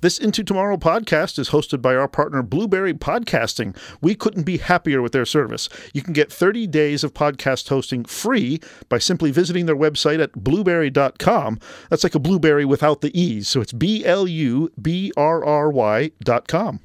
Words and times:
This 0.00 0.16
Into 0.16 0.44
Tomorrow 0.44 0.76
podcast 0.76 1.40
is 1.40 1.50
hosted 1.50 1.82
by 1.82 1.96
our 1.96 2.06
partner 2.06 2.40
Blubrry 2.40 2.94
Podcasting. 2.94 3.76
We 4.00 4.14
couldn't 4.14 4.44
be 4.44 4.58
happier 4.58 5.02
with 5.02 5.10
their 5.10 5.24
service. 5.24 5.68
You 5.92 6.02
can 6.02 6.12
get 6.12 6.32
30 6.32 6.68
days 6.68 7.02
of 7.02 7.14
podcast 7.14 7.68
hosting 7.68 8.04
free 8.04 8.60
by 8.88 8.98
simply 8.98 9.32
visiting 9.32 9.66
their 9.66 9.74
website 9.74 10.22
at 10.22 10.32
blubrry.com. 10.32 11.58
That's 11.90 12.04
like 12.04 12.14
a 12.14 12.20
blueberry 12.20 12.64
without 12.64 13.00
the 13.00 13.20
E's, 13.20 13.48
so 13.48 13.60
it's 13.60 13.72
B 13.72 14.04
L 14.04 14.28
U 14.28 14.70
B 14.80 15.10
R 15.16 15.44
R 15.44 15.68
Y.com. 15.68 16.80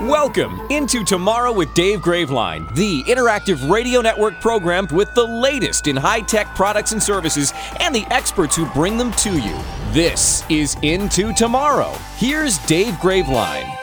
Welcome 0.00 0.62
into 0.70 1.04
Tomorrow 1.04 1.52
with 1.52 1.74
Dave 1.74 2.00
Graveline, 2.00 2.74
the 2.74 3.02
interactive 3.02 3.70
radio 3.70 4.00
network 4.00 4.40
program 4.40 4.86
with 4.90 5.12
the 5.14 5.22
latest 5.22 5.88
in 5.88 5.94
high 5.94 6.22
tech 6.22 6.54
products 6.54 6.92
and 6.92 7.02
services 7.02 7.52
and 7.80 7.94
the 7.94 8.06
experts 8.10 8.56
who 8.56 8.64
bring 8.70 8.96
them 8.96 9.12
to 9.12 9.38
you. 9.38 9.58
This 9.92 10.42
is 10.48 10.78
Into 10.80 11.34
Tomorrow. 11.34 11.92
Here's 12.16 12.56
Dave 12.60 12.94
Graveline. 12.94 13.79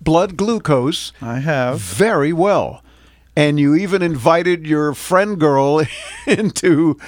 blood 0.01 0.37
glucose 0.37 1.11
I 1.21 1.39
have. 1.39 1.79
very 1.79 2.33
well. 2.33 2.83
And 3.35 3.59
you 3.59 3.75
even 3.75 4.01
invited 4.01 4.67
your 4.67 4.93
friend 4.93 5.39
girl 5.39 5.83
into 6.27 6.99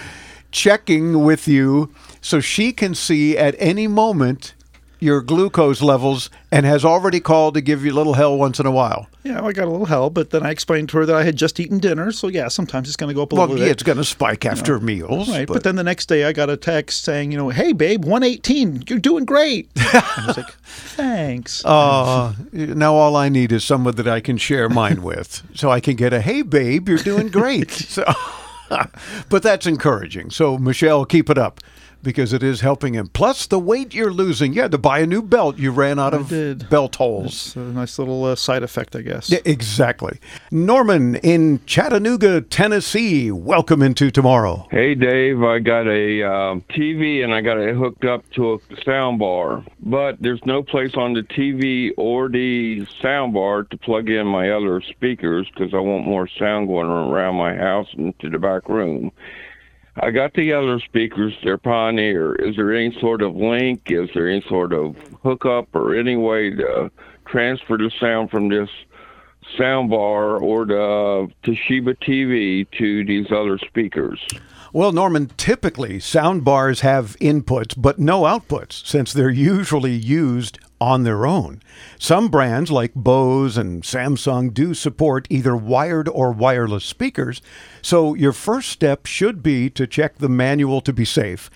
checking 0.52 1.23
with 1.23 1.48
you 1.48 1.94
so 2.22 2.39
she 2.39 2.72
can 2.72 2.95
see 2.95 3.38
at 3.38 3.56
any 3.59 3.88
moment 3.88 4.54
your 5.03 5.21
glucose 5.21 5.81
levels 5.81 6.29
and 6.51 6.65
has 6.65 6.83
already 6.85 7.19
called 7.19 7.53
to 7.55 7.61
give 7.61 7.83
you 7.85 7.91
a 7.91 7.93
little 7.95 8.13
hell 8.13 8.37
once 8.37 8.59
in 8.59 8.65
a 8.65 8.71
while. 8.71 9.07
Yeah, 9.23 9.43
I 9.43 9.51
got 9.51 9.67
a 9.67 9.71
little 9.71 9.85
hell, 9.85 10.09
but 10.09 10.29
then 10.31 10.43
I 10.43 10.49
explained 10.49 10.89
to 10.89 10.97
her 10.97 11.05
that 11.05 11.15
I 11.15 11.23
had 11.23 11.35
just 11.35 11.59
eaten 11.59 11.79
dinner, 11.79 12.11
so 12.11 12.27
yeah, 12.29 12.47
sometimes 12.47 12.87
it's 12.87 12.97
going 12.97 13.09
to 13.09 13.13
go 13.13 13.23
up 13.23 13.31
a 13.31 13.35
Well, 13.35 13.45
little 13.47 13.59
yeah, 13.59 13.65
bit. 13.65 13.71
it's 13.73 13.83
going 13.83 13.97
to 13.97 14.03
spike 14.03 14.45
after 14.45 14.79
meals. 14.79 15.29
Right, 15.29 15.47
but, 15.47 15.63
then 15.63 15.75
the 15.75 15.83
next 15.83 16.07
day 16.07 16.23
I 16.25 16.31
got 16.33 16.49
a 16.49 16.57
text 16.57 17.03
saying, 17.03 17.31
you 17.31 17.37
know, 17.37 17.49
hey 17.49 17.73
babe, 17.73 18.03
118, 18.05 18.83
you're 18.87 18.99
doing 18.99 19.25
great. 19.25 19.69
I 19.77 20.23
was 20.27 20.37
like, 20.37 20.51
thanks. 20.63 21.63
Uh, 21.65 22.33
now 22.51 22.95
all 22.95 23.15
I 23.15 23.29
need 23.29 23.51
is 23.51 23.63
someone 23.63 23.95
that 23.95 24.07
I 24.07 24.19
can 24.19 24.37
share 24.37 24.69
mine 24.69 25.03
with, 25.03 25.43
so 25.53 25.69
I 25.69 25.79
can 25.79 25.95
get 25.95 26.13
a 26.13 26.21
"Hey, 26.21 26.41
babe, 26.41 26.87
you're 26.89 26.97
doing 26.97 27.27
great." 27.29 27.71
so, 27.71 28.03
but 29.29 29.43
that's 29.43 29.65
encouraging. 29.65 30.30
So 30.31 30.58
Michelle, 30.58 31.05
keep 31.05 31.30
it 31.30 31.37
up 31.37 31.59
because 32.03 32.33
it 32.33 32.43
is 32.43 32.61
helping 32.61 32.93
him. 32.93 33.08
Plus, 33.08 33.47
the 33.47 33.58
weight 33.59 33.93
you're 33.93 34.11
losing. 34.11 34.53
You 34.53 34.61
had 34.61 34.71
to 34.71 34.77
buy 34.77 34.99
a 34.99 35.08
new 35.08 35.21
belt. 35.21 35.58
You 35.58 35.71
ran 35.71 35.97
out 35.99 36.14
I 36.14 36.17
of 36.17 36.30
did. 36.30 36.69
belt 36.69 36.95
holes. 36.97 37.47
It's 37.47 37.55
a 37.55 37.59
nice 37.59 37.97
little 37.97 38.23
uh, 38.25 38.36
side 38.36 38.61
effect, 38.64 38.95
I 38.95 39.02
guess. 39.02 39.30
Yeah, 39.30 39.39
exactly. 39.45 40.19
Norman 40.52 41.15
in 41.17 41.61
Chattanooga, 41.65 42.42
Tennessee. 42.42 43.31
Welcome 43.31 43.81
into 43.81 44.11
tomorrow. 44.11 44.67
Hey 44.69 44.95
Dave, 44.95 45.42
I 45.42 45.59
got 45.59 45.87
a 45.87 46.23
um, 46.23 46.61
TV 46.69 47.23
and 47.23 47.33
I 47.33 47.42
got 47.42 47.58
it 47.58 47.75
hooked 47.75 48.05
up 48.05 48.30
to 48.31 48.53
a 48.55 48.58
sound 48.83 49.19
bar, 49.19 49.63
but 49.81 50.17
there's 50.19 50.43
no 50.45 50.61
place 50.63 50.95
on 50.95 51.13
the 51.13 51.21
TV 51.21 51.92
or 51.97 52.27
the 52.30 52.86
sound 53.02 53.33
bar 53.33 53.63
to 53.63 53.77
plug 53.77 54.09
in 54.09 54.27
my 54.27 54.49
other 54.52 54.81
speakers 54.81 55.47
because 55.53 55.73
I 55.73 55.80
want 55.80 56.05
more 56.05 56.27
sound 56.27 56.67
going 56.67 56.87
around 56.87 57.36
my 57.36 57.55
house 57.55 57.87
and 57.97 58.17
to 58.19 58.30
the 58.30 58.39
back 58.39 58.67
room. 58.67 59.11
I 59.98 60.09
got 60.09 60.33
the 60.33 60.54
other 60.54 60.80
speakers, 60.80 61.33
they're 61.43 61.58
Pioneer. 61.58 62.36
Is 62.36 62.55
there 62.55 62.73
any 62.73 62.98
sort 62.99 63.21
of 63.21 63.36
link? 63.36 63.83
Is 63.87 64.09
there 64.15 64.27
any 64.27 64.43
sort 64.49 64.73
of 64.73 64.95
hookup 65.21 65.67
or 65.76 65.95
any 65.95 66.15
way 66.15 66.49
to 66.52 66.92
transfer 67.27 67.77
the 67.77 67.92
sound 67.99 68.31
from 68.31 68.49
this 68.49 68.70
soundbar 69.58 70.42
or 70.42 70.65
the 70.65 71.27
Toshiba 71.43 71.95
TV 71.99 72.67
to 72.77 73.05
these 73.05 73.31
other 73.31 73.59
speakers? 73.59 74.20
Well, 74.71 74.92
Norman, 74.92 75.30
typically 75.37 75.99
sound 75.99 76.43
bars 76.43 76.80
have 76.80 77.15
inputs 77.20 77.75
but 77.77 77.99
no 77.99 78.23
outputs 78.23 78.86
since 78.86 79.14
they're 79.14 79.30
usually 79.30 79.93
used 79.93 80.58
on 80.83 81.04
their 81.04 81.26
own. 81.26 81.61
Some 81.98 82.27
brands 82.27 82.70
like 82.70 82.94
Bose 82.94 83.58
and 83.58 83.83
Samsung 83.83 84.54
do 84.54 84.73
support 84.73 85.27
either 85.30 85.55
wired 85.55 86.10
or 86.10 86.32
wireless 86.33 86.83
speakers, 86.83 87.42
so 87.82 88.14
your 88.14 88.33
first 88.33 88.70
step 88.70 89.05
should 89.05 89.42
be 89.42 89.70
to 89.70 89.88
check 89.88 90.17
the 90.17 90.27
manual 90.27 90.82
to 90.82 90.92
be 90.92 91.05
safe 91.05 91.49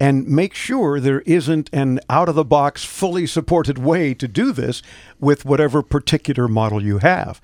and 0.00 0.28
make 0.28 0.54
sure 0.54 1.00
there 1.00 1.22
isn't 1.22 1.68
an 1.72 1.98
out 2.08 2.28
of 2.28 2.36
the 2.36 2.44
box, 2.44 2.84
fully 2.84 3.26
supported 3.26 3.78
way 3.78 4.14
to 4.14 4.28
do 4.28 4.52
this 4.52 4.80
with 5.18 5.44
whatever 5.44 5.82
particular 5.82 6.46
model 6.46 6.80
you 6.80 6.98
have. 6.98 7.40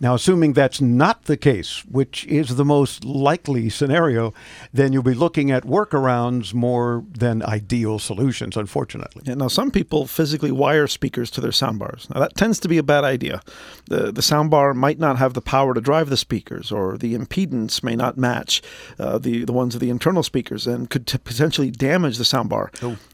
Now, 0.00 0.14
assuming 0.14 0.52
that's 0.52 0.80
not 0.80 1.24
the 1.24 1.36
case, 1.36 1.84
which 1.86 2.26
is 2.26 2.56
the 2.56 2.64
most 2.64 3.04
likely 3.04 3.70
scenario, 3.70 4.34
then 4.72 4.92
you'll 4.92 5.02
be 5.02 5.14
looking 5.14 5.50
at 5.50 5.64
workarounds 5.64 6.52
more 6.52 7.04
than 7.10 7.42
ideal 7.42 7.98
solutions, 7.98 8.56
unfortunately. 8.56 9.22
Yeah, 9.24 9.34
now, 9.34 9.48
some 9.48 9.70
people 9.70 10.06
physically 10.06 10.52
wire 10.52 10.86
speakers 10.86 11.30
to 11.32 11.40
their 11.40 11.50
soundbars. 11.50 12.10
Now, 12.10 12.20
that 12.20 12.36
tends 12.36 12.60
to 12.60 12.68
be 12.68 12.78
a 12.78 12.82
bad 12.82 13.04
idea. 13.04 13.40
The, 13.86 14.12
the 14.12 14.20
soundbar 14.20 14.74
might 14.74 14.98
not 14.98 15.18
have 15.18 15.34
the 15.34 15.40
power 15.40 15.74
to 15.74 15.80
drive 15.80 16.10
the 16.10 16.16
speakers, 16.16 16.70
or 16.70 16.98
the 16.98 17.14
impedance 17.14 17.82
may 17.82 17.96
not 17.96 18.18
match 18.18 18.62
uh, 18.98 19.18
the, 19.18 19.44
the 19.44 19.52
ones 19.52 19.74
of 19.74 19.80
the 19.80 19.90
internal 19.90 20.22
speakers 20.22 20.66
and 20.66 20.90
could 20.90 21.06
t- 21.06 21.18
potentially 21.18 21.70
damage 21.70 22.18
the 22.18 22.24
soundbar. 22.24 22.70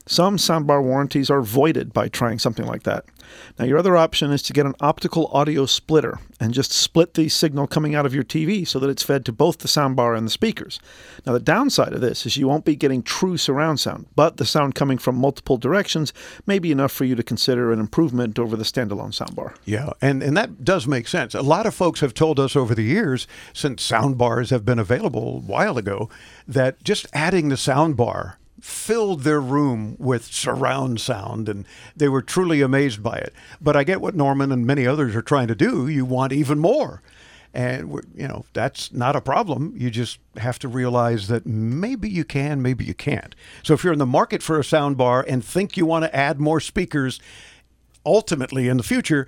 Some 0.07 0.37
soundbar 0.37 0.83
warranties 0.83 1.31
are 1.31 1.43
voided 1.43 1.93
by 1.93 2.09
trying 2.09 2.39
something 2.39 2.67
like 2.67 2.83
that. 2.83 3.05
Now, 3.59 3.65
your 3.65 3.79
other 3.79 3.97
option 3.97 4.33
is 4.33 4.43
to 4.43 4.53
get 4.53 4.67
an 4.67 4.75
optical 4.81 5.29
audio 5.33 5.65
splitter 5.65 6.19
and 6.41 6.53
just 6.53 6.72
split 6.73 7.15
the 7.15 7.29
signal 7.29 7.67
coming 7.67 7.95
out 7.95 8.07
of 8.07 8.15
your 8.15 8.25
TV 8.25 8.67
so 8.67 8.79
that 8.79 8.91
it's 8.91 9.03
fed 9.03 9.25
to 9.25 9.33
both 9.33 9.59
the 9.59 9.69
soundbar 9.69 10.17
and 10.17 10.27
the 10.27 10.31
speakers. 10.31 10.81
Now, 11.27 11.33
the 11.33 11.41
downside 11.41 11.93
of 11.93 12.01
this 12.01 12.27
is 12.27 12.37
you 12.37 12.49
won't 12.49 12.65
be 12.65 12.77
getting 12.77 13.03
true 13.03 13.37
surround 13.37 13.81
sound, 13.81 14.07
but 14.15 14.37
the 14.37 14.45
sound 14.45 14.75
coming 14.75 14.99
from 14.99 15.17
multiple 15.17 15.57
directions 15.57 16.13
may 16.47 16.59
be 16.59 16.73
enough 16.73 16.93
for 16.93 17.05
you 17.05 17.15
to 17.15 17.23
consider 17.23 17.73
an 17.73 17.81
improvement 17.81 18.39
over 18.39 18.57
the 18.57 18.65
standalone 18.65 19.13
soundbar. 19.13 19.55
Yeah, 19.65 19.91
and, 20.01 20.23
and 20.23 20.37
that 20.37 20.65
does 20.65 20.87
make 20.87 21.09
sense. 21.09 21.35
A 21.35 21.43
lot 21.43 21.67
of 21.67 21.75
folks 21.75 22.01
have 22.01 22.15
told 22.15 22.41
us 22.41 22.57
over 22.57 22.75
the 22.75 22.83
years, 22.83 23.27
since 23.53 23.83
sound 23.83 24.19
bars 24.19 24.51
have 24.51 24.65
been 24.65 24.79
available 24.79 25.37
a 25.37 25.41
while 25.41 25.79
ago, 25.79 26.09
that 26.47 26.83
just 26.83 27.07
adding 27.13 27.49
the 27.49 27.57
sound 27.57 27.97
bar 27.97 28.39
filled 28.63 29.23
their 29.23 29.41
room 29.41 29.97
with 29.99 30.25
surround 30.25 31.01
sound 31.01 31.49
and 31.49 31.67
they 31.97 32.09
were 32.09 32.23
truly 32.23 32.63
amazed 32.63 33.03
by 33.03 33.17
it. 33.17 33.35
But 33.61 33.77
I 33.77 33.83
get 33.83 34.01
what 34.01 34.15
Norman 34.15 34.53
and 34.53 34.65
many 34.65 34.87
others 34.87 35.17
are 35.17 35.23
trying 35.23 35.49
to 35.49 35.57
do. 35.57 35.89
You 35.89 36.05
want 36.05 36.33
even 36.33 36.61
more. 36.61 37.03
And 37.53 37.93
you 38.15 38.29
know, 38.29 38.45
that's 38.53 38.93
not 38.93 39.17
a 39.17 39.21
problem. 39.21 39.75
You 39.77 39.91
just 39.91 40.21
have 40.37 40.61
to 40.61 40.69
realize 40.69 41.27
that 41.27 41.45
maybe 41.45 42.09
you 42.09 42.25
can, 42.25 42.63
maybe 42.63 42.85
you 42.85 42.95
can't. 42.95 43.35
So 43.65 43.75
if 43.75 43.83
you're 43.83 43.93
in 43.93 43.99
the 43.99 44.07
market 44.07 44.45
for 44.45 44.61
a 44.61 44.65
sound 44.65 44.97
bar 44.97 45.25
and 45.27 45.45
think 45.45 45.77
you 45.77 45.85
want 45.85 46.05
to 46.05 46.17
add 46.17 46.41
more 46.41 46.61
speakers 46.61 47.21
ultimately 48.07 48.69
in 48.69 48.77
the 48.77 48.85
future, 48.85 49.27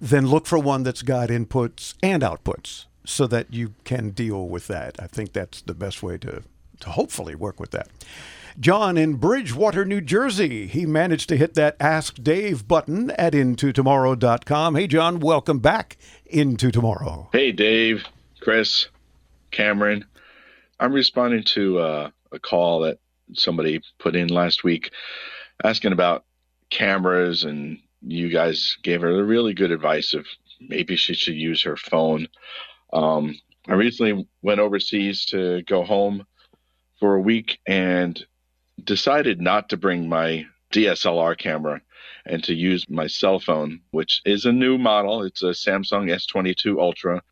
then 0.00 0.28
look 0.28 0.46
for 0.46 0.60
one 0.60 0.84
that's 0.84 1.02
got 1.02 1.28
inputs 1.28 1.94
and 2.04 2.22
outputs 2.22 2.86
so 3.04 3.26
that 3.26 3.52
you 3.52 3.74
can 3.82 4.10
deal 4.10 4.48
with 4.48 4.68
that. 4.68 4.94
I 5.00 5.08
think 5.08 5.32
that's 5.32 5.60
the 5.60 5.74
best 5.74 6.04
way 6.04 6.18
to, 6.18 6.44
to 6.78 6.90
hopefully 6.90 7.34
work 7.34 7.58
with 7.58 7.72
that. 7.72 7.88
John 8.60 8.98
in 8.98 9.14
Bridgewater, 9.14 9.86
New 9.86 10.02
Jersey. 10.02 10.66
He 10.66 10.84
managed 10.84 11.30
to 11.30 11.36
hit 11.38 11.54
that 11.54 11.76
Ask 11.80 12.22
Dave 12.22 12.68
button 12.68 13.10
at 13.12 13.32
intotomorrow.com. 13.32 14.74
Hey, 14.74 14.86
John, 14.86 15.18
welcome 15.18 15.60
back 15.60 15.96
into 16.26 16.70
tomorrow. 16.70 17.30
Hey, 17.32 17.52
Dave, 17.52 18.04
Chris, 18.40 18.88
Cameron. 19.50 20.04
I'm 20.78 20.92
responding 20.92 21.42
to 21.54 21.78
uh, 21.78 22.10
a 22.32 22.38
call 22.38 22.80
that 22.80 22.98
somebody 23.32 23.80
put 23.98 24.14
in 24.14 24.28
last 24.28 24.62
week 24.62 24.90
asking 25.64 25.92
about 25.92 26.26
cameras 26.68 27.44
and 27.44 27.78
you 28.02 28.28
guys 28.28 28.76
gave 28.82 29.00
her 29.00 29.24
really 29.24 29.54
good 29.54 29.70
advice 29.70 30.12
of 30.12 30.26
maybe 30.60 30.96
she 30.96 31.14
should 31.14 31.34
use 31.34 31.62
her 31.62 31.78
phone. 31.78 32.28
Um, 32.92 33.40
I 33.66 33.72
recently 33.72 34.28
went 34.42 34.60
overseas 34.60 35.24
to 35.26 35.62
go 35.62 35.82
home 35.82 36.26
for 36.98 37.14
a 37.14 37.20
week 37.20 37.58
and 37.66 38.22
decided 38.84 39.40
not 39.40 39.68
to 39.70 39.76
bring 39.76 40.08
my 40.08 40.46
DSLR 40.72 41.36
camera 41.36 41.80
and 42.26 42.42
to 42.44 42.54
use 42.54 42.88
my 42.88 43.06
cell 43.06 43.40
phone, 43.40 43.80
which 43.90 44.22
is 44.24 44.44
a 44.44 44.52
new 44.52 44.78
model. 44.78 45.22
It's 45.22 45.42
a 45.42 45.46
Samsung 45.50 46.10
S22 46.10 46.78
Ultra. 46.78 47.22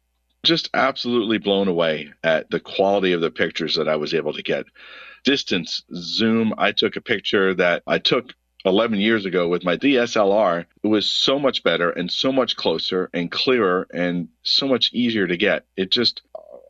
Just 0.44 0.70
absolutely 0.72 1.38
blown 1.38 1.68
away 1.68 2.12
at 2.22 2.50
the 2.50 2.60
quality 2.60 3.12
of 3.12 3.20
the 3.20 3.30
pictures 3.30 3.74
that 3.76 3.88
I 3.88 3.96
was 3.96 4.14
able 4.14 4.32
to 4.32 4.42
get. 4.42 4.66
Distance, 5.24 5.82
zoom, 5.94 6.54
I 6.58 6.72
took 6.72 6.96
a 6.96 7.00
picture 7.00 7.54
that 7.54 7.82
I 7.86 7.98
took 7.98 8.34
11 8.64 8.98
years 8.98 9.24
ago 9.24 9.48
with 9.48 9.64
my 9.64 9.76
DSLR. 9.76 10.64
It 10.82 10.86
was 10.86 11.10
so 11.10 11.38
much 11.38 11.62
better 11.62 11.90
and 11.90 12.10
so 12.10 12.32
much 12.32 12.56
closer 12.56 13.10
and 13.12 13.30
clearer 13.30 13.86
and 13.92 14.28
so 14.42 14.66
much 14.68 14.90
easier 14.92 15.26
to 15.26 15.36
get. 15.36 15.66
It 15.76 15.90
just 15.90 16.22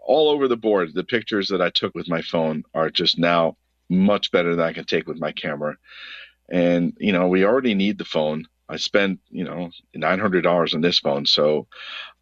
all 0.06 0.30
over 0.30 0.48
the 0.48 0.56
board, 0.56 0.94
the 0.94 1.04
pictures 1.04 1.48
that 1.48 1.60
I 1.60 1.70
took 1.70 1.94
with 1.94 2.08
my 2.08 2.22
phone 2.22 2.64
are 2.74 2.90
just 2.90 3.18
now 3.18 3.56
much 3.88 4.30
better 4.30 4.54
than 4.54 4.64
I 4.64 4.72
can 4.72 4.84
take 4.84 5.06
with 5.06 5.18
my 5.18 5.32
camera. 5.32 5.76
And, 6.48 6.96
you 6.98 7.12
know, 7.12 7.28
we 7.28 7.44
already 7.44 7.74
need 7.74 7.98
the 7.98 8.04
phone. 8.04 8.46
I 8.68 8.76
spent, 8.76 9.20
you 9.30 9.44
know, 9.44 9.70
$900 9.96 10.74
on 10.74 10.80
this 10.80 10.98
phone. 10.98 11.26
So 11.26 11.66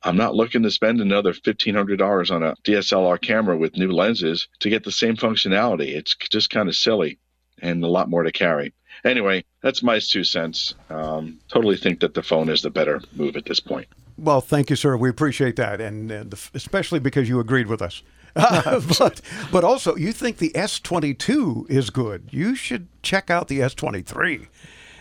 I'm 0.03 0.17
not 0.17 0.35
looking 0.35 0.63
to 0.63 0.71
spend 0.71 1.01
another 1.01 1.33
$1,500 1.33 2.31
on 2.31 2.43
a 2.43 2.55
DSLR 2.65 3.21
camera 3.21 3.57
with 3.57 3.77
new 3.77 3.91
lenses 3.91 4.49
to 4.61 4.71
get 4.71 4.85
the 4.85 4.93
same 4.93 5.17
functionality. 5.17 5.89
It's 5.89 6.15
just 6.31 6.51
kind 6.51 6.69
of 6.69 6.77
silly 6.77 7.19
and 7.61 7.83
a 7.83 7.89
lot 7.89 8.09
more 8.09 8.23
to 8.23 8.33
carry. 8.33 8.75
Anyway, 9.05 9.45
that's 9.63 9.83
my 9.83 9.99
two 9.99 10.25
cents. 10.25 10.75
Um, 10.89 11.39
totally 11.49 11.77
think 11.77 12.01
that 12.01 12.15
the 12.15 12.23
phone 12.23 12.49
is 12.49 12.63
the 12.63 12.71
better 12.71 13.01
move 13.15 13.37
at 13.37 13.45
this 13.45 13.61
point. 13.61 13.89
Well, 14.19 14.41
thank 14.41 14.71
you, 14.71 14.77
sir. 14.77 14.97
We 14.97 15.11
appreciate 15.11 15.57
that, 15.57 15.81
and, 15.81 16.11
and 16.11 16.33
especially 16.55 17.01
because 17.01 17.29
you 17.29 17.39
agreed 17.39 17.67
with 17.67 17.83
us. 17.83 18.03
but 18.99 19.23
but 19.51 19.65
also, 19.65 19.97
you 19.97 20.13
think 20.13 20.37
the 20.37 20.51
S22 20.51 21.71
is 21.71 21.89
good. 21.89 22.29
You 22.31 22.55
should 22.55 22.89
check 23.03 23.31
out 23.31 23.49
the 23.49 23.61
S23. 23.61 24.49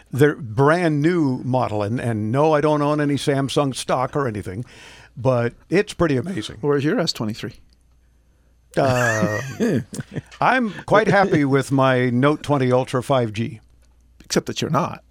They're 0.09 0.37
brand 0.37 1.01
new 1.01 1.39
model, 1.43 1.83
and, 1.83 1.99
and 1.99 2.31
no, 2.31 2.53
I 2.53 2.61
don't 2.61 2.81
own 2.81 3.01
any 3.01 3.15
Samsung 3.15 3.75
stock 3.75 4.15
or 4.15 4.25
anything, 4.25 4.63
but 5.17 5.53
it's 5.69 5.93
pretty 5.93 6.15
amazing. 6.15 6.59
Where's 6.61 6.85
your 6.85 6.95
S23? 6.95 7.55
Uh, 8.77 9.41
I'm 10.41 10.71
quite 10.85 11.07
happy 11.07 11.43
with 11.43 11.73
my 11.73 12.09
Note 12.11 12.41
20 12.41 12.71
Ultra 12.71 13.01
5G. 13.01 13.59
Except 14.23 14.45
that 14.45 14.61
you're 14.61 14.71
not. 14.71 15.03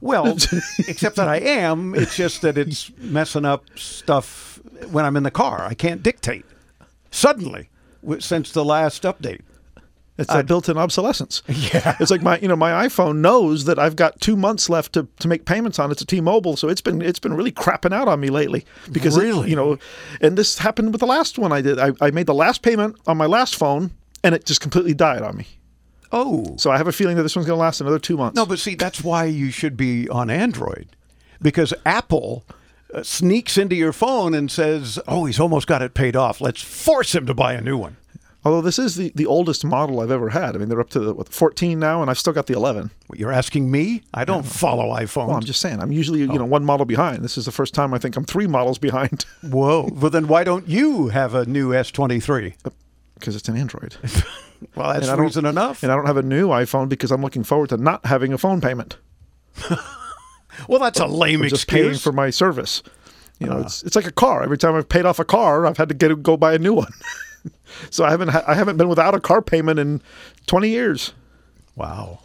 Well, 0.00 0.26
except 0.88 1.16
that 1.16 1.28
I 1.28 1.36
am. 1.36 1.94
It's 1.94 2.16
just 2.16 2.40
that 2.40 2.56
it's 2.56 2.90
messing 2.96 3.44
up 3.44 3.64
stuff 3.78 4.60
when 4.90 5.04
I'm 5.04 5.16
in 5.16 5.24
the 5.24 5.30
car. 5.30 5.66
I 5.66 5.74
can't 5.74 6.02
dictate 6.02 6.44
suddenly 7.16 7.70
since 8.20 8.52
the 8.52 8.64
last 8.64 9.02
update. 9.02 9.40
It's 10.18 10.32
that 10.32 10.46
built-in 10.46 10.78
obsolescence. 10.78 11.42
Yeah, 11.48 11.96
it's 12.00 12.10
like 12.10 12.22
my 12.22 12.38
you 12.38 12.48
know 12.48 12.56
my 12.56 12.86
iPhone 12.86 13.16
knows 13.16 13.64
that 13.64 13.78
I've 13.78 13.96
got 13.96 14.20
two 14.20 14.36
months 14.36 14.70
left 14.70 14.94
to, 14.94 15.06
to 15.20 15.28
make 15.28 15.44
payments 15.44 15.78
on 15.78 15.90
it 15.90 15.98
to 15.98 16.06
T-Mobile, 16.06 16.56
so 16.56 16.68
it's 16.68 16.80
been 16.80 17.02
it's 17.02 17.18
been 17.18 17.34
really 17.34 17.52
crapping 17.52 17.92
out 17.92 18.08
on 18.08 18.20
me 18.20 18.30
lately 18.30 18.64
because 18.90 19.18
really 19.18 19.48
it, 19.48 19.50
you 19.50 19.56
know, 19.56 19.78
and 20.20 20.38
this 20.38 20.58
happened 20.58 20.92
with 20.92 21.00
the 21.00 21.06
last 21.06 21.38
one 21.38 21.52
I 21.52 21.60
did. 21.60 21.78
I, 21.78 21.92
I 22.00 22.10
made 22.12 22.26
the 22.26 22.34
last 22.34 22.62
payment 22.62 22.96
on 23.06 23.16
my 23.18 23.26
last 23.26 23.56
phone, 23.56 23.90
and 24.24 24.34
it 24.34 24.46
just 24.46 24.60
completely 24.60 24.94
died 24.94 25.22
on 25.22 25.36
me. 25.36 25.46
Oh, 26.12 26.56
so 26.56 26.70
I 26.70 26.78
have 26.78 26.86
a 26.86 26.92
feeling 26.92 27.16
that 27.16 27.22
this 27.22 27.36
one's 27.36 27.46
going 27.46 27.58
to 27.58 27.60
last 27.60 27.80
another 27.80 27.98
two 27.98 28.16
months. 28.16 28.36
No, 28.36 28.46
but 28.46 28.58
see, 28.58 28.74
that's 28.74 29.02
why 29.04 29.24
you 29.24 29.50
should 29.50 29.76
be 29.76 30.08
on 30.08 30.30
Android, 30.30 30.88
because 31.42 31.74
Apple 31.84 32.44
Uh, 32.94 33.02
sneaks 33.02 33.58
into 33.58 33.74
your 33.74 33.92
phone 33.92 34.32
and 34.32 34.50
says, 34.50 34.98
"Oh, 35.08 35.24
he's 35.24 35.40
almost 35.40 35.66
got 35.66 35.82
it 35.82 35.94
paid 35.94 36.14
off. 36.14 36.40
Let's 36.40 36.62
force 36.62 37.14
him 37.14 37.26
to 37.26 37.34
buy 37.34 37.54
a 37.54 37.60
new 37.60 37.76
one." 37.76 37.96
Although 38.46 38.60
this 38.60 38.78
is 38.78 38.94
the, 38.94 39.10
the 39.16 39.26
oldest 39.26 39.64
model 39.64 39.98
I've 39.98 40.12
ever 40.12 40.28
had. 40.28 40.54
I 40.54 40.58
mean, 40.60 40.68
they're 40.68 40.80
up 40.80 40.90
to 40.90 41.00
the, 41.00 41.12
what, 41.12 41.28
14 41.28 41.80
now, 41.80 42.00
and 42.00 42.08
I've 42.08 42.18
still 42.18 42.32
got 42.32 42.46
the 42.46 42.54
11. 42.54 42.92
You're 43.12 43.32
asking 43.32 43.72
me? 43.72 44.04
I 44.14 44.24
don't 44.24 44.44
yeah. 44.44 44.50
follow 44.50 44.94
iPhone. 44.94 45.26
Well, 45.26 45.36
I'm 45.36 45.42
just 45.42 45.60
saying. 45.60 45.80
I'm 45.82 45.90
usually 45.90 46.20
you 46.20 46.30
oh. 46.30 46.36
know 46.36 46.44
one 46.44 46.64
model 46.64 46.86
behind. 46.86 47.24
This 47.24 47.36
is 47.36 47.44
the 47.44 47.50
first 47.50 47.74
time 47.74 47.92
I 47.92 47.98
think 47.98 48.14
I'm 48.14 48.24
three 48.24 48.46
models 48.46 48.78
behind. 48.78 49.24
Whoa! 49.42 49.90
well, 49.92 50.10
then 50.10 50.28
why 50.28 50.44
don't 50.44 50.68
you 50.68 51.08
have 51.08 51.34
a 51.34 51.44
new 51.44 51.70
S23? 51.70 52.54
Because 53.14 53.34
uh, 53.34 53.38
it's 53.38 53.48
an 53.48 53.56
Android. 53.56 53.96
well, 54.76 54.92
that's 54.92 55.10
reason 55.18 55.44
enough. 55.44 55.82
And 55.82 55.90
I 55.90 55.96
don't 55.96 56.06
have 56.06 56.16
a 56.16 56.22
new 56.22 56.50
iPhone 56.50 56.88
because 56.88 57.10
I'm 57.10 57.22
looking 57.22 57.42
forward 57.42 57.70
to 57.70 57.78
not 57.78 58.06
having 58.06 58.32
a 58.32 58.38
phone 58.38 58.60
payment. 58.60 58.96
well, 60.68 60.80
that's 60.80 61.00
a 61.00 61.06
lame 61.06 61.42
excuse. 61.42 61.50
Just 61.50 61.68
paying 61.68 61.94
for 61.94 62.12
my 62.12 62.30
service. 62.30 62.82
You 63.38 63.48
know, 63.48 63.58
uh. 63.58 63.60
it's 63.60 63.82
it's 63.82 63.96
like 63.96 64.06
a 64.06 64.12
car. 64.12 64.42
Every 64.42 64.58
time 64.58 64.74
I've 64.74 64.88
paid 64.88 65.04
off 65.06 65.18
a 65.18 65.24
car, 65.24 65.66
I've 65.66 65.76
had 65.76 65.88
to 65.88 65.94
get 65.94 66.22
go 66.22 66.36
buy 66.36 66.54
a 66.54 66.58
new 66.58 66.74
one. 66.74 66.92
so 67.90 68.04
I 68.04 68.10
haven't 68.10 68.28
ha- 68.28 68.44
I 68.46 68.54
haven't 68.54 68.76
been 68.76 68.88
without 68.88 69.14
a 69.14 69.20
car 69.20 69.42
payment 69.42 69.78
in 69.78 70.00
20 70.46 70.68
years. 70.68 71.12
Wow. 71.74 72.20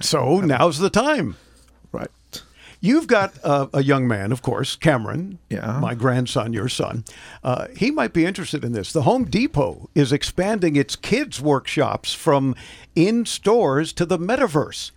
So 0.00 0.40
now's 0.40 0.78
the 0.78 0.90
time. 0.90 1.36
Right. 1.92 2.10
You've 2.82 3.06
got 3.06 3.34
uh, 3.44 3.68
a 3.74 3.82
young 3.82 4.08
man, 4.08 4.32
of 4.32 4.40
course, 4.40 4.74
Cameron, 4.74 5.38
yeah. 5.50 5.78
my 5.80 5.94
grandson, 5.94 6.54
your 6.54 6.68
son. 6.68 7.04
Uh, 7.44 7.66
he 7.76 7.90
might 7.90 8.14
be 8.14 8.24
interested 8.24 8.64
in 8.64 8.72
this. 8.72 8.92
The 8.92 9.02
Home 9.02 9.24
Depot 9.24 9.90
is 9.94 10.12
expanding 10.12 10.76
its 10.76 10.96
kids' 10.96 11.42
workshops 11.42 12.14
from 12.14 12.54
in 12.96 13.26
stores 13.26 13.92
to 13.94 14.06
the 14.06 14.18
metaverse 14.18 14.92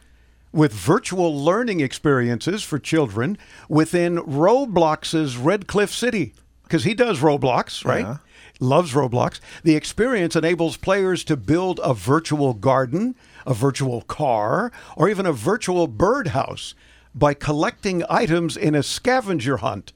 with 0.54 0.72
virtual 0.72 1.36
learning 1.44 1.82
experiences 1.82 2.64
for 2.64 2.80
children 2.80 3.38
within 3.68 4.18
Roblox's 4.20 5.36
Red 5.36 5.68
Cliff 5.68 5.92
City 5.92 6.34
because 6.64 6.84
he 6.84 6.94
does 6.94 7.20
Roblox, 7.20 7.84
right? 7.84 8.06
Yeah. 8.06 8.18
Loves 8.60 8.94
Roblox. 8.94 9.40
The 9.64 9.76
experience 9.76 10.36
enables 10.36 10.78
players 10.78 11.24
to 11.26 11.36
build 11.36 11.80
a 11.84 11.94
virtual 11.94 12.54
garden, 12.54 13.16
a 13.46 13.54
virtual 13.54 14.04
car, 14.04 14.72
or 14.96 15.10
even 15.10 15.26
a 15.26 15.34
virtual 15.34 15.88
birdhouse 15.88 16.76
by 17.16 17.34
collecting 17.34 18.04
items 18.10 18.56
in 18.56 18.76
a 18.76 18.84
scavenger 18.84 19.58
hunt 19.58 19.92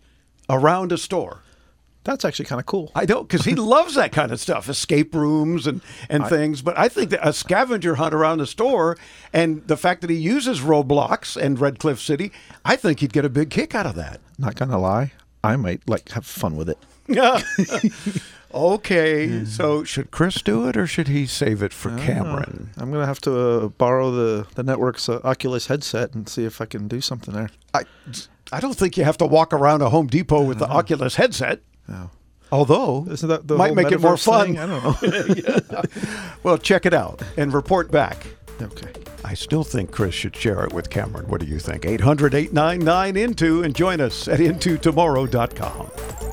around 0.50 0.92
a 0.92 0.98
store. 0.98 1.44
That's 2.08 2.24
actually 2.24 2.46
kind 2.46 2.62
of 2.62 2.66
cool. 2.66 2.90
I 2.96 3.06
don't, 3.06 3.28
because 3.28 3.46
he 3.46 3.54
loves 3.54 3.96
that 3.96 4.14
kind 4.14 4.32
of 4.32 4.40
stuff, 4.40 4.70
escape 4.70 5.14
rooms 5.14 5.68
and, 5.68 5.82
and 6.10 6.24
I, 6.24 6.30
things. 6.30 6.62
But 6.62 6.78
I 6.78 6.88
think 6.88 7.10
that 7.10 7.20
a 7.22 7.34
scavenger 7.34 7.96
hunt 7.96 8.14
around 8.14 8.38
the 8.38 8.48
store 8.48 8.98
and 9.34 9.68
the 9.68 9.76
fact 9.76 10.00
that 10.02 10.10
he 10.10 10.16
uses 10.16 10.62
Roblox 10.62 11.36
and 11.36 11.60
Red 11.60 11.80
Cliff 11.80 12.00
City, 12.00 12.32
I 12.64 12.78
think 12.78 13.02
he'd 13.02 13.12
get 13.12 13.26
a 13.26 13.30
big 13.30 13.50
kick 13.50 13.76
out 13.76 13.86
of 13.86 13.96
that. 13.96 14.22
Not 14.40 14.56
to 14.56 14.66
lie. 14.78 15.12
I 15.44 15.58
might 15.58 15.82
like 15.90 16.08
have 16.12 16.26
fun 16.26 16.56
with 16.56 16.70
it. 16.70 16.78
Yeah. 17.10 17.40
okay. 18.54 19.28
Mm. 19.30 19.48
So 19.48 19.86
should 19.86 20.12
Chris 20.12 20.42
do 20.42 20.68
it 20.68 20.76
or 20.76 20.86
should 20.86 21.08
he 21.08 21.26
save 21.26 21.64
it 21.64 21.72
for 21.72 21.96
Cameron? 21.98 22.72
I'm 22.76 22.92
gonna 22.92 23.06
have 23.06 23.22
to 23.22 23.40
uh, 23.40 23.68
borrow 23.70 24.12
the 24.12 24.46
the 24.56 24.64
network's 24.64 25.08
uh, 25.08 25.22
Oculus 25.24 25.68
headset 25.68 26.14
and 26.14 26.28
see 26.28 26.44
if 26.44 26.60
I 26.60 26.66
can 26.66 26.90
do 26.90 27.00
something 27.00 27.34
there. 27.34 27.50
I 27.74 27.84
I 28.52 28.60
don't 28.60 28.76
think 28.76 28.98
you 28.98 29.06
have 29.06 29.18
to 29.20 29.26
walk 29.26 29.54
around 29.54 29.82
a 29.84 29.90
Home 29.90 30.08
Depot 30.08 30.42
with 30.44 30.60
the 30.60 30.68
Oculus 30.68 31.16
headset. 31.16 31.62
Although 32.52 33.08
Isn't 33.10 33.28
that 33.28 33.50
might 33.50 33.76
make 33.76 33.92
it 33.92 34.00
more 34.00 34.16
fun. 34.18 34.48
Thing? 34.48 34.60
I 34.60 34.68
don't 34.68 35.02
know. 35.72 35.82
Well, 36.44 36.58
check 36.58 36.86
it 36.86 36.94
out 36.94 37.22
and 37.36 37.54
report 37.54 37.92
back. 37.92 38.26
Okay. 38.62 38.94
I 39.26 39.34
still 39.34 39.66
think 39.66 39.92
Chris 39.92 40.14
should 40.16 40.36
share 40.36 40.64
it 40.64 40.72
with 40.72 40.90
Cameron. 40.90 41.28
What 41.28 41.42
do 41.42 41.48
you 41.48 41.60
think? 41.60 41.86
800 41.86 42.34
899 42.34 43.18
INTO 43.18 43.64
and 43.64 43.76
join 43.76 44.00
us 44.00 44.30
at 44.30 44.40
intotomorrow.com. 44.40 46.27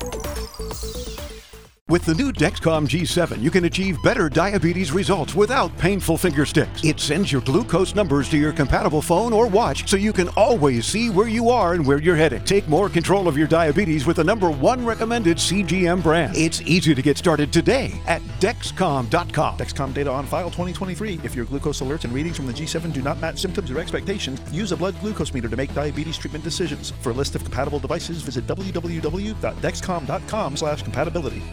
With 1.87 2.03
the 2.03 2.15
new 2.15 2.33
Dexcom 2.33 2.87
G7, 2.87 3.43
you 3.43 3.51
can 3.51 3.65
achieve 3.65 4.01
better 4.01 4.27
diabetes 4.27 4.91
results 4.91 5.35
without 5.35 5.77
painful 5.77 6.17
finger 6.17 6.43
sticks. 6.43 6.83
It 6.83 6.99
sends 6.99 7.31
your 7.31 7.41
glucose 7.41 7.93
numbers 7.93 8.27
to 8.29 8.39
your 8.39 8.53
compatible 8.53 9.03
phone 9.03 9.31
or 9.31 9.45
watch 9.45 9.87
so 9.87 9.95
you 9.95 10.11
can 10.11 10.29
always 10.29 10.87
see 10.87 11.11
where 11.11 11.27
you 11.27 11.51
are 11.51 11.75
and 11.75 11.85
where 11.85 12.01
you're 12.01 12.15
headed. 12.15 12.47
Take 12.47 12.67
more 12.67 12.89
control 12.89 13.27
of 13.27 13.37
your 13.37 13.45
diabetes 13.45 14.07
with 14.07 14.17
the 14.17 14.23
number 14.23 14.49
one 14.49 14.83
recommended 14.83 15.37
CGM 15.37 16.01
brand. 16.01 16.35
It's 16.35 16.59
easy 16.61 16.95
to 16.95 17.03
get 17.03 17.19
started 17.19 17.53
today 17.53 17.93
at 18.07 18.23
Dexcom.com. 18.39 19.57
Dexcom 19.59 19.93
data 19.93 20.09
on 20.09 20.25
file 20.25 20.49
2023. 20.49 21.19
If 21.23 21.35
your 21.35 21.45
glucose 21.45 21.81
alerts 21.81 22.05
and 22.05 22.13
readings 22.13 22.37
from 22.37 22.47
the 22.47 22.53
G7 22.53 22.93
do 22.93 23.03
not 23.03 23.21
match 23.21 23.37
symptoms 23.37 23.69
or 23.69 23.77
expectations, 23.77 24.41
use 24.51 24.71
a 24.71 24.77
blood 24.77 24.99
glucose 25.01 25.35
meter 25.35 25.49
to 25.49 25.55
make 25.55 25.71
diabetes 25.75 26.17
treatment 26.17 26.43
decisions. 26.43 26.93
For 27.01 27.11
a 27.11 27.13
list 27.13 27.35
of 27.35 27.43
compatible 27.43 27.77
devices, 27.77 28.23
visit 28.23 28.47
www.dexcom.com/compatibility. 28.47 31.43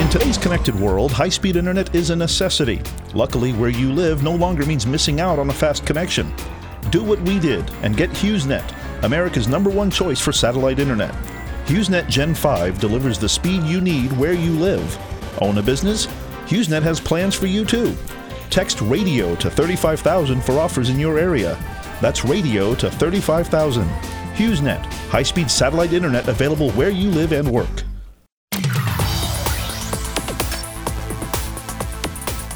In 0.00 0.08
today's 0.08 0.38
connected 0.38 0.74
world, 0.74 1.12
high 1.12 1.28
speed 1.28 1.56
internet 1.56 1.94
is 1.94 2.10
a 2.10 2.16
necessity. 2.16 2.82
Luckily, 3.14 3.52
where 3.52 3.70
you 3.70 3.92
live 3.92 4.22
no 4.22 4.34
longer 4.34 4.66
means 4.66 4.86
missing 4.86 5.20
out 5.20 5.38
on 5.38 5.50
a 5.50 5.52
fast 5.52 5.86
connection. 5.86 6.32
Do 6.90 7.02
what 7.02 7.20
we 7.22 7.38
did 7.38 7.70
and 7.82 7.96
get 7.96 8.10
HughesNet, 8.10 9.04
America's 9.04 9.48
number 9.48 9.70
one 9.70 9.90
choice 9.90 10.20
for 10.20 10.32
satellite 10.32 10.78
internet. 10.78 11.14
HughesNet 11.66 12.08
Gen 12.08 12.34
5 12.34 12.80
delivers 12.80 13.18
the 13.18 13.28
speed 13.28 13.62
you 13.62 13.80
need 13.80 14.12
where 14.12 14.32
you 14.32 14.52
live. 14.52 14.98
Own 15.40 15.58
a 15.58 15.62
business? 15.62 16.06
HughesNet 16.46 16.82
has 16.82 17.00
plans 17.00 17.34
for 17.34 17.46
you 17.46 17.64
too. 17.64 17.94
Text 18.50 18.80
radio 18.82 19.34
to 19.36 19.50
35000 19.50 20.42
for 20.42 20.58
offers 20.58 20.90
in 20.90 20.98
your 20.98 21.18
area. 21.18 21.56
That's 22.00 22.24
radio 22.24 22.74
to 22.74 22.90
35,000. 22.90 23.84
HughesNet, 24.34 24.84
high 25.08 25.22
speed 25.22 25.50
satellite 25.50 25.92
internet 25.92 26.28
available 26.28 26.70
where 26.72 26.90
you 26.90 27.08
live 27.10 27.32
and 27.32 27.50
work. 27.50 27.84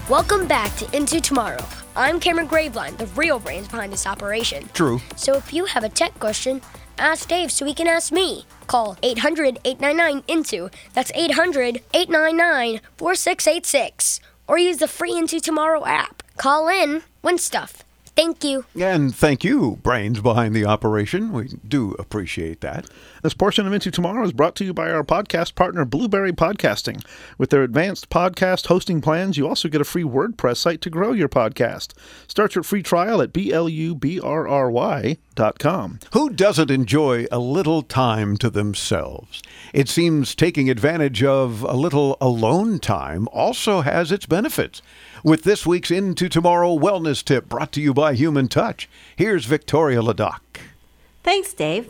Welcome 0.09 0.47
back 0.47 0.73
to 0.77 0.97
Into 0.97 1.21
Tomorrow. 1.21 1.59
I'm 1.97 2.21
Cameron 2.21 2.47
Graveline, 2.47 2.97
the 2.97 3.09
real 3.09 3.41
brains 3.41 3.67
behind 3.67 3.93
this 3.93 4.07
operation. 4.07 4.71
True. 4.73 5.01
So 5.17 5.35
if 5.35 5.53
you 5.53 5.65
have 5.65 5.83
a 5.83 5.89
tech 5.89 6.17
question, 6.21 6.63
ask 6.97 7.29
Dave 7.29 7.51
so 7.51 7.67
he 7.67 7.75
can 7.75 7.89
ask 7.89 8.13
me. 8.13 8.45
Call 8.69 8.97
800 9.03 9.59
899 9.65 10.23
INTO. 10.29 10.71
That's 10.95 11.11
800 11.13 11.83
899 11.93 12.83
4686. 12.97 14.21
Or 14.47 14.59
use 14.59 14.77
the 14.77 14.87
free 14.87 15.19
Into 15.19 15.41
Tomorrow 15.41 15.85
app. 15.85 16.23
Call 16.37 16.69
in, 16.69 17.03
win 17.25 17.37
stuff. 17.37 17.83
Thank 18.17 18.45
you. 18.45 18.65
And 18.81 19.15
thank 19.15 19.45
you, 19.45 19.79
brains 19.83 20.21
behind 20.21 20.55
the 20.55 20.65
operation. 20.65 21.33
We 21.33 21.51
do 21.69 21.93
appreciate 21.99 22.63
that. 22.63 22.89
This 23.23 23.35
portion 23.35 23.67
of 23.67 23.75
Into 23.75 23.91
Tomorrow 23.91 24.25
is 24.25 24.33
brought 24.33 24.57
to 24.57 24.65
you 24.65 24.73
by 24.73 24.91
our 24.91 25.05
podcast 25.05 25.55
partner, 25.55 25.85
Blubrry 25.85 26.33
Podcasting. 26.33 27.05
With 27.37 27.51
their 27.51 27.63
advanced 27.63 28.09
podcast 28.09 28.69
hosting 28.69 29.03
plans, 29.03 29.37
you 29.37 29.47
also 29.47 29.69
get 29.69 29.83
a 29.83 29.85
free 29.85 30.05
WordPress 30.05 30.57
site 30.57 30.81
to 30.81 30.89
grow 30.89 31.13
your 31.13 31.29
podcast. 31.29 31.93
Start 32.27 32.55
your 32.55 32.65
free 32.65 32.83
trial 32.83 33.21
at 33.21 33.35
B-L-U-B-R-R-Y.com. 33.35 35.99
Who 36.13 36.31
doesn't 36.31 36.71
enjoy 36.71 37.27
a 37.31 37.39
little 37.39 37.83
time 37.83 38.39
to 38.39 38.49
themselves? 38.49 39.43
It 39.75 39.91
seems 39.91 40.35
taking 40.35 40.71
advantage 40.71 41.23
of 41.23 41.63
a 41.65 41.75
little 41.75 42.17
alone 42.21 42.79
time 42.79 43.29
also 43.31 43.83
has 43.83 44.11
its 44.11 44.25
benefits. 44.25 44.81
With 45.27 45.43
this 45.43 45.67
week's 45.67 45.91
Into 45.91 46.29
Tomorrow 46.29 46.79
Wellness 46.79 47.25
Tip 47.25 47.49
brought 47.49 47.73
to 47.73 47.81
you 47.81 47.93
by 47.93 48.15
Human 48.15 48.47
Touch, 48.47 48.89
here's 49.17 49.45
Victoria 49.45 50.01
Ladoc. 50.01 50.39
Thanks, 51.25 51.53
Dave. 51.53 51.89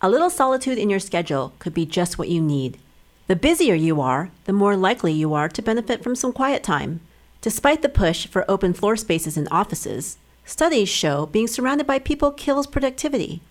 A 0.00 0.08
little 0.08 0.30
solitude 0.30 0.78
in 0.78 0.88
your 0.88 0.98
schedule 0.98 1.52
could 1.58 1.74
be 1.74 1.84
just 1.84 2.16
what 2.16 2.30
you 2.30 2.40
need. 2.40 2.78
The 3.26 3.36
busier 3.36 3.74
you 3.74 4.00
are, 4.00 4.30
the 4.46 4.54
more 4.54 4.74
likely 4.74 5.12
you 5.12 5.34
are 5.34 5.50
to 5.50 5.60
benefit 5.60 6.02
from 6.02 6.16
some 6.16 6.32
quiet 6.32 6.62
time. 6.62 7.02
Despite 7.42 7.82
the 7.82 7.90
push 7.90 8.26
for 8.26 8.50
open 8.50 8.72
floor 8.72 8.96
spaces 8.96 9.36
in 9.36 9.48
offices, 9.48 10.16
studies 10.46 10.88
show 10.88 11.26
being 11.26 11.48
surrounded 11.48 11.86
by 11.86 11.98
people 11.98 12.30
kills 12.30 12.66
productivity. 12.66 13.42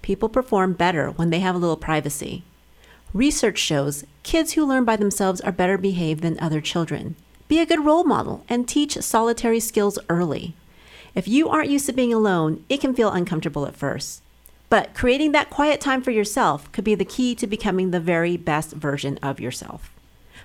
People 0.00 0.30
perform 0.30 0.72
better 0.72 1.10
when 1.10 1.28
they 1.28 1.40
have 1.40 1.54
a 1.54 1.58
little 1.58 1.76
privacy. 1.76 2.44
Research 3.12 3.58
shows 3.58 4.06
kids 4.22 4.54
who 4.54 4.64
learn 4.64 4.86
by 4.86 4.96
themselves 4.96 5.42
are 5.42 5.52
better 5.52 5.76
behaved 5.76 6.22
than 6.22 6.40
other 6.40 6.62
children. 6.62 7.16
Be 7.50 7.58
a 7.58 7.66
good 7.66 7.84
role 7.84 8.04
model 8.04 8.44
and 8.48 8.68
teach 8.68 8.94
solitary 8.98 9.58
skills 9.58 9.98
early. 10.08 10.54
If 11.16 11.26
you 11.26 11.48
aren't 11.48 11.68
used 11.68 11.86
to 11.86 11.92
being 11.92 12.14
alone, 12.14 12.64
it 12.68 12.80
can 12.80 12.94
feel 12.94 13.10
uncomfortable 13.10 13.66
at 13.66 13.74
first. 13.74 14.22
But 14.68 14.94
creating 14.94 15.32
that 15.32 15.50
quiet 15.50 15.80
time 15.80 16.00
for 16.00 16.12
yourself 16.12 16.70
could 16.70 16.84
be 16.84 16.94
the 16.94 17.04
key 17.04 17.34
to 17.34 17.48
becoming 17.48 17.90
the 17.90 17.98
very 17.98 18.36
best 18.36 18.74
version 18.74 19.18
of 19.20 19.40
yourself. 19.40 19.90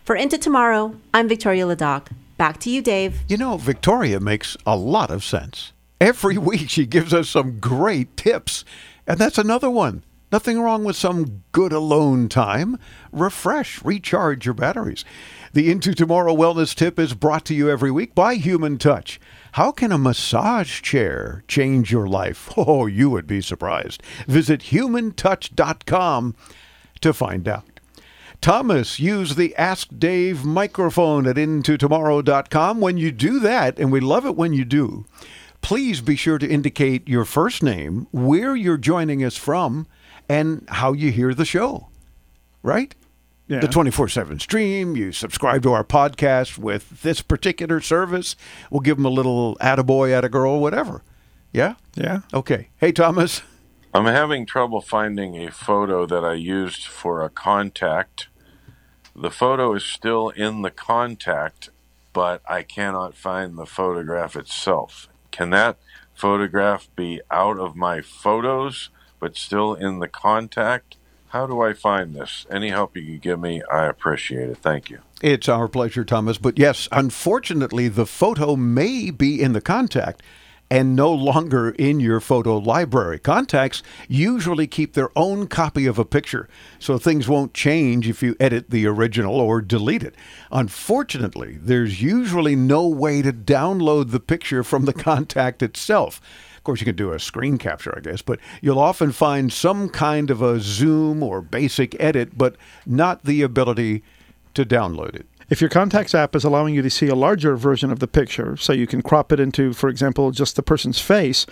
For 0.03 0.15
Into 0.15 0.39
Tomorrow, 0.39 0.95
I'm 1.13 1.27
Victoria 1.27 1.65
Ladoc. 1.67 2.07
Back 2.37 2.59
to 2.61 2.71
you, 2.71 2.81
Dave. 2.81 3.19
You 3.27 3.37
know, 3.37 3.57
Victoria 3.57 4.19
makes 4.19 4.57
a 4.65 4.75
lot 4.75 5.11
of 5.11 5.23
sense. 5.23 5.73
Every 6.01 6.37
week 6.49 6.71
she 6.71 6.87
gives 6.87 7.13
us 7.13 7.29
some 7.29 7.59
great 7.59 8.17
tips. 8.17 8.65
And 9.05 9.19
that's 9.19 9.37
another 9.37 9.69
one. 9.69 10.01
Nothing 10.35 10.59
wrong 10.59 10.83
with 10.83 10.97
some 10.97 11.43
good 11.53 11.71
alone 11.71 12.27
time. 12.27 12.77
Refresh, 13.13 13.81
recharge 13.85 14.43
your 14.45 14.53
batteries. 14.53 15.05
The 15.53 15.71
Into 15.71 15.95
Tomorrow 15.95 16.35
Wellness 16.35 16.75
Tip 16.75 16.99
is 16.99 17.13
brought 17.13 17.45
to 17.45 17.55
you 17.55 17.69
every 17.69 17.89
week 17.89 18.13
by 18.13 18.35
Human 18.35 18.77
Touch. 18.77 19.17
How 19.53 19.71
can 19.71 19.93
a 19.93 19.97
massage 19.97 20.81
chair 20.81 21.45
change 21.47 21.89
your 21.89 22.05
life? 22.05 22.51
Oh, 22.57 22.85
you 22.85 23.09
would 23.11 23.27
be 23.27 23.39
surprised. 23.39 24.03
Visit 24.27 24.59
humantouch.com 24.59 26.35
to 26.99 27.13
find 27.13 27.47
out. 27.47 27.79
Thomas, 28.41 28.99
use 28.99 29.35
the 29.35 29.55
Ask 29.55 29.87
Dave 29.97 30.43
microphone 30.43 31.27
at 31.27 31.37
intotomorrow.com. 31.37 32.81
When 32.81 32.97
you 32.97 33.13
do 33.13 33.39
that, 33.39 33.79
and 33.79 33.89
we 33.89 34.01
love 34.01 34.25
it 34.25 34.35
when 34.35 34.51
you 34.51 34.65
do, 34.65 35.05
please 35.61 36.01
be 36.01 36.17
sure 36.17 36.39
to 36.39 36.49
indicate 36.49 37.07
your 37.07 37.23
first 37.23 37.63
name, 37.63 38.07
where 38.11 38.53
you're 38.53 38.75
joining 38.75 39.23
us 39.23 39.37
from, 39.37 39.87
and 40.29 40.65
how 40.69 40.93
you 40.93 41.11
hear 41.11 41.33
the 41.33 41.45
show. 41.45 41.87
Right? 42.63 42.95
Yeah. 43.47 43.59
The 43.59 43.67
24 43.67 44.09
7 44.09 44.39
stream, 44.39 44.95
you 44.95 45.11
subscribe 45.11 45.61
to 45.63 45.73
our 45.73 45.83
podcast 45.83 46.57
with 46.57 47.03
this 47.03 47.21
particular 47.21 47.79
service. 47.79 48.35
We'll 48.71 48.81
give 48.81 48.97
them 48.97 49.05
a 49.05 49.09
little 49.09 49.55
attaboy, 49.57 50.19
attagirl, 50.19 50.59
whatever. 50.59 51.03
Yeah? 51.53 51.75
Yeah. 51.93 52.21
Okay. 52.33 52.69
Hey, 52.77 52.91
Thomas. 52.91 53.43
I'm 53.93 54.05
having 54.05 54.45
trouble 54.45 54.81
finding 54.81 55.37
a 55.37 55.51
photo 55.51 56.05
that 56.05 56.25
I 56.25 56.33
used 56.33 56.85
for 56.85 57.23
a 57.23 57.29
contact. 57.29 58.27
The 59.15 59.31
photo 59.31 59.73
is 59.73 59.85
still 59.85 60.29
in 60.29 60.63
the 60.63 60.71
contact, 60.71 61.69
but 62.11 62.41
I 62.49 62.63
cannot 62.63 63.15
find 63.15 63.57
the 63.57 63.65
photograph 63.65 64.35
itself. 64.35 65.07
Can 65.31 65.51
that 65.51 65.77
photograph 66.13 66.89
be 66.95 67.21
out 67.31 67.57
of 67.57 67.75
my 67.75 68.01
photos, 68.01 68.89
but 69.19 69.37
still 69.37 69.73
in 69.73 69.99
the 69.99 70.07
contact? 70.07 70.97
How 71.29 71.47
do 71.47 71.61
I 71.61 71.73
find 71.73 72.15
this? 72.15 72.45
Any 72.49 72.69
help 72.69 72.95
you 72.95 73.03
can 73.03 73.17
give 73.17 73.39
me, 73.39 73.61
I 73.71 73.85
appreciate 73.85 74.49
it. 74.49 74.57
Thank 74.57 74.89
you. 74.89 74.99
It's 75.21 75.49
our 75.49 75.67
pleasure, 75.67 76.05
Thomas. 76.05 76.37
But 76.37 76.57
yes, 76.57 76.87
unfortunately, 76.91 77.87
the 77.87 78.05
photo 78.05 78.55
may 78.55 79.11
be 79.11 79.41
in 79.41 79.53
the 79.53 79.61
contact 79.61 80.21
and 80.69 80.95
no 80.95 81.11
longer 81.11 81.69
in 81.71 81.99
your 81.99 82.19
photo 82.19 82.57
library. 82.57 83.19
Contacts 83.19 83.83
usually 84.07 84.67
keep 84.67 84.93
their 84.93 85.09
own 85.15 85.47
copy 85.47 85.85
of 85.85 85.99
a 85.99 86.05
picture, 86.05 86.49
so 86.79 86.97
things 86.97 87.27
won't 87.27 87.53
change 87.53 88.07
if 88.07 88.23
you 88.23 88.35
edit 88.39 88.69
the 88.69 88.87
original 88.87 89.35
or 89.35 89.61
delete 89.61 90.03
it. 90.03 90.15
Unfortunately, 90.51 91.57
there's 91.61 92.01
usually 92.01 92.55
no 92.55 92.87
way 92.87 93.21
to 93.21 93.31
download 93.31 94.11
the 94.11 94.19
picture 94.19 94.63
from 94.63 94.85
the 94.85 94.93
contact 95.11 95.61
itself. 95.61 96.19
Course, 96.65 96.81
you 96.81 96.85
can 96.85 96.95
do 96.95 97.13
a 97.13 97.19
screen 97.19 97.59
capture, 97.59 97.93
I 97.95 97.99
guess, 97.99 98.23
but 98.23 98.39
you'll 98.59 98.79
often 98.79 99.11
find 99.11 99.53
some 99.53 99.87
kind 99.87 100.31
of 100.31 100.41
a 100.41 100.59
zoom 100.59 101.21
or 101.21 101.39
basic 101.39 101.95
edit, 102.01 102.35
but 102.35 102.55
not 102.87 103.23
the 103.23 103.43
ability 103.43 104.03
to 104.55 104.65
download 104.65 105.15
it. 105.15 105.27
If 105.47 105.61
your 105.61 105.69
contacts 105.69 106.15
app 106.15 106.35
is 106.35 106.43
allowing 106.43 106.73
you 106.73 106.81
to 106.81 106.89
see 106.89 107.07
a 107.07 107.13
larger 107.13 107.55
version 107.55 107.91
of 107.91 107.99
the 107.99 108.07
picture, 108.07 108.57
so 108.57 108.73
you 108.73 108.87
can 108.87 109.03
crop 109.03 109.31
it 109.31 109.39
into, 109.39 109.73
for 109.73 109.89
example, 109.89 110.31
just 110.31 110.55
the 110.55 110.63
person's 110.63 110.99
face, 110.99 111.45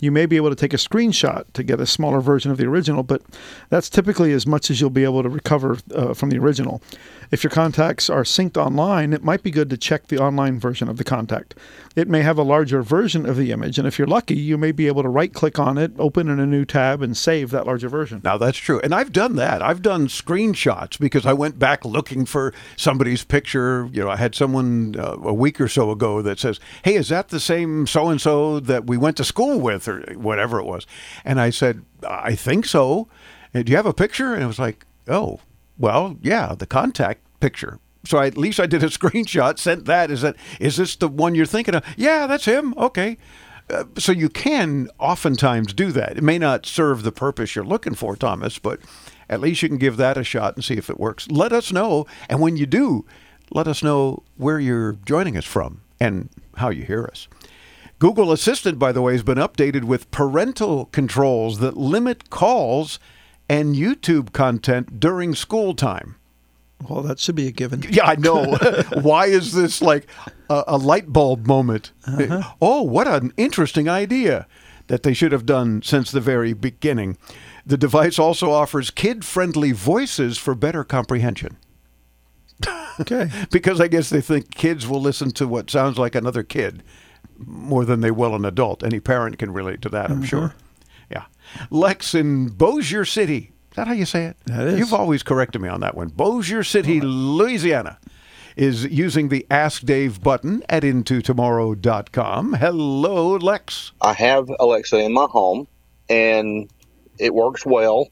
you 0.00 0.12
may 0.12 0.26
be 0.26 0.36
able 0.36 0.50
to 0.50 0.54
take 0.54 0.74
a 0.74 0.76
screenshot 0.76 1.44
to 1.54 1.62
get 1.62 1.80
a 1.80 1.86
smaller 1.86 2.20
version 2.20 2.50
of 2.50 2.58
the 2.58 2.66
original, 2.66 3.02
but 3.02 3.22
that's 3.70 3.88
typically 3.88 4.34
as 4.34 4.46
much 4.46 4.70
as 4.70 4.82
you'll 4.82 4.90
be 4.90 5.04
able 5.04 5.22
to 5.22 5.30
recover 5.30 5.78
uh, 5.94 6.12
from 6.12 6.28
the 6.28 6.36
original. 6.36 6.82
If 7.30 7.42
your 7.42 7.50
contacts 7.50 8.10
are 8.10 8.22
synced 8.22 8.58
online, 8.58 9.14
it 9.14 9.24
might 9.24 9.42
be 9.42 9.50
good 9.50 9.70
to 9.70 9.78
check 9.78 10.08
the 10.08 10.18
online 10.18 10.60
version 10.60 10.90
of 10.90 10.98
the 10.98 11.04
contact. 11.04 11.54
It 11.98 12.06
may 12.06 12.22
have 12.22 12.38
a 12.38 12.44
larger 12.44 12.80
version 12.80 13.28
of 13.28 13.36
the 13.36 13.50
image, 13.50 13.76
and 13.76 13.86
if 13.86 13.98
you're 13.98 14.06
lucky, 14.06 14.36
you 14.36 14.56
may 14.56 14.70
be 14.70 14.86
able 14.86 15.02
to 15.02 15.08
right 15.08 15.32
click 15.32 15.58
on 15.58 15.76
it, 15.76 15.90
open 15.98 16.28
in 16.28 16.38
a 16.38 16.46
new 16.46 16.64
tab, 16.64 17.02
and 17.02 17.16
save 17.16 17.50
that 17.50 17.66
larger 17.66 17.88
version. 17.88 18.20
Now 18.22 18.38
that's 18.38 18.56
true. 18.56 18.78
And 18.84 18.94
I've 18.94 19.10
done 19.10 19.34
that. 19.34 19.62
I've 19.62 19.82
done 19.82 20.06
screenshots 20.06 20.96
because 20.96 21.26
I 21.26 21.32
went 21.32 21.58
back 21.58 21.84
looking 21.84 22.24
for 22.24 22.54
somebody's 22.76 23.24
picture. 23.24 23.88
You 23.92 24.04
know, 24.04 24.10
I 24.10 24.16
had 24.16 24.36
someone 24.36 24.94
uh, 24.96 25.16
a 25.24 25.34
week 25.34 25.60
or 25.60 25.66
so 25.66 25.90
ago 25.90 26.22
that 26.22 26.38
says, 26.38 26.60
Hey, 26.84 26.94
is 26.94 27.08
that 27.08 27.30
the 27.30 27.40
same 27.40 27.88
so 27.88 28.08
and 28.10 28.20
so 28.20 28.60
that 28.60 28.86
we 28.86 28.96
went 28.96 29.16
to 29.16 29.24
school 29.24 29.58
with 29.58 29.88
or 29.88 30.02
whatever 30.14 30.60
it 30.60 30.66
was? 30.66 30.86
And 31.24 31.40
I 31.40 31.50
said, 31.50 31.84
I 32.08 32.36
think 32.36 32.66
so. 32.66 33.08
And 33.52 33.64
do 33.66 33.72
you 33.72 33.76
have 33.76 33.86
a 33.86 33.92
picture? 33.92 34.34
And 34.34 34.44
it 34.44 34.46
was 34.46 34.60
like, 34.60 34.86
Oh, 35.08 35.40
well, 35.76 36.16
yeah, 36.22 36.54
the 36.56 36.66
contact 36.66 37.22
picture. 37.40 37.80
So 38.04 38.18
I, 38.18 38.26
at 38.26 38.38
least 38.38 38.60
I 38.60 38.66
did 38.66 38.82
a 38.82 38.86
screenshot, 38.88 39.58
sent 39.58 39.84
that. 39.86 40.10
Is 40.10 40.22
that 40.22 40.36
is 40.60 40.76
this 40.76 40.96
the 40.96 41.08
one 41.08 41.34
you're 41.34 41.46
thinking 41.46 41.74
of? 41.74 41.84
Yeah, 41.96 42.26
that's 42.26 42.44
him. 42.44 42.74
Okay. 42.76 43.18
Uh, 43.70 43.84
so 43.98 44.12
you 44.12 44.30
can 44.30 44.88
oftentimes 44.98 45.74
do 45.74 45.92
that. 45.92 46.16
It 46.16 46.22
may 46.22 46.38
not 46.38 46.64
serve 46.64 47.02
the 47.02 47.12
purpose 47.12 47.54
you're 47.54 47.64
looking 47.64 47.94
for, 47.94 48.16
Thomas, 48.16 48.58
but 48.58 48.80
at 49.28 49.40
least 49.40 49.62
you 49.62 49.68
can 49.68 49.76
give 49.76 49.98
that 49.98 50.16
a 50.16 50.24
shot 50.24 50.54
and 50.54 50.64
see 50.64 50.74
if 50.74 50.88
it 50.88 50.98
works. 50.98 51.28
Let 51.28 51.52
us 51.52 51.70
know, 51.70 52.06
and 52.30 52.40
when 52.40 52.56
you 52.56 52.64
do, 52.64 53.04
let 53.50 53.68
us 53.68 53.82
know 53.82 54.22
where 54.36 54.58
you're 54.58 54.92
joining 55.04 55.36
us 55.36 55.44
from 55.44 55.82
and 56.00 56.30
how 56.56 56.70
you 56.70 56.84
hear 56.84 57.04
us. 57.04 57.28
Google 57.98 58.32
Assistant, 58.32 58.78
by 58.78 58.92
the 58.92 59.02
way, 59.02 59.12
has 59.12 59.22
been 59.22 59.38
updated 59.38 59.84
with 59.84 60.10
parental 60.10 60.86
controls 60.86 61.58
that 61.58 61.76
limit 61.76 62.30
calls 62.30 62.98
and 63.48 63.74
YouTube 63.74 64.32
content 64.32 65.00
during 65.00 65.34
school 65.34 65.74
time. 65.74 66.14
Well, 66.86 67.02
that 67.02 67.18
should 67.18 67.34
be 67.34 67.48
a 67.48 67.52
given. 67.52 67.82
Yeah, 67.90 68.06
I 68.06 68.16
know. 68.16 68.56
Why 69.02 69.26
is 69.26 69.52
this 69.52 69.82
like 69.82 70.06
a, 70.48 70.64
a 70.68 70.76
light 70.76 71.12
bulb 71.12 71.46
moment? 71.46 71.92
Uh-huh. 72.06 72.42
Oh, 72.60 72.82
what 72.82 73.08
an 73.08 73.32
interesting 73.36 73.88
idea 73.88 74.46
that 74.86 75.02
they 75.02 75.12
should 75.12 75.32
have 75.32 75.46
done 75.46 75.82
since 75.82 76.10
the 76.10 76.20
very 76.20 76.52
beginning. 76.52 77.18
The 77.66 77.76
device 77.76 78.18
also 78.18 78.50
offers 78.50 78.90
kid 78.90 79.24
friendly 79.24 79.72
voices 79.72 80.38
for 80.38 80.54
better 80.54 80.84
comprehension. 80.84 81.58
Okay. 83.00 83.30
because 83.50 83.80
I 83.80 83.88
guess 83.88 84.10
they 84.10 84.20
think 84.20 84.54
kids 84.54 84.86
will 84.86 85.00
listen 85.00 85.30
to 85.32 85.46
what 85.46 85.70
sounds 85.70 85.98
like 85.98 86.14
another 86.14 86.42
kid. 86.42 86.82
more 87.38 87.84
than 87.84 88.00
they 88.00 88.10
will 88.10 88.34
an 88.34 88.44
adult. 88.44 88.82
Any 88.82 89.00
parent 89.00 89.38
can 89.38 89.52
relate 89.52 89.80
to 89.82 89.88
that, 89.90 90.10
I'm 90.10 90.18
mm-hmm. 90.18 90.24
sure. 90.24 90.54
Yeah. 91.10 91.24
Lex 91.70 92.14
in 92.14 92.48
Bossier 92.48 93.04
City. 93.04 93.52
Is 93.78 93.82
that 93.82 93.86
how 93.86 93.94
you 93.94 94.06
say 94.06 94.24
it? 94.24 94.36
That 94.46 94.66
is. 94.66 94.78
You've 94.80 94.92
always 94.92 95.22
corrected 95.22 95.62
me 95.62 95.68
on 95.68 95.82
that 95.82 95.96
one. 95.96 96.08
Bossier 96.08 96.64
City, 96.64 97.00
Louisiana 97.00 98.00
is 98.56 98.84
using 98.86 99.28
the 99.28 99.46
Ask 99.52 99.84
Dave 99.84 100.20
button 100.20 100.64
at 100.68 100.82
intotomorrow.com. 100.82 102.54
Hello, 102.54 103.36
Lex. 103.36 103.92
I 104.00 104.14
have 104.14 104.50
Alexa 104.58 104.98
in 104.98 105.12
my 105.12 105.26
home 105.30 105.68
and 106.08 106.68
it 107.20 107.32
works 107.32 107.64
well, 107.64 108.08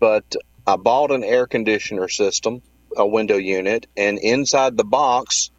but 0.00 0.24
I 0.66 0.74
bought 0.74 1.12
an 1.12 1.22
air 1.22 1.46
conditioner 1.46 2.08
system, 2.08 2.60
a 2.96 3.06
window 3.06 3.36
unit, 3.36 3.86
and 3.96 4.18
inside 4.18 4.76
the 4.76 4.82
box, 4.82 5.52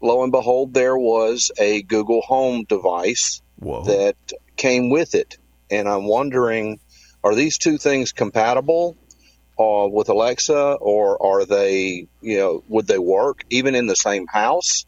lo 0.00 0.24
and 0.24 0.32
behold, 0.32 0.74
there 0.74 0.98
was 0.98 1.52
a 1.60 1.82
Google 1.82 2.22
Home 2.22 2.64
device 2.64 3.40
Whoa. 3.60 3.84
that 3.84 4.16
came 4.56 4.90
with 4.90 5.14
it. 5.14 5.38
And 5.70 5.88
I'm 5.88 6.06
wondering 6.06 6.80
are 7.22 7.34
these 7.34 7.58
two 7.58 7.78
things 7.78 8.12
compatible? 8.12 8.96
Uh, 9.58 9.86
with 9.88 10.08
Alexa, 10.08 10.78
or 10.80 11.22
are 11.22 11.44
they, 11.44 12.06
you 12.22 12.38
know, 12.38 12.64
would 12.68 12.86
they 12.86 12.98
work 12.98 13.44
even 13.50 13.74
in 13.74 13.86
the 13.86 13.94
same 13.94 14.26
house? 14.26 14.86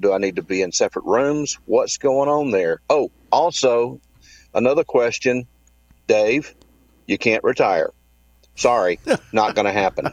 Do 0.00 0.12
I 0.12 0.18
need 0.18 0.36
to 0.36 0.42
be 0.42 0.62
in 0.62 0.72
separate 0.72 1.04
rooms? 1.04 1.58
What's 1.64 1.96
going 1.98 2.28
on 2.28 2.50
there? 2.50 2.80
Oh, 2.90 3.12
also, 3.30 4.00
another 4.52 4.82
question, 4.82 5.46
Dave, 6.08 6.56
you 7.06 7.18
can't 7.18 7.44
retire. 7.44 7.92
Sorry, 8.56 8.98
not 9.32 9.54
going 9.54 9.66
to 9.66 9.72
happen. 9.72 10.12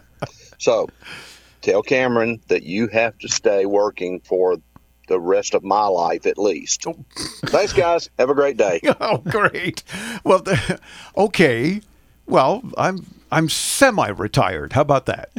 So 0.59 0.89
tell 1.61 1.81
Cameron 1.81 2.41
that 2.49 2.61
you 2.61 2.87
have 2.89 3.17
to 3.19 3.27
stay 3.27 3.65
working 3.65 4.19
for 4.19 4.57
the 5.07 5.19
rest 5.19 5.53
of 5.53 5.63
my 5.63 5.85
life 5.87 6.25
at 6.25 6.37
least. 6.37 6.85
Oh. 6.87 6.97
Thanks, 7.47 7.73
guys. 7.73 8.09
Have 8.19 8.29
a 8.29 8.35
great 8.35 8.57
day. 8.57 8.79
oh, 9.01 9.17
great. 9.17 9.83
Well, 10.23 10.39
the, 10.39 10.79
okay. 11.17 11.81
Well, 12.25 12.61
I'm 12.77 13.05
I'm 13.31 13.49
semi-retired. 13.49 14.73
How 14.73 14.81
about 14.81 15.05
that? 15.07 15.29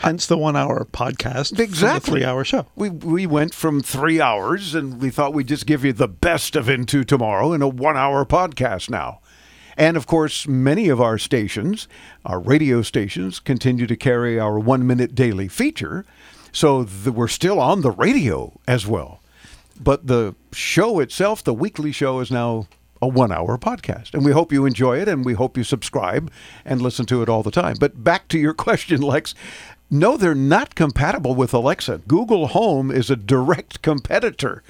Hence 0.00 0.26
the 0.26 0.38
one 0.38 0.56
hour 0.56 0.84
podcast. 0.92 1.48
from 1.48 1.56
the 1.56 1.62
Exactly. 1.64 2.20
three 2.20 2.24
hour 2.24 2.44
show. 2.44 2.66
We 2.76 2.90
we 2.90 3.26
went 3.26 3.52
from 3.54 3.80
three 3.80 4.20
hours, 4.20 4.74
and 4.74 5.00
we 5.00 5.10
thought 5.10 5.34
we'd 5.34 5.48
just 5.48 5.66
give 5.66 5.84
you 5.84 5.92
the 5.92 6.06
best 6.08 6.54
of 6.54 6.68
Into 6.68 7.02
Tomorrow 7.02 7.52
in 7.52 7.62
a 7.62 7.68
one-hour 7.68 8.24
podcast 8.26 8.90
now. 8.90 9.20
And 9.76 9.96
of 9.96 10.06
course, 10.06 10.46
many 10.46 10.88
of 10.88 11.00
our 11.00 11.18
stations, 11.18 11.86
our 12.24 12.38
radio 12.40 12.82
stations, 12.82 13.38
continue 13.40 13.86
to 13.86 13.96
carry 13.96 14.38
our 14.38 14.58
one-minute 14.58 15.14
daily 15.14 15.48
feature, 15.48 16.04
so 16.58 16.82
th- 16.82 17.14
we're 17.14 17.28
still 17.28 17.60
on 17.60 17.82
the 17.82 17.92
radio 17.92 18.58
as 18.66 18.84
well. 18.84 19.20
But 19.80 20.08
the 20.08 20.34
show 20.52 20.98
itself, 20.98 21.44
the 21.44 21.54
weekly 21.54 21.92
show, 21.92 22.18
is 22.18 22.32
now 22.32 22.66
a 23.00 23.06
one 23.06 23.30
hour 23.30 23.56
podcast. 23.56 24.12
And 24.12 24.24
we 24.24 24.32
hope 24.32 24.52
you 24.52 24.66
enjoy 24.66 25.00
it 25.00 25.06
and 25.06 25.24
we 25.24 25.34
hope 25.34 25.56
you 25.56 25.62
subscribe 25.62 26.32
and 26.64 26.82
listen 26.82 27.06
to 27.06 27.22
it 27.22 27.28
all 27.28 27.44
the 27.44 27.52
time. 27.52 27.76
But 27.78 28.02
back 28.02 28.26
to 28.28 28.38
your 28.40 28.54
question, 28.66 29.00
Lex. 29.00 29.36
No, 29.88 30.16
they're 30.16 30.34
not 30.34 30.74
compatible 30.74 31.36
with 31.36 31.54
Alexa. 31.54 32.02
Google 32.08 32.48
Home 32.48 32.90
is 32.90 33.08
a 33.08 33.16
direct 33.16 33.80
competitor 33.80 34.64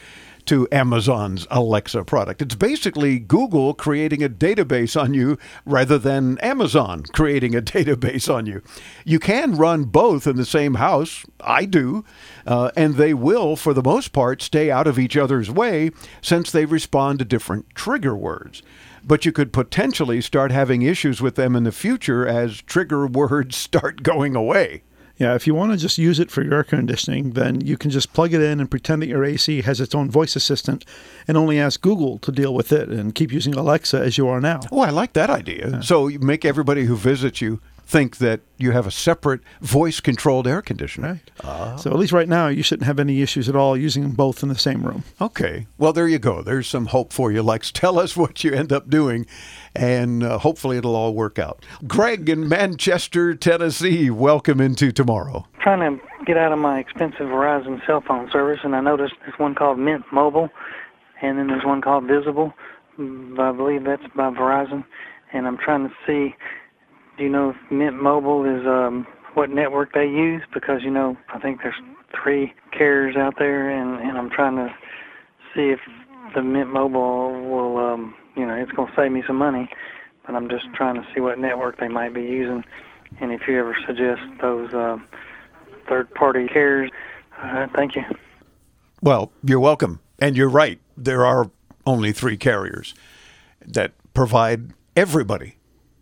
to 0.49 0.67
Amazon's 0.73 1.47
Alexa 1.51 2.05
product. 2.05 2.41
It's 2.41 2.55
basically 2.55 3.19
Google 3.19 3.75
creating 3.75 4.25
a 4.25 4.31
database 4.31 4.99
on 4.99 5.13
you 5.13 5.37
rather 5.67 5.99
than 5.99 6.39
Amazon 6.39 7.03
creating 7.13 7.55
a 7.55 7.61
database 7.61 8.33
on 8.35 8.47
you. 8.47 8.63
You 9.05 9.19
can 9.19 9.57
run 9.57 9.85
both 9.85 10.27
in 10.27 10.37
the 10.37 10.47
same 10.47 10.77
house. 10.77 11.27
I 11.43 11.67
do. 11.67 12.03
Uh, 12.47 12.71
and 12.79 12.95
they 12.95 13.13
will, 13.13 13.57
for 13.57 13.75
the 13.75 13.83
most 13.83 14.15
part, 14.15 14.41
stay 14.41 14.71
out 14.71 14.87
of 14.87 14.99
each 14.99 15.19
other's 15.19 15.51
way 15.51 15.91
since 16.23 16.51
they 16.51 16.65
respond 16.65 17.19
to 17.19 17.27
different 17.27 17.69
trigger 17.75 18.17
words. 18.17 18.63
But 19.05 19.27
you 19.27 19.33
could 19.33 19.53
potentially 19.53 20.23
start 20.23 20.51
having 20.51 20.81
issues 20.81 21.21
with 21.21 21.35
them 21.35 21.57
in 21.57 21.65
the 21.65 21.73
future 21.73 22.27
as 22.27 22.63
trigger 22.63 23.07
words 23.07 23.55
start 23.55 24.03
going 24.03 24.35
away. 24.35 24.83
Yeah, 25.19 25.35
if 25.35 25.47
you 25.47 25.55
want 25.55 25.73
to 25.73 25.79
just 25.79 25.99
use 25.99 26.21
it 26.21 26.31
for 26.31 26.43
your 26.43 26.55
air 26.55 26.65
conditioning, 26.65 27.33
then 27.33 27.61
you 27.61 27.77
can 27.77 27.91
just 27.91 28.13
plug 28.13 28.33
it 28.33 28.41
in 28.41 28.61
and 28.61 28.71
pretend 28.71 29.03
that 29.03 29.09
your 29.09 29.25
AC 29.25 29.63
has 29.63 29.81
its 29.81 29.95
own 29.95 30.11
voice 30.11 30.37
assistant 30.37 30.85
and 31.27 31.37
only 31.37 31.59
ask 31.59 31.81
Google 31.81 32.19
to 32.21 32.31
deal 32.31 32.55
with 32.55 32.73
it 32.73 32.89
and 32.89 33.15
keep 33.15 33.33
using 33.33 33.55
Alexa 33.55 33.99
as 33.99 34.17
you 34.17 34.29
are 34.29 34.41
now. 34.41 34.61
Oh, 34.71 34.81
I 34.81 34.91
like 34.91 35.15
that 35.15 35.29
idea. 35.29 35.83
So 35.83 36.07
you 36.07 36.21
make 36.21 36.45
everybody 36.45 36.85
who 36.85 36.97
visits 36.97 37.41
you 37.41 37.61
think 37.89 38.19
that 38.19 38.43
you 38.59 38.73
have 38.73 38.87
a 38.87 38.91
separate 38.91 39.41
voice 39.63 39.99
controlled 39.99 40.47
air 40.47 40.61
conditioner. 40.61 41.21
Right. 41.43 41.81
So 41.81 41.91
at 41.91 41.97
least 41.97 42.13
right 42.13 42.29
now, 42.29 42.49
you 42.49 42.63
shouldn't 42.63 42.87
have 42.87 42.99
any 43.01 43.23
issues 43.23 43.49
at 43.49 43.57
all 43.57 43.79
using 43.79 44.03
them 44.03 44.13
both 44.13 44.43
in 44.43 44.51
the 44.51 44.59
same 44.59 44.83
room. 44.83 45.05
Okay. 45.23 45.67
Well, 45.79 45.95
there 45.95 46.07
you 46.07 46.19
go. 46.19 46.43
There's 46.43 46.67
some 46.67 46.87
hope 46.87 47.15
for 47.15 47.33
you, 47.33 47.43
Lex. 47.43 47.73
Tell 47.73 47.99
us 47.99 48.15
what 48.15 48.45
you 48.45 48.53
end 48.53 48.75
up 48.75 48.91
doing, 48.91 49.25
and 49.75 50.23
uh, 50.23 50.37
hopefully 50.37 50.77
it'll 50.77 50.95
all 50.95 51.15
work 51.15 51.39
out. 51.39 51.65
Greg 51.87 52.29
in 52.29 52.47
Manchester, 52.47 53.35
Tennessee, 53.35 54.11
welcome 54.11 54.61
into 54.61 54.93
tomorrow. 54.93 55.47
trying 55.63 55.81
to 55.81 56.05
get 56.27 56.37
out 56.37 56.53
of 56.53 56.59
my 56.59 56.79
expensive 56.79 57.27
Verizon 57.27 57.85
cell 57.87 58.03
phone 58.07 58.29
service, 58.31 58.61
and 58.65 58.77
I 58.77 58.81
noticed 58.81 59.15
there's 59.21 59.39
one 59.39 59.55
called 59.55 59.79
Mint 59.79 60.05
Mobile, 60.13 60.51
and 61.23 61.39
then 61.39 61.47
there's 61.47 61.65
one 61.65 61.81
called 61.81 62.05
Visible. 62.05 62.53
Mm, 62.99 63.39
I 63.39 63.53
believe 63.57 63.85
that's 63.85 64.03
by 64.15 64.29
Verizon, 64.29 64.85
and 65.33 65.47
I'm 65.47 65.57
trying 65.57 65.89
to 65.89 65.95
see. 66.07 66.37
Do 67.19 67.25
you 67.25 67.31
know 67.31 67.51
if 67.51 67.57
Mint 67.71 68.01
Mobile 68.01 68.45
is 68.45 68.67
um, 68.67 69.07
what 69.35 69.51
network 69.51 69.93
they 69.93 70.07
use? 70.07 70.43
Because 70.55 70.83
you 70.83 70.91
know, 70.91 71.17
I 71.35 71.39
think 71.39 71.61
there's 71.63 71.75
three 72.23 72.55
carriers 72.73 73.17
out 73.17 73.35
there, 73.39 73.69
and 73.69 74.01
and 74.01 74.17
I'm 74.17 74.31
trying 74.31 74.57
to 74.57 74.73
see 75.55 75.71
if 75.71 75.81
the 76.35 76.43
Mint 76.43 76.73
Mobile 76.73 77.33
will, 77.49 77.79
um, 77.79 78.15
you 78.37 78.47
know, 78.47 78.55
it's 78.55 78.73
going 78.73 78.89
to 78.89 78.95
save 78.97 79.13
me 79.13 79.23
some 79.27 79.37
money. 79.37 79.69
But 80.25 80.35
I'm 80.35 80.49
just 80.49 80.67
trying 80.75 80.95
to 80.95 81.07
see 81.15 81.21
what 81.21 81.39
network 81.39 81.79
they 81.81 81.89
might 81.89 82.15
be 82.15 82.23
using, 82.23 82.65
and 83.21 83.33
if 83.33 83.43
you 83.49 83.59
ever 83.59 83.77
suggest 83.87 84.23
those. 84.41 84.73
Uh, 84.73 84.99
third 85.89 86.13
party 86.15 86.47
carriers. 86.47 86.91
Uh, 87.41 87.67
thank 87.75 87.97
you. 87.97 88.03
Well, 89.01 89.33
you're 89.43 89.61
welcome. 89.61 90.01
And 90.19 90.37
you're 90.37 90.49
right. 90.49 90.81
There 90.97 91.25
are 91.25 91.51
only 91.87 92.13
three 92.13 92.37
carriers 92.37 92.95
that 93.65 93.93
provide 94.15 94.73
everybody. 94.97 95.58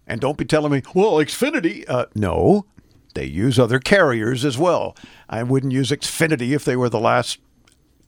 And 0.06 0.20
don't 0.20 0.38
be 0.38 0.44
telling 0.44 0.72
me, 0.72 0.82
well, 0.94 1.14
Xfinity. 1.14 1.84
Uh, 1.88 2.06
no, 2.14 2.66
they 3.14 3.24
use 3.24 3.58
other 3.58 3.78
carriers 3.78 4.44
as 4.44 4.56
well. 4.56 4.96
I 5.28 5.42
wouldn't 5.42 5.72
use 5.72 5.90
Xfinity 5.90 6.54
if 6.54 6.64
they 6.64 6.76
were 6.76 6.88
the 6.88 7.00
last 7.00 7.38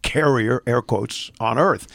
carrier, 0.02 0.62
air 0.66 0.82
quotes, 0.82 1.30
on 1.40 1.58
Earth. 1.58 1.88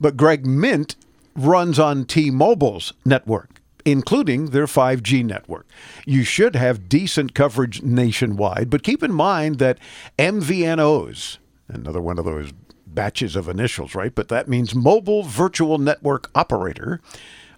But 0.00 0.16
Greg 0.16 0.44
Mint 0.46 0.96
runs 1.36 1.78
on 1.78 2.04
T 2.04 2.30
Mobile's 2.30 2.92
network, 3.04 3.60
including 3.84 4.46
their 4.46 4.66
5G 4.66 5.24
network. 5.24 5.66
You 6.06 6.24
should 6.24 6.56
have 6.56 6.88
decent 6.88 7.34
coverage 7.34 7.82
nationwide, 7.82 8.70
but 8.70 8.82
keep 8.82 9.02
in 9.02 9.12
mind 9.12 9.58
that 9.58 9.78
MVNOs, 10.18 11.38
another 11.68 12.00
one 12.00 12.18
of 12.18 12.24
those 12.24 12.52
batches 12.86 13.36
of 13.36 13.48
initials, 13.48 13.94
right? 13.94 14.14
But 14.14 14.28
that 14.28 14.48
means 14.48 14.74
mobile 14.74 15.22
virtual 15.22 15.78
network 15.78 16.30
operator, 16.34 17.00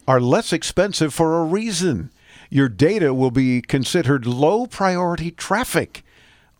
are 0.07 0.21
less 0.21 0.53
expensive 0.53 1.12
for 1.12 1.40
a 1.40 1.45
reason. 1.45 2.11
Your 2.51 2.69
data 2.69 3.12
will 3.12 3.31
be 3.31 3.61
considered 3.61 4.27
low 4.27 4.66
priority 4.66 5.31
traffic 5.31 6.05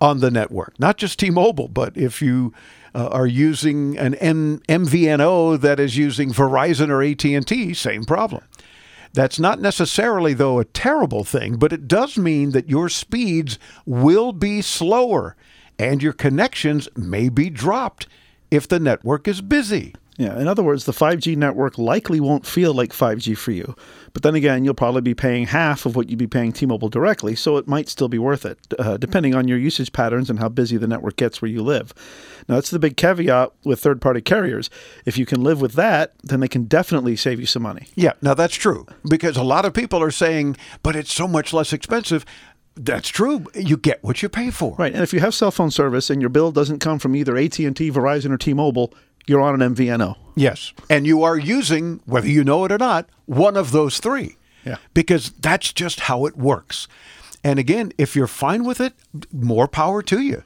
on 0.01 0.21
the 0.21 0.31
network, 0.31 0.79
not 0.79 0.99
just 0.99 1.19
T-Mobile, 1.19 1.69
but 1.69 1.97
if 1.97 2.21
you 2.21 2.53
uh, 2.95 3.09
are 3.09 3.27
using 3.27 3.97
an 3.99 4.15
M- 4.17 4.61
MVNO 4.69 5.61
that 5.61 5.81
is 5.81 5.97
using 5.97 6.33
Verizon 6.33 6.91
or 6.91 7.03
AT&T, 7.03 7.75
same 7.75 8.05
problem. 8.05 8.43
That's 9.13 9.39
not 9.39 9.61
necessarily 9.61 10.35
though 10.35 10.59
a 10.59 10.65
terrible 10.65 11.25
thing, 11.25 11.57
but 11.57 11.73
it 11.73 11.89
does 11.89 12.19
mean 12.19 12.51
that 12.51 12.69
your 12.69 12.89
speeds 12.89 13.59
will 13.87 14.33
be 14.33 14.61
slower 14.61 15.37
and 15.79 16.03
your 16.03 16.13
connections 16.13 16.89
may 16.97 17.29
be 17.29 17.49
dropped 17.49 18.07
if 18.51 18.69
the 18.69 18.81
network 18.81 19.27
is 19.27 19.41
busy. 19.41 19.95
Yeah, 20.19 20.39
in 20.41 20.49
other 20.49 20.63
words, 20.63 20.85
the 20.85 20.93
5G 20.93 21.37
network 21.37 21.77
likely 21.77 22.21
won't 22.21 22.47
feel 22.47 22.73
like 22.73 22.93
5G 22.93 23.37
for 23.37 23.53
you. 23.53 23.75
But 24.15 24.23
then 24.23 24.35
again, 24.35 24.65
you'll 24.65 24.73
probably 24.73 25.03
be 25.03 25.15
paying 25.15 25.47
half 25.47 25.85
of 25.85 25.95
what 25.95 26.09
you'd 26.09 26.19
be 26.19 26.27
paying 26.27 26.53
T 26.53 26.65
Mobile 26.65 26.89
directly, 26.89 27.35
so 27.35 27.59
it 27.59 27.69
might 27.69 27.91
still 27.91 28.09
be 28.09 28.19
worth 28.19 28.47
it, 28.47 28.59
uh, 28.79 28.97
depending 28.97 29.35
on 29.35 29.47
your 29.47 29.59
usage 29.59 29.93
patterns 29.93 30.31
and 30.31 30.39
how 30.39 30.49
busy 30.49 30.79
the 30.79 30.87
network 30.87 31.17
gets 31.17 31.43
where 31.43 31.51
you 31.51 31.63
live. 31.63 31.93
Now, 32.49 32.55
that's 32.55 32.71
the 32.71 32.79
big 32.79 32.97
caveat 32.97 33.53
with 33.65 33.81
third 33.81 34.01
party 34.01 34.23
carriers. 34.23 34.71
If 35.05 35.19
you 35.19 35.27
can 35.27 35.43
live 35.43 35.61
with 35.61 35.75
that, 35.75 36.15
then 36.25 36.41
they 36.41 36.49
can 36.49 36.65
definitely 36.65 37.17
save 37.17 37.39
you 37.39 37.47
some 37.47 37.63
money. 37.63 37.89
Yeah, 37.95 38.13
now 38.23 38.33
that's 38.33 38.55
true 38.55 38.87
because 39.07 39.37
a 39.37 39.43
lot 39.43 39.67
of 39.67 39.75
people 39.75 40.03
are 40.03 40.11
saying, 40.11 40.57
but 40.83 40.97
it's 40.97 41.13
so 41.13 41.29
much 41.29 41.53
less 41.53 41.75
expensive. 41.75 42.25
That's 42.75 43.09
true. 43.09 43.45
You 43.55 43.77
get 43.77 44.03
what 44.03 44.23
you 44.23 44.29
pay 44.29 44.51
for. 44.51 44.77
Right, 44.79 44.93
and 44.93 45.03
if 45.03 45.13
you 45.13 45.21
have 45.21 45.35
cell 45.35 45.51
phone 45.51 45.71
service 45.71 46.09
and 46.09 46.23
your 46.23 46.31
bill 46.31 46.53
doesn't 46.53 46.79
come 46.79 46.99
from 46.99 47.17
either 47.17 47.37
AT&T, 47.37 47.67
Verizon, 47.67 48.31
or 48.31 48.39
T-Mobile, 48.39 48.93
you're 49.27 49.41
on 49.41 49.61
an 49.61 49.75
MVNO. 49.75 50.17
Yes. 50.35 50.73
And 50.89 51.07
you 51.07 51.23
are 51.23 51.37
using, 51.37 52.01
whether 52.05 52.29
you 52.29 52.45
know 52.45 52.65
it 52.65 52.73
or 52.73 52.79
not, 52.79 53.09
one 53.27 53.57
of 53.57 53.73
those 53.73 53.99
three. 53.99 54.37
Yeah. 54.65 54.77
Because 54.95 55.31
that's 55.31 55.73
just 55.73 56.01
how 56.01 56.27
it 56.27 56.37
works. 56.37 56.89
And 57.45 57.59
again, 57.59 57.93
if 57.97 58.17
you're 58.17 58.27
fine 58.27 58.65
with 58.65 58.81
it, 58.81 58.95
more 59.33 59.69
power 59.69 60.03
to 60.03 60.21
you. 60.21 60.43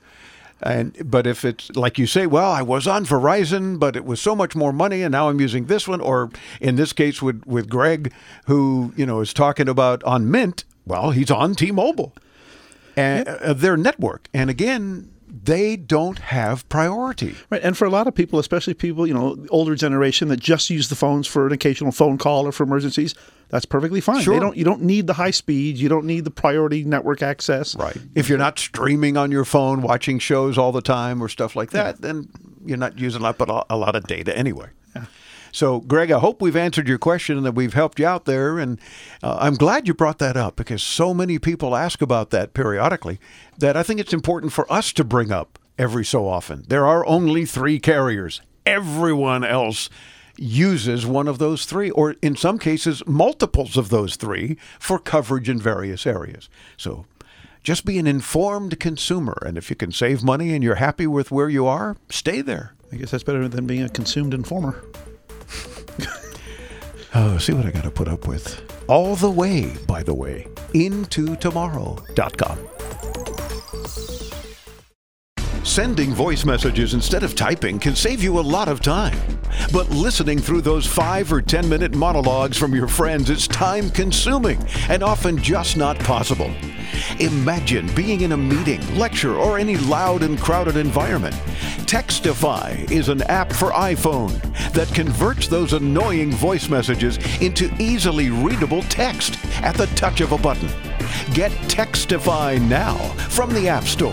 And 0.62 1.10
but 1.10 1.26
if 1.26 1.44
it's 1.44 1.74
like 1.74 1.98
you 1.98 2.06
say, 2.06 2.26
well, 2.26 2.50
I 2.52 2.60
was 2.60 2.86
on 2.86 3.06
Verizon, 3.06 3.78
but 3.78 3.96
it 3.96 4.04
was 4.04 4.20
so 4.20 4.36
much 4.36 4.54
more 4.54 4.72
money, 4.72 5.02
and 5.02 5.12
now 5.12 5.30
I'm 5.30 5.40
using 5.40 5.66
this 5.66 5.88
one. 5.88 6.02
Or 6.02 6.30
in 6.60 6.76
this 6.76 6.92
case, 6.92 7.22
with 7.22 7.42
with 7.46 7.70
Greg, 7.70 8.12
who 8.44 8.92
you 8.94 9.06
know 9.06 9.20
is 9.20 9.32
talking 9.32 9.68
about 9.68 10.04
on 10.04 10.30
Mint. 10.30 10.64
Well, 10.84 11.12
he's 11.12 11.30
on 11.30 11.54
T-Mobile, 11.54 12.12
and 12.96 13.26
uh, 13.26 13.54
their 13.54 13.78
network. 13.78 14.28
And 14.34 14.50
again, 14.50 15.10
they 15.30 15.76
don't 15.76 16.18
have 16.18 16.68
priority. 16.68 17.34
Right. 17.50 17.62
And 17.62 17.76
for 17.76 17.84
a 17.84 17.90
lot 17.90 18.06
of 18.06 18.14
people, 18.14 18.38
especially 18.38 18.74
people, 18.74 19.06
you 19.06 19.14
know, 19.14 19.36
older 19.50 19.74
generation 19.74 20.28
that 20.28 20.40
just 20.40 20.70
use 20.70 20.88
the 20.88 20.96
phones 20.96 21.26
for 21.26 21.46
an 21.46 21.52
occasional 21.52 21.92
phone 21.92 22.18
call 22.18 22.46
or 22.46 22.52
for 22.52 22.64
emergencies, 22.64 23.14
that's 23.48 23.64
perfectly 23.64 24.00
fine. 24.00 24.22
Sure. 24.22 24.34
They 24.34 24.40
don't 24.40 24.56
you 24.56 24.64
don't 24.64 24.82
need 24.82 25.06
the 25.06 25.14
high 25.14 25.30
speed, 25.32 25.76
you 25.76 25.88
don't 25.88 26.04
need 26.06 26.24
the 26.24 26.30
priority 26.30 26.84
network 26.84 27.22
access. 27.22 27.74
Right. 27.76 27.96
If 28.14 28.28
you're 28.28 28.38
not 28.38 28.58
streaming 28.58 29.16
on 29.16 29.30
your 29.30 29.44
phone, 29.44 29.82
watching 29.82 30.18
shows 30.18 30.56
all 30.58 30.72
the 30.72 30.82
time 30.82 31.22
or 31.22 31.28
stuff 31.28 31.56
like 31.56 31.70
that, 31.70 32.00
then 32.00 32.28
you're 32.64 32.76
not 32.78 32.98
using 32.98 33.20
a 33.20 33.24
lot, 33.24 33.38
but 33.38 33.48
a- 33.50 33.64
a 33.70 33.76
lot 33.76 33.96
of 33.96 34.04
data 34.06 34.36
anyway. 34.36 34.68
So, 35.52 35.80
Greg, 35.80 36.10
I 36.10 36.18
hope 36.18 36.40
we've 36.40 36.56
answered 36.56 36.88
your 36.88 36.98
question 36.98 37.36
and 37.36 37.46
that 37.46 37.54
we've 37.54 37.74
helped 37.74 37.98
you 37.98 38.06
out 38.06 38.24
there. 38.24 38.58
And 38.58 38.80
uh, 39.22 39.38
I'm 39.40 39.54
glad 39.54 39.88
you 39.88 39.94
brought 39.94 40.18
that 40.18 40.36
up 40.36 40.56
because 40.56 40.82
so 40.82 41.12
many 41.12 41.38
people 41.38 41.76
ask 41.76 42.00
about 42.02 42.30
that 42.30 42.54
periodically 42.54 43.18
that 43.58 43.76
I 43.76 43.82
think 43.82 44.00
it's 44.00 44.12
important 44.12 44.52
for 44.52 44.70
us 44.72 44.92
to 44.94 45.04
bring 45.04 45.32
up 45.32 45.58
every 45.78 46.04
so 46.04 46.28
often. 46.28 46.64
There 46.68 46.86
are 46.86 47.06
only 47.06 47.44
three 47.44 47.78
carriers. 47.78 48.40
Everyone 48.66 49.44
else 49.44 49.88
uses 50.36 51.04
one 51.06 51.28
of 51.28 51.38
those 51.38 51.66
three, 51.66 51.90
or 51.90 52.16
in 52.22 52.36
some 52.36 52.58
cases, 52.58 53.02
multiples 53.06 53.76
of 53.76 53.90
those 53.90 54.16
three 54.16 54.56
for 54.78 54.98
coverage 54.98 55.48
in 55.48 55.60
various 55.60 56.06
areas. 56.06 56.48
So, 56.76 57.06
just 57.62 57.84
be 57.84 57.98
an 57.98 58.06
informed 58.06 58.80
consumer. 58.80 59.36
And 59.44 59.58
if 59.58 59.68
you 59.68 59.76
can 59.76 59.92
save 59.92 60.22
money 60.22 60.54
and 60.54 60.64
you're 60.64 60.76
happy 60.76 61.06
with 61.06 61.30
where 61.30 61.50
you 61.50 61.66
are, 61.66 61.96
stay 62.08 62.40
there. 62.40 62.74
I 62.92 62.96
guess 62.96 63.10
that's 63.10 63.22
better 63.22 63.48
than 63.48 63.66
being 63.66 63.82
a 63.82 63.88
consumed 63.88 64.32
informer. 64.32 64.82
Oh, 67.14 67.38
see 67.38 67.52
what 67.52 67.66
I 67.66 67.70
got 67.70 67.84
to 67.84 67.90
put 67.90 68.08
up 68.08 68.26
with. 68.26 68.60
All 68.88 69.16
the 69.16 69.30
way, 69.30 69.76
by 69.86 70.02
the 70.02 70.14
way, 70.14 70.46
into 70.74 71.36
tomorrow.com. 71.36 72.58
Sending 75.64 76.12
voice 76.12 76.44
messages 76.44 76.94
instead 76.94 77.22
of 77.22 77.34
typing 77.34 77.78
can 77.78 77.94
save 77.94 78.22
you 78.22 78.38
a 78.38 78.40
lot 78.40 78.68
of 78.68 78.80
time. 78.80 79.18
But 79.72 79.90
listening 79.90 80.38
through 80.38 80.62
those 80.62 80.86
five 80.86 81.32
or 81.32 81.42
10 81.42 81.68
minute 81.68 81.94
monologues 81.94 82.56
from 82.56 82.74
your 82.74 82.88
friends 82.88 83.28
is 83.28 83.46
time 83.46 83.90
consuming 83.90 84.60
and 84.88 85.02
often 85.02 85.36
just 85.36 85.76
not 85.76 85.98
possible. 85.98 86.50
Imagine 87.18 87.92
being 87.94 88.22
in 88.22 88.32
a 88.32 88.36
meeting, 88.36 88.80
lecture, 88.96 89.36
or 89.36 89.58
any 89.58 89.76
loud 89.76 90.22
and 90.22 90.38
crowded 90.38 90.76
environment. 90.76 91.34
Textify 91.86 92.90
is 92.90 93.08
an 93.08 93.22
app 93.22 93.52
for 93.52 93.70
iPhone 93.70 94.32
that 94.72 94.92
converts 94.94 95.48
those 95.48 95.72
annoying 95.72 96.30
voice 96.30 96.68
messages 96.68 97.18
into 97.40 97.74
easily 97.80 98.30
readable 98.30 98.82
text 98.84 99.38
at 99.62 99.74
the 99.74 99.86
touch 99.88 100.20
of 100.20 100.32
a 100.32 100.38
button. 100.38 100.68
Get 101.34 101.50
Textify 101.68 102.60
now 102.68 102.96
from 103.28 103.52
the 103.52 103.68
App 103.68 103.84
Store. 103.84 104.12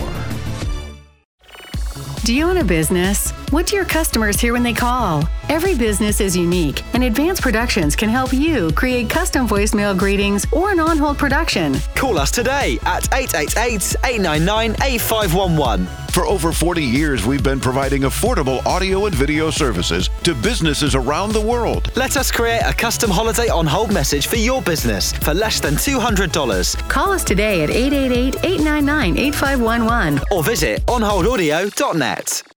Do 2.23 2.33
you 2.33 2.45
own 2.45 2.57
a 2.57 2.63
business? 2.63 3.31
What 3.51 3.67
do 3.67 3.77
your 3.77 3.85
customers 3.85 4.41
hear 4.41 4.51
when 4.51 4.63
they 4.63 4.73
call? 4.73 5.23
Every 5.47 5.73
business 5.73 6.19
is 6.19 6.35
unique, 6.35 6.83
and 6.93 7.05
Advanced 7.05 7.41
Productions 7.41 7.95
can 7.95 8.09
help 8.09 8.33
you 8.33 8.69
create 8.73 9.09
custom 9.09 9.47
voicemail 9.47 9.97
greetings 9.97 10.45
or 10.51 10.71
an 10.71 10.81
on 10.81 10.97
hold 10.97 11.17
production. 11.17 11.75
Call 11.95 12.17
us 12.17 12.29
today 12.29 12.77
at 12.85 13.05
888 13.13 13.95
899 14.03 14.71
8511. 14.83 15.87
For 16.11 16.25
over 16.25 16.51
40 16.51 16.83
years, 16.83 17.25
we've 17.25 17.41
been 17.43 17.61
providing 17.61 18.01
affordable 18.01 18.65
audio 18.65 19.05
and 19.05 19.15
video 19.15 19.49
services 19.49 20.09
to 20.23 20.35
businesses 20.35 20.93
around 20.93 21.31
the 21.31 21.39
world. 21.39 21.89
Let 21.95 22.17
us 22.17 22.29
create 22.33 22.63
a 22.65 22.73
custom 22.73 23.09
holiday 23.09 23.47
on 23.47 23.65
hold 23.65 23.93
message 23.93 24.27
for 24.27 24.35
your 24.35 24.61
business 24.61 25.13
for 25.13 25.33
less 25.33 25.61
than 25.61 25.75
$200. 25.75 26.89
Call 26.89 27.13
us 27.13 27.23
today 27.23 27.63
at 27.63 27.69
888 27.69 28.43
899 28.43 29.17
8511. 29.17 30.19
Or 30.31 30.43
visit 30.43 30.85
onholdaudio.net. 30.87 32.56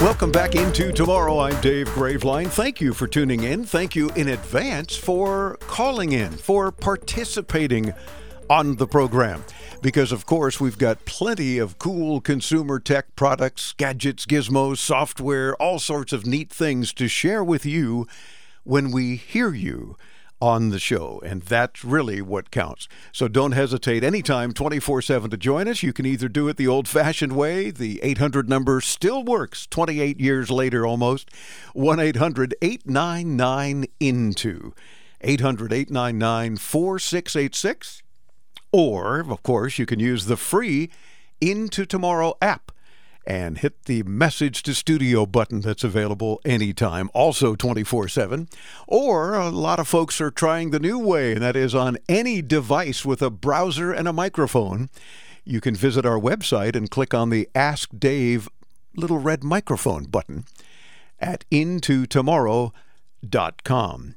Welcome 0.00 0.30
back 0.32 0.54
into 0.54 0.92
tomorrow. 0.92 1.40
I'm 1.40 1.60
Dave 1.60 1.88
Graveline. 1.88 2.48
Thank 2.48 2.80
you 2.80 2.92
for 2.92 3.06
tuning 3.06 3.44
in. 3.44 3.64
Thank 3.64 3.96
you 3.96 4.10
in 4.10 4.28
advance 4.28 4.96
for 4.96 5.56
calling 5.60 6.12
in, 6.12 6.30
for 6.30 6.70
participating 6.70 7.92
on 8.48 8.76
the 8.76 8.86
program. 8.86 9.44
Because, 9.82 10.12
of 10.12 10.26
course, 10.26 10.60
we've 10.60 10.78
got 10.78 11.04
plenty 11.04 11.58
of 11.58 11.78
cool 11.78 12.20
consumer 12.20 12.78
tech 12.78 13.16
products, 13.16 13.72
gadgets, 13.72 14.24
gizmos, 14.26 14.78
software, 14.78 15.54
all 15.56 15.78
sorts 15.78 16.12
of 16.12 16.26
neat 16.26 16.50
things 16.50 16.92
to 16.94 17.08
share 17.08 17.42
with 17.42 17.66
you 17.66 18.06
when 18.62 18.90
we 18.90 19.16
hear 19.16 19.52
you 19.52 19.96
on 20.44 20.68
the 20.68 20.78
show. 20.78 21.22
And 21.24 21.40
that's 21.40 21.82
really 21.82 22.20
what 22.20 22.50
counts. 22.50 22.86
So 23.12 23.28
don't 23.28 23.52
hesitate 23.52 24.04
anytime, 24.04 24.52
24 24.52 25.00
7 25.00 25.30
to 25.30 25.38
join 25.38 25.66
us. 25.68 25.82
You 25.82 25.94
can 25.94 26.04
either 26.04 26.28
do 26.28 26.48
it 26.48 26.58
the 26.58 26.68
old 26.68 26.86
fashioned 26.86 27.32
way, 27.32 27.70
the 27.70 27.98
800 28.02 28.46
number 28.46 28.82
still 28.82 29.24
works 29.24 29.66
28 29.66 30.20
years 30.20 30.50
later 30.50 30.86
almost. 30.86 31.30
1 31.72 31.98
800 31.98 32.54
899 32.60 33.86
INTO. 34.00 34.74
800 35.22 35.72
899 35.72 36.56
4686. 36.58 38.02
Or, 38.70 39.20
of 39.20 39.42
course, 39.42 39.78
you 39.78 39.86
can 39.86 39.98
use 39.98 40.26
the 40.26 40.36
free 40.36 40.90
Into 41.40 41.86
Tomorrow 41.86 42.34
app 42.42 42.70
and 43.26 43.58
hit 43.58 43.84
the 43.84 44.02
message 44.04 44.62
to 44.64 44.74
studio 44.74 45.26
button 45.26 45.60
that's 45.60 45.84
available 45.84 46.40
anytime, 46.44 47.10
also 47.14 47.54
24 47.54 48.08
7. 48.08 48.48
Or 48.86 49.34
a 49.34 49.50
lot 49.50 49.80
of 49.80 49.88
folks 49.88 50.20
are 50.20 50.30
trying 50.30 50.70
the 50.70 50.78
new 50.78 50.98
way, 50.98 51.32
and 51.32 51.42
that 51.42 51.56
is 51.56 51.74
on 51.74 51.96
any 52.08 52.42
device 52.42 53.04
with 53.04 53.22
a 53.22 53.30
browser 53.30 53.92
and 53.92 54.06
a 54.06 54.12
microphone. 54.12 54.90
You 55.44 55.60
can 55.60 55.74
visit 55.74 56.06
our 56.06 56.18
website 56.18 56.76
and 56.76 56.90
click 56.90 57.14
on 57.14 57.30
the 57.30 57.48
Ask 57.54 57.90
Dave 57.98 58.48
little 58.96 59.18
red 59.18 59.44
microphone 59.44 60.04
button 60.04 60.44
at 61.20 61.44
intotomorrow.com. 61.50 64.14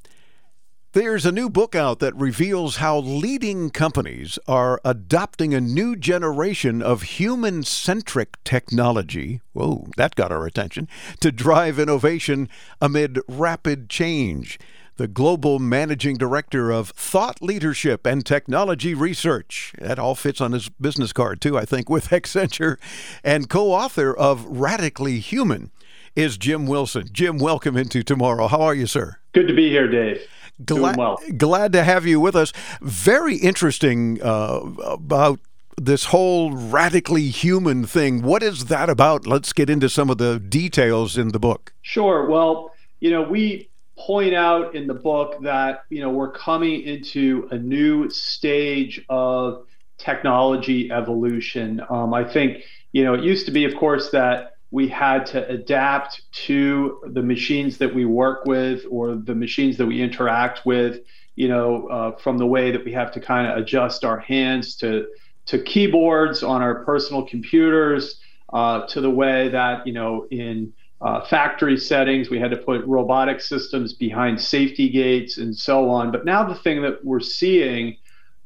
There's 0.97 1.27
a 1.27 1.31
new 1.31 1.47
book 1.47 1.75
out 1.75 1.99
that 1.99 2.15
reveals 2.15 2.77
how 2.77 2.97
leading 2.97 3.69
companies 3.69 4.39
are 4.47 4.81
adopting 4.83 5.53
a 5.53 5.61
new 5.61 5.95
generation 5.95 6.81
of 6.81 7.03
human 7.03 7.61
centric 7.61 8.43
technology. 8.43 9.41
Whoa, 9.53 9.89
that 9.95 10.15
got 10.15 10.31
our 10.31 10.47
attention. 10.47 10.87
To 11.19 11.31
drive 11.31 11.77
innovation 11.77 12.49
amid 12.81 13.19
rapid 13.27 13.91
change. 13.91 14.57
The 14.95 15.07
global 15.07 15.59
managing 15.59 16.17
director 16.17 16.71
of 16.71 16.89
thought 16.89 17.43
leadership 17.43 18.07
and 18.07 18.25
technology 18.25 18.95
research. 18.95 19.75
That 19.77 19.99
all 19.99 20.15
fits 20.15 20.41
on 20.41 20.53
his 20.53 20.67
business 20.67 21.13
card, 21.13 21.41
too, 21.41 21.59
I 21.59 21.65
think, 21.65 21.91
with 21.91 22.07
Accenture. 22.09 22.77
And 23.23 23.47
co 23.47 23.71
author 23.71 24.17
of 24.17 24.43
Radically 24.45 25.19
Human 25.19 25.69
is 26.17 26.35
Jim 26.37 26.65
Wilson. 26.65 27.07
Jim, 27.11 27.37
welcome 27.37 27.77
into 27.77 28.01
tomorrow. 28.01 28.47
How 28.47 28.61
are 28.61 28.73
you, 28.73 28.87
sir? 28.87 29.19
Good 29.33 29.47
to 29.47 29.53
be 29.53 29.69
here, 29.69 29.87
Dave. 29.87 30.19
Glad, 30.65 30.65
Doing 30.65 30.95
well. 30.97 31.19
glad 31.37 31.71
to 31.73 31.83
have 31.83 32.07
you 32.07 32.19
with 32.19 32.35
us. 32.35 32.51
Very 32.81 33.35
interesting 33.35 34.19
uh, 34.23 34.61
about 34.83 35.39
this 35.79 36.05
whole 36.05 36.51
radically 36.51 37.27
human 37.29 37.85
thing. 37.85 38.23
What 38.23 38.41
is 38.41 38.65
that 38.65 38.89
about? 38.89 39.27
Let's 39.27 39.53
get 39.53 39.69
into 39.69 39.89
some 39.89 40.09
of 40.09 40.17
the 40.17 40.39
details 40.39 41.19
in 41.19 41.27
the 41.29 41.39
book. 41.39 41.71
Sure. 41.83 42.27
Well, 42.27 42.73
you 42.99 43.11
know, 43.11 43.21
we 43.21 43.69
point 43.95 44.33
out 44.33 44.73
in 44.73 44.87
the 44.87 44.95
book 44.95 45.39
that, 45.43 45.83
you 45.89 46.01
know, 46.01 46.09
we're 46.09 46.31
coming 46.31 46.81
into 46.81 47.47
a 47.51 47.57
new 47.59 48.09
stage 48.09 49.05
of 49.07 49.67
technology 49.99 50.91
evolution. 50.91 51.83
Um, 51.91 52.15
I 52.15 52.23
think, 52.23 52.63
you 52.91 53.03
know, 53.03 53.13
it 53.13 53.23
used 53.23 53.45
to 53.45 53.51
be, 53.51 53.65
of 53.65 53.75
course, 53.75 54.09
that 54.09 54.56
we 54.69 54.87
had 54.87 55.25
to 55.25 55.47
adapt 55.47 56.21
to 56.31 57.01
the 57.05 57.21
machines 57.21 57.77
that 57.77 57.93
we 57.93 58.05
work 58.05 58.45
with 58.45 58.83
or 58.89 59.15
the 59.15 59.35
machines 59.35 59.77
that 59.77 59.85
we 59.85 60.01
interact 60.01 60.65
with 60.65 60.99
you 61.35 61.47
know 61.47 61.87
uh, 61.87 62.17
from 62.17 62.37
the 62.37 62.45
way 62.45 62.71
that 62.71 62.83
we 62.83 62.91
have 62.91 63.11
to 63.11 63.19
kind 63.19 63.47
of 63.47 63.57
adjust 63.57 64.03
our 64.03 64.19
hands 64.19 64.75
to 64.75 65.07
to 65.47 65.59
keyboards 65.59 66.43
on 66.43 66.61
our 66.61 66.83
personal 66.83 67.25
computers, 67.25 68.19
uh, 68.53 68.85
to 68.87 69.01
the 69.01 69.09
way 69.09 69.49
that 69.49 69.87
you 69.87 69.93
know 69.93 70.27
in 70.29 70.73
uh, 71.01 71.21
factory 71.25 71.77
settings 71.77 72.29
we 72.29 72.39
had 72.39 72.51
to 72.51 72.57
put 72.57 72.85
robotic 72.85 73.39
systems 73.39 73.93
behind 73.93 74.39
safety 74.39 74.89
gates 74.89 75.37
and 75.37 75.55
so 75.55 75.89
on. 75.89 76.11
But 76.11 76.25
now 76.25 76.43
the 76.43 76.55
thing 76.55 76.81
that 76.81 77.03
we're 77.03 77.19
seeing 77.19 77.97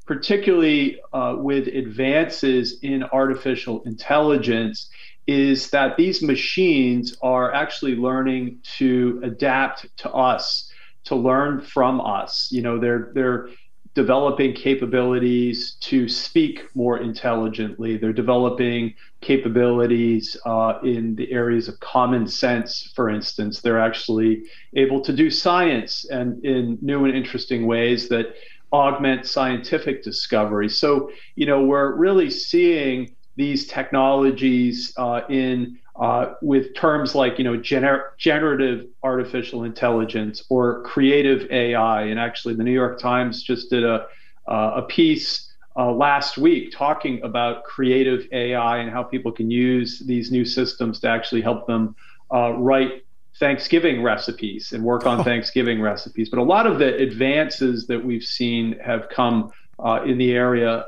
particularly 0.06 1.00
uh, 1.14 1.36
with 1.38 1.68
advances 1.68 2.80
in 2.82 3.04
artificial 3.04 3.82
intelligence, 3.84 4.90
is 5.28 5.70
that 5.70 5.98
these 5.98 6.22
machines 6.22 7.16
are 7.22 7.54
actually 7.54 7.96
learning 7.96 8.58
to 8.78 9.22
adapt 9.24 9.86
to 9.98 10.12
us, 10.12 10.72
to 11.06 11.16
learn 11.16 11.62
from 11.62 12.02
us. 12.02 12.50
You 12.52 12.62
know, 12.62 12.80
they're 12.80 13.12
they're 13.14 13.50
developing 13.94 14.54
capabilities 14.54 15.76
to 15.82 16.08
speak 16.08 16.64
more 16.76 17.00
intelligently. 17.00 17.98
They're 17.98 18.14
developing 18.14 18.94
capabilities 19.20 20.38
uh, 20.46 20.80
in 20.84 21.16
the 21.16 21.30
areas 21.32 21.68
of 21.68 21.80
common 21.82 22.26
sense, 22.26 22.92
for 22.96 23.10
instance. 23.10 23.60
They're 23.60 23.82
actually 23.82 24.44
able 24.76 25.02
to 25.02 25.12
do 25.12 25.30
science 25.30 26.06
and 26.06 26.44
in 26.46 26.78
new 26.82 27.04
and 27.06 27.16
interesting 27.16 27.68
ways 27.68 28.08
that 28.10 28.28
augment 28.72 29.26
scientific 29.26 30.04
discovery. 30.04 30.70
So, 30.70 31.12
you 31.36 31.46
know, 31.46 31.66
we're 31.66 31.94
really 31.94 32.30
seeing 32.30 33.14
these 33.36 33.68
technologies 33.68 34.94
uh, 34.98 35.22
in 35.30 35.78
uh, 35.96 36.34
with 36.42 36.74
terms 36.76 37.14
like 37.14 37.38
you 37.38 37.44
know 37.44 37.58
gener- 37.58 38.18
generative 38.18 38.88
artificial 39.04 39.64
intelligence 39.64 40.44
or 40.50 40.84
creative 40.84 41.50
AI. 41.52 42.04
And 42.04 42.20
actually, 42.20 42.56
the 42.56 42.64
New 42.64 42.74
York 42.74 43.00
Times 43.00 43.44
just 43.44 43.70
did 43.70 43.84
a 43.84 44.08
uh, 44.48 44.74
a 44.78 44.82
piece 44.84 45.52
uh, 45.78 45.92
last 45.92 46.38
week 46.38 46.72
talking 46.72 47.22
about 47.24 47.64
creative 47.64 48.28
AI 48.32 48.78
and 48.78 48.92
how 48.92 49.04
people 49.04 49.32
can 49.32 49.50
use 49.50 50.00
these 50.00 50.32
new 50.32 50.44
systems 50.44 51.00
to 51.00 51.08
actually 51.08 51.42
help 51.42 51.68
them 51.68 51.96
uh, 52.34 52.54
write 52.54 53.04
Thanksgiving 53.40 54.04
recipes 54.04 54.74
and 54.74 54.84
work 54.84 55.06
on 55.06 55.24
Thanksgiving 55.24 55.82
recipes. 55.82 56.30
But 56.30 56.40
a 56.40 56.44
lot 56.44 56.68
of 56.68 56.80
the 56.80 56.96
advances 56.96 57.88
that 57.88 58.04
we've 58.04 58.24
seen 58.24 58.78
have 58.80 59.08
come 59.10 59.52
uh, 59.80 60.04
in 60.06 60.18
the 60.18 60.32
area, 60.32 60.86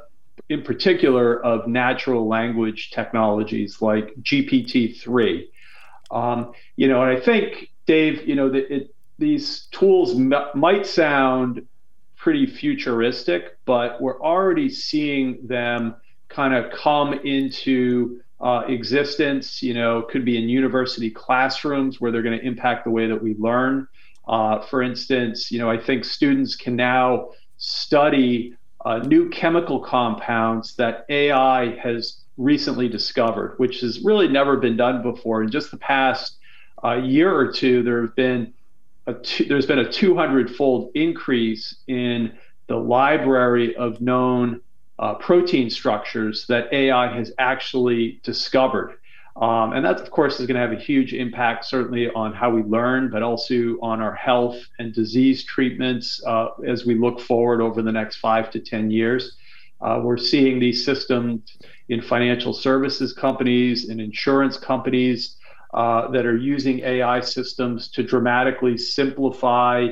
in 0.49 0.61
particular, 0.61 1.43
of 1.43 1.67
natural 1.67 2.27
language 2.27 2.91
technologies 2.91 3.81
like 3.81 4.13
GPT-3. 4.21 5.45
Um, 6.11 6.53
you 6.75 6.87
know, 6.87 7.01
and 7.01 7.17
I 7.17 7.19
think, 7.19 7.69
Dave, 7.85 8.27
you 8.27 8.35
know, 8.35 8.49
that 8.49 8.73
it, 8.73 8.95
these 9.17 9.67
tools 9.71 10.15
m- 10.15 10.33
might 10.53 10.85
sound 10.85 11.65
pretty 12.17 12.45
futuristic, 12.45 13.57
but 13.65 14.01
we're 14.01 14.21
already 14.21 14.69
seeing 14.69 15.45
them 15.47 15.95
kind 16.29 16.53
of 16.53 16.71
come 16.71 17.13
into 17.13 18.21
uh, 18.39 18.63
existence. 18.67 19.61
You 19.61 19.73
know, 19.73 20.03
could 20.03 20.25
be 20.25 20.37
in 20.37 20.49
university 20.49 21.09
classrooms 21.09 21.99
where 21.99 22.11
they're 22.11 22.21
going 22.21 22.37
to 22.37 22.45
impact 22.45 22.85
the 22.85 22.91
way 22.91 23.07
that 23.07 23.21
we 23.21 23.35
learn. 23.35 23.87
Uh, 24.27 24.61
for 24.61 24.81
instance, 24.81 25.51
you 25.51 25.59
know, 25.59 25.69
I 25.69 25.77
think 25.77 26.05
students 26.05 26.55
can 26.55 26.75
now 26.75 27.29
study 27.57 28.55
uh, 28.85 28.99
new 28.99 29.29
chemical 29.29 29.79
compounds 29.79 30.75
that 30.75 31.05
AI 31.09 31.75
has 31.77 32.23
recently 32.37 32.89
discovered, 32.89 33.55
which 33.57 33.81
has 33.81 34.01
really 34.03 34.27
never 34.27 34.57
been 34.57 34.75
done 34.75 35.01
before. 35.01 35.43
In 35.43 35.51
just 35.51 35.71
the 35.71 35.77
past 35.77 36.37
uh, 36.83 36.95
year 36.95 37.33
or 37.33 37.51
two, 37.51 37.83
there 37.83 38.01
have 38.01 38.15
been 38.15 38.53
a 39.07 39.13
two, 39.13 39.45
there's 39.45 39.65
been 39.65 39.79
a 39.79 39.85
200-fold 39.85 40.91
increase 40.95 41.75
in 41.87 42.33
the 42.67 42.75
library 42.75 43.75
of 43.75 44.01
known 44.01 44.61
uh, 44.99 45.15
protein 45.15 45.69
structures 45.69 46.45
that 46.47 46.71
AI 46.71 47.13
has 47.15 47.31
actually 47.37 48.21
discovered. 48.23 48.97
Um, 49.35 49.73
and 49.73 49.83
that, 49.83 49.99
of 49.99 50.11
course, 50.11 50.39
is 50.39 50.45
going 50.45 50.55
to 50.55 50.61
have 50.61 50.71
a 50.71 50.81
huge 50.81 51.13
impact, 51.13 51.65
certainly 51.65 52.07
on 52.11 52.33
how 52.33 52.51
we 52.51 52.61
learn, 52.61 53.09
but 53.09 53.23
also 53.23 53.79
on 53.81 53.99
our 53.99 54.13
health 54.13 54.57
and 54.77 54.93
disease 54.93 55.43
treatments 55.43 56.21
uh, 56.25 56.49
as 56.67 56.85
we 56.85 56.95
look 56.95 57.19
forward 57.19 57.59
over 57.59 57.81
the 57.81 57.91
next 57.91 58.17
five 58.17 58.51
to 58.51 58.59
10 58.59 58.91
years. 58.91 59.35
Uh, 59.81 59.99
we're 60.03 60.17
seeing 60.17 60.59
these 60.59 60.85
systems 60.85 61.57
in 61.89 62.01
financial 62.01 62.53
services 62.53 63.11
companies 63.11 63.89
and 63.89 63.99
insurance 63.99 64.55
companies 64.55 65.37
uh, 65.73 66.09
that 66.11 66.25
are 66.25 66.37
using 66.37 66.79
AI 66.81 67.19
systems 67.19 67.89
to 67.89 68.03
dramatically 68.03 68.77
simplify 68.77 69.87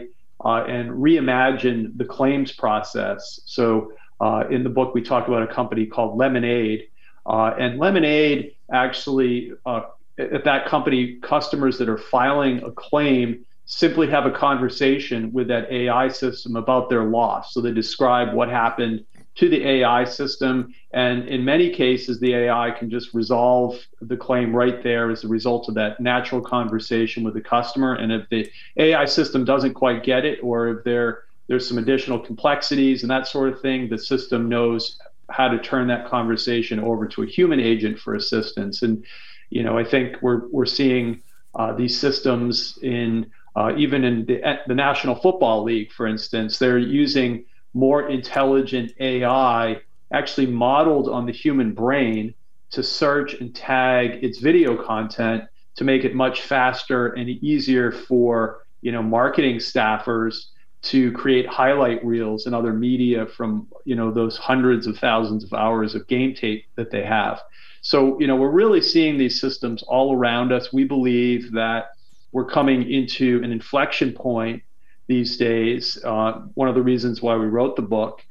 uh, 0.46 0.64
and 0.66 0.90
reimagine 0.92 1.98
the 1.98 2.06
claims 2.06 2.52
process. 2.52 3.42
So, 3.46 3.92
uh, 4.20 4.44
in 4.52 4.64
the 4.64 4.70
book, 4.70 4.94
we 4.94 5.02
talk 5.02 5.28
about 5.28 5.42
a 5.42 5.52
company 5.52 5.88
called 5.88 6.16
Lemonade. 6.16 6.84
Uh, 7.26 7.54
and 7.58 7.80
Lemonade 7.80 8.56
actually, 8.72 9.54
uh, 9.66 9.82
at 10.18 10.44
that 10.44 10.66
company, 10.68 11.18
customers 11.22 11.78
that 11.78 11.90
are 11.90 11.98
filing 11.98 12.64
a 12.64 12.72
claim 12.72 13.46
simply 13.66 14.08
have 14.08 14.26
a 14.26 14.32
conversation 14.32 15.32
with 15.32 15.48
that 15.48 15.72
AI 15.72 16.10
system 16.10 16.56
about 16.56 16.90
their 16.90 17.06
loss. 17.06 17.54
So 17.54 17.62
they 17.62 17.72
describe 17.72 18.34
what 18.34 18.50
happened 18.50 19.06
to 19.36 19.48
the 19.48 19.66
AI 19.66 20.04
system. 20.04 20.74
And 20.92 21.30
in 21.30 21.46
many 21.46 21.70
cases, 21.70 22.20
the 22.20 22.34
AI 22.34 22.72
can 22.72 22.90
just 22.90 23.14
resolve 23.14 23.80
the 24.02 24.18
claim 24.18 24.54
right 24.54 24.84
there 24.84 25.10
as 25.10 25.24
a 25.24 25.28
result 25.30 25.70
of 25.70 25.76
that 25.76 26.02
natural 26.02 26.42
conversation 26.42 27.24
with 27.24 27.34
the 27.34 27.42
customer. 27.42 27.96
And 27.96 28.12
if 28.12 28.28
the 28.30 28.52
AI 28.78 29.06
system 29.06 29.46
doesn't 29.46 29.74
quite 29.74 30.04
get 30.04 30.26
it, 30.26 30.40
or 30.44 30.68
if 30.70 30.84
they're 30.84 31.24
there's 31.52 31.68
some 31.68 31.78
additional 31.78 32.18
complexities 32.18 33.02
and 33.02 33.12
that 33.12 33.28
sort 33.28 33.52
of 33.52 33.60
thing. 33.60 33.90
The 33.90 33.98
system 33.98 34.48
knows 34.48 34.98
how 35.32 35.48
to 35.48 35.60
turn 35.60 35.88
that 35.88 36.08
conversation 36.08 36.80
over 36.80 37.08
to 37.08 37.24
a 37.24 37.26
human 37.26 37.60
agent 37.60 38.00
for 38.00 38.16
assistance. 38.16 38.82
And 38.82 39.06
you 39.50 39.64
know, 39.64 39.78
I 39.78 39.84
think 39.84 40.18
we're 40.22 40.48
we're 40.50 40.66
seeing 40.66 41.22
uh, 41.56 41.74
these 41.74 42.00
systems 42.00 42.78
in 42.82 43.32
uh, 43.56 43.74
even 43.78 44.04
in 44.04 44.26
the, 44.26 44.42
the 44.68 44.76
National 44.76 45.16
Football 45.16 45.64
League, 45.64 45.92
for 45.92 46.08
instance, 46.08 46.58
they're 46.58 46.78
using 46.78 47.46
more 47.74 48.10
intelligent 48.10 48.94
AI, 49.00 49.82
actually 50.14 50.48
modeled 50.48 51.10
on 51.10 51.26
the 51.26 51.34
human 51.34 51.74
brain, 51.74 52.34
to 52.72 52.82
search 52.82 53.34
and 53.34 53.54
tag 53.54 54.24
its 54.24 54.40
video 54.40 54.82
content 54.82 55.44
to 55.76 55.84
make 55.84 56.06
it 56.06 56.16
much 56.16 56.42
faster 56.42 57.08
and 57.08 57.30
easier 57.30 57.92
for 57.92 58.66
you 58.82 58.92
know 58.92 59.04
marketing 59.04 59.58
staffers 59.58 60.46
to 60.84 61.12
create 61.12 61.48
highlight 61.48 62.04
reels 62.04 62.46
and 62.46 62.56
other 62.56 62.74
media 62.74 63.26
from 63.26 63.68
you 63.86 63.96
know 63.96 64.12
those 64.12 64.38
hundreds 64.38 64.88
of 64.88 64.98
thousands 64.98 65.44
of 65.44 65.54
hours 65.54 65.96
of 65.96 66.08
game 66.08 66.34
tape 66.34 66.66
that 66.76 66.92
they 66.92 67.04
have. 67.04 67.42
So 67.82 68.20
you 68.20 68.28
know 68.28 68.36
we're 68.36 68.50
really 68.52 68.82
seeing 68.82 69.18
these 69.18 69.40
systems 69.40 69.84
all 69.84 70.16
around 70.16 70.52
us. 70.52 70.74
We 70.74 70.84
believe 70.84 71.52
that 71.54 71.92
we're 72.32 72.46
coming 72.46 72.90
into 72.90 73.42
an 73.44 73.52
inflection 73.52 74.14
point 74.14 74.64
these 75.08 75.36
days 75.38 76.02
uh, 76.06 76.42
one 76.54 76.70
of 76.70 76.76
the 76.76 76.82
reasons 76.82 77.22
why 77.22 77.36
we 77.36 77.46
wrote 77.46 77.76
the 77.76 77.82
book 77.82 78.22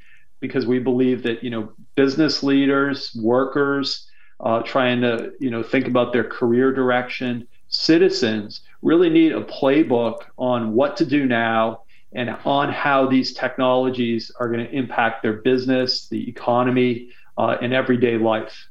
because 0.40 0.66
we 0.66 0.78
believe 0.78 1.22
that 1.22 1.44
you 1.44 1.50
know 1.50 1.70
business 1.94 2.42
leaders 2.42 3.14
workers 3.20 4.08
uh, 4.40 4.62
trying 4.62 5.00
to 5.02 5.32
you 5.38 5.50
know 5.50 5.62
think 5.62 5.86
about 5.86 6.12
their 6.12 6.24
career 6.24 6.72
direction 6.72 7.46
citizens 7.68 8.62
really 8.82 9.10
need 9.10 9.32
a 9.32 9.44
playbook 9.44 10.22
on 10.38 10.72
what 10.72 10.96
to 10.96 11.04
do 11.04 11.26
now 11.26 11.82
and 12.12 12.30
on 12.44 12.72
how 12.72 13.06
these 13.06 13.32
technologies 13.32 14.32
are 14.40 14.48
going 14.48 14.64
to 14.64 14.72
impact 14.72 15.22
their 15.22 15.34
business, 15.34 16.08
the 16.08 16.28
economy, 16.28 17.10
uh, 17.38 17.56
and 17.60 17.72
everyday 17.72 18.18
life. 18.18 18.68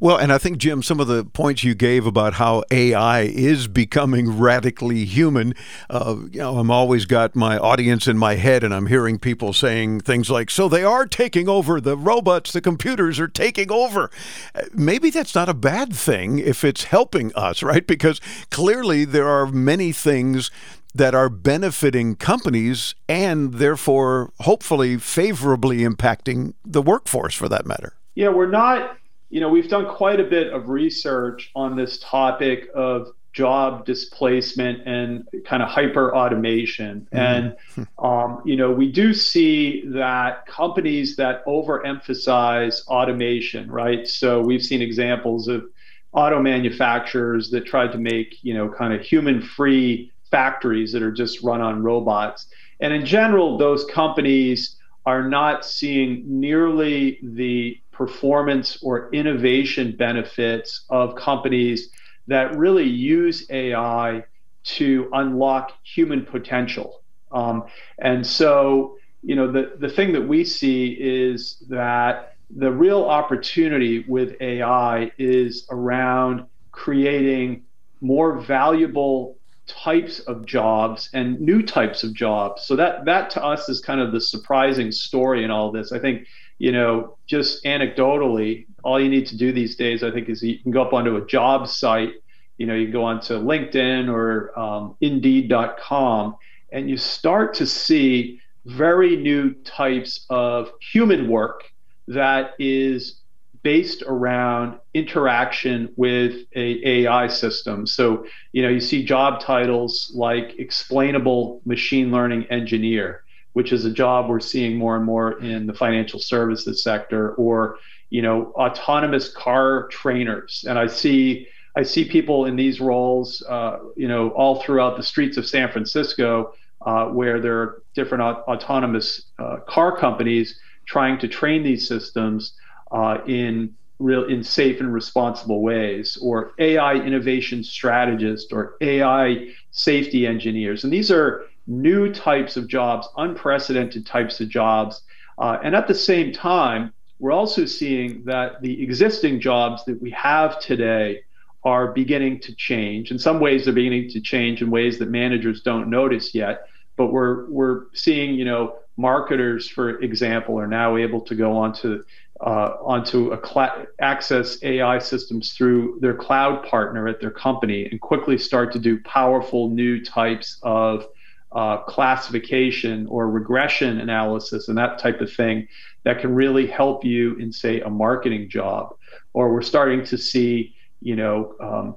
Well, 0.00 0.18
and 0.18 0.32
I 0.32 0.38
think, 0.38 0.58
Jim, 0.58 0.82
some 0.82 1.00
of 1.00 1.06
the 1.06 1.24
points 1.24 1.64
you 1.64 1.74
gave 1.74 2.06
about 2.06 2.34
how 2.34 2.64
AI 2.70 3.22
is 3.22 3.66
becoming 3.66 4.38
radically 4.38 5.04
human, 5.06 5.54
uh, 5.88 6.16
you 6.30 6.40
know, 6.40 6.58
I'm 6.58 6.70
always 6.70 7.06
got 7.06 7.34
my 7.34 7.56
audience 7.56 8.06
in 8.06 8.18
my 8.18 8.34
head 8.34 8.62
and 8.62 8.74
I'm 8.74 8.86
hearing 8.86 9.18
people 9.18 9.52
saying 9.52 10.00
things 10.00 10.28
like, 10.28 10.50
so 10.50 10.68
they 10.68 10.84
are 10.84 11.06
taking 11.06 11.48
over, 11.48 11.80
the 11.80 11.96
robots, 11.96 12.52
the 12.52 12.60
computers 12.60 13.18
are 13.18 13.28
taking 13.28 13.72
over. 13.72 14.10
Uh, 14.54 14.64
maybe 14.74 15.08
that's 15.08 15.34
not 15.34 15.48
a 15.48 15.54
bad 15.54 15.94
thing 15.94 16.38
if 16.38 16.62
it's 16.62 16.84
helping 16.84 17.34
us, 17.34 17.62
right? 17.62 17.86
Because 17.86 18.20
clearly 18.50 19.06
there 19.06 19.28
are 19.28 19.46
many 19.46 19.92
things 19.92 20.50
that 20.96 21.14
are 21.14 21.28
benefiting 21.28 22.16
companies 22.16 22.94
and 23.08 23.54
therefore 23.54 24.32
hopefully 24.40 24.96
favorably 24.96 25.78
impacting 25.78 26.54
the 26.64 26.82
workforce 26.82 27.34
for 27.34 27.48
that 27.48 27.66
matter. 27.66 27.94
Yeah, 28.14 28.28
we're 28.28 28.50
not, 28.50 28.96
you 29.28 29.40
know, 29.40 29.48
we've 29.48 29.68
done 29.68 29.86
quite 29.86 30.20
a 30.20 30.24
bit 30.24 30.52
of 30.52 30.68
research 30.68 31.50
on 31.54 31.76
this 31.76 31.98
topic 31.98 32.68
of 32.74 33.08
job 33.36 33.84
displacement 33.84 34.80
and 34.86 35.28
kind 35.44 35.62
of 35.62 35.68
hyper 35.68 36.16
automation. 36.16 37.06
Mm-hmm. 37.12 37.18
And, 37.18 37.88
um, 37.98 38.40
you 38.46 38.56
know, 38.56 38.72
we 38.72 38.90
do 38.90 39.12
see 39.12 39.82
that 39.88 40.46
companies 40.46 41.16
that 41.16 41.44
overemphasize 41.44 42.86
automation, 42.86 43.70
right? 43.70 44.08
So 44.08 44.40
we've 44.40 44.64
seen 44.64 44.80
examples 44.80 45.48
of 45.48 45.66
auto 46.12 46.40
manufacturers 46.40 47.50
that 47.50 47.66
tried 47.66 47.92
to 47.92 47.98
make, 47.98 48.42
you 48.42 48.54
know, 48.54 48.70
kind 48.70 48.94
of 48.94 49.02
human 49.02 49.42
free 49.42 50.10
factories 50.30 50.92
that 50.92 51.02
are 51.02 51.12
just 51.12 51.42
run 51.42 51.60
on 51.60 51.82
robots. 51.82 52.46
And 52.80 52.92
in 52.92 53.06
general, 53.06 53.58
those 53.58 53.84
companies 53.86 54.76
are 55.04 55.28
not 55.28 55.64
seeing 55.64 56.22
nearly 56.26 57.18
the 57.22 57.80
performance 57.92 58.78
or 58.82 59.08
innovation 59.12 59.96
benefits 59.96 60.84
of 60.90 61.14
companies 61.14 61.90
that 62.26 62.56
really 62.56 62.84
use 62.84 63.46
AI 63.50 64.24
to 64.64 65.08
unlock 65.12 65.72
human 65.84 66.26
potential. 66.26 67.02
Um, 67.30 67.64
and 67.98 68.26
so, 68.26 68.98
you 69.22 69.36
know, 69.36 69.50
the, 69.50 69.76
the 69.78 69.88
thing 69.88 70.12
that 70.12 70.26
we 70.26 70.44
see 70.44 70.96
is 70.98 71.62
that 71.68 72.36
the 72.50 72.70
real 72.70 73.04
opportunity 73.04 74.04
with 74.08 74.36
AI 74.40 75.10
is 75.18 75.66
around 75.70 76.46
creating 76.72 77.62
more 78.00 78.40
valuable 78.40 79.35
types 79.66 80.20
of 80.20 80.46
jobs 80.46 81.10
and 81.12 81.40
new 81.40 81.62
types 81.62 82.02
of 82.02 82.14
jobs. 82.14 82.62
So 82.66 82.76
that 82.76 83.04
that 83.04 83.30
to 83.30 83.44
us 83.44 83.68
is 83.68 83.80
kind 83.80 84.00
of 84.00 84.12
the 84.12 84.20
surprising 84.20 84.92
story 84.92 85.44
in 85.44 85.50
all 85.50 85.70
this. 85.70 85.92
I 85.92 85.98
think, 85.98 86.26
you 86.58 86.72
know, 86.72 87.16
just 87.26 87.64
anecdotally, 87.64 88.66
all 88.82 89.00
you 89.00 89.08
need 89.08 89.26
to 89.28 89.36
do 89.36 89.52
these 89.52 89.76
days, 89.76 90.02
I 90.02 90.10
think, 90.10 90.28
is 90.28 90.42
you 90.42 90.58
can 90.58 90.70
go 90.70 90.82
up 90.82 90.92
onto 90.92 91.16
a 91.16 91.26
job 91.26 91.68
site. 91.68 92.14
You 92.58 92.66
know, 92.66 92.74
you 92.74 92.90
go 92.90 93.04
onto 93.04 93.34
LinkedIn 93.34 94.08
or 94.08 94.58
um, 94.58 94.96
Indeed.com, 95.00 96.36
and 96.72 96.88
you 96.88 96.96
start 96.96 97.54
to 97.54 97.66
see 97.66 98.40
very 98.64 99.16
new 99.16 99.52
types 99.64 100.26
of 100.30 100.70
human 100.80 101.28
work 101.28 101.64
that 102.08 102.54
is 102.58 103.20
based 103.66 104.04
around 104.06 104.78
interaction 104.94 105.92
with 105.96 106.36
a 106.54 107.00
AI 107.00 107.26
system. 107.26 107.84
So, 107.84 108.24
you 108.52 108.62
know, 108.62 108.68
you 108.68 108.78
see 108.78 109.04
job 109.04 109.40
titles 109.40 110.12
like 110.14 110.54
explainable 110.60 111.62
machine 111.64 112.12
learning 112.12 112.46
engineer, 112.48 113.24
which 113.54 113.72
is 113.72 113.84
a 113.84 113.90
job 113.90 114.28
we're 114.30 114.38
seeing 114.38 114.76
more 114.76 114.94
and 114.94 115.04
more 115.04 115.42
in 115.42 115.66
the 115.66 115.74
financial 115.74 116.20
services 116.20 116.84
sector, 116.84 117.34
or 117.34 117.78
you 118.08 118.22
know, 118.22 118.52
autonomous 118.54 119.32
car 119.32 119.88
trainers. 119.88 120.64
And 120.68 120.78
I 120.78 120.86
see 120.86 121.48
I 121.76 121.82
see 121.82 122.04
people 122.08 122.46
in 122.46 122.54
these 122.54 122.80
roles, 122.80 123.42
uh, 123.48 123.78
you 123.96 124.06
know, 124.06 124.28
all 124.28 124.62
throughout 124.62 124.96
the 124.96 125.02
streets 125.02 125.38
of 125.38 125.44
San 125.44 125.72
Francisco, 125.72 126.52
uh, 126.82 127.06
where 127.06 127.40
there 127.40 127.58
are 127.62 127.82
different 127.96 128.22
autonomous 128.22 129.22
uh, 129.40 129.56
car 129.66 129.96
companies 129.96 130.56
trying 130.86 131.18
to 131.18 131.26
train 131.26 131.64
these 131.64 131.88
systems 131.88 132.54
uh, 132.90 133.18
in 133.26 133.74
real 133.98 134.24
in 134.24 134.42
safe 134.42 134.80
and 134.80 134.92
responsible 134.92 135.62
ways, 135.62 136.18
or 136.20 136.52
AI 136.58 136.94
innovation 136.94 137.64
strategists, 137.64 138.52
or 138.52 138.76
AI 138.80 139.48
safety 139.70 140.26
engineers, 140.26 140.84
and 140.84 140.92
these 140.92 141.10
are 141.10 141.44
new 141.66 142.12
types 142.12 142.56
of 142.56 142.68
jobs, 142.68 143.08
unprecedented 143.16 144.06
types 144.06 144.40
of 144.40 144.48
jobs, 144.48 145.02
uh, 145.38 145.58
and 145.62 145.74
at 145.74 145.88
the 145.88 145.94
same 145.94 146.32
time, 146.32 146.92
we're 147.18 147.32
also 147.32 147.64
seeing 147.64 148.24
that 148.24 148.60
the 148.60 148.82
existing 148.82 149.40
jobs 149.40 149.84
that 149.86 150.00
we 150.00 150.10
have 150.10 150.60
today 150.60 151.20
are 151.64 151.92
beginning 151.92 152.38
to 152.40 152.54
change. 152.54 153.10
In 153.10 153.18
some 153.18 153.40
ways, 153.40 153.64
they're 153.64 153.74
beginning 153.74 154.08
to 154.10 154.20
change 154.20 154.62
in 154.62 154.70
ways 154.70 154.98
that 154.98 155.10
managers 155.10 155.62
don't 155.62 155.90
notice 155.90 156.34
yet. 156.34 156.66
But 156.96 157.08
we're 157.08 157.50
we're 157.50 157.86
seeing, 157.92 158.36
you 158.36 158.44
know, 158.44 158.76
marketers, 158.96 159.68
for 159.68 160.00
example, 160.00 160.58
are 160.58 160.68
now 160.68 160.96
able 160.96 161.20
to 161.22 161.34
go 161.34 161.56
onto 161.56 162.04
uh, 162.40 162.76
onto 162.84 163.32
a 163.32 163.46
cl- 163.46 163.86
access 164.00 164.62
AI 164.62 164.98
systems 164.98 165.54
through 165.54 165.98
their 166.00 166.14
cloud 166.14 166.62
partner 166.64 167.08
at 167.08 167.20
their 167.20 167.30
company 167.30 167.88
and 167.90 168.00
quickly 168.00 168.36
start 168.36 168.72
to 168.72 168.78
do 168.78 169.00
powerful 169.04 169.70
new 169.70 170.04
types 170.04 170.58
of 170.62 171.06
uh, 171.52 171.78
classification 171.84 173.06
or 173.06 173.30
regression 173.30 174.00
analysis 174.00 174.68
and 174.68 174.76
that 174.76 174.98
type 174.98 175.20
of 175.20 175.32
thing 175.32 175.66
that 176.04 176.20
can 176.20 176.34
really 176.34 176.66
help 176.66 177.04
you 177.04 177.34
in, 177.36 177.52
say, 177.52 177.80
a 177.80 177.88
marketing 177.88 178.50
job. 178.50 178.94
Or 179.32 179.52
we're 179.52 179.62
starting 179.62 180.04
to 180.04 180.18
see, 180.18 180.74
you 181.00 181.16
know, 181.16 181.54
um, 181.60 181.96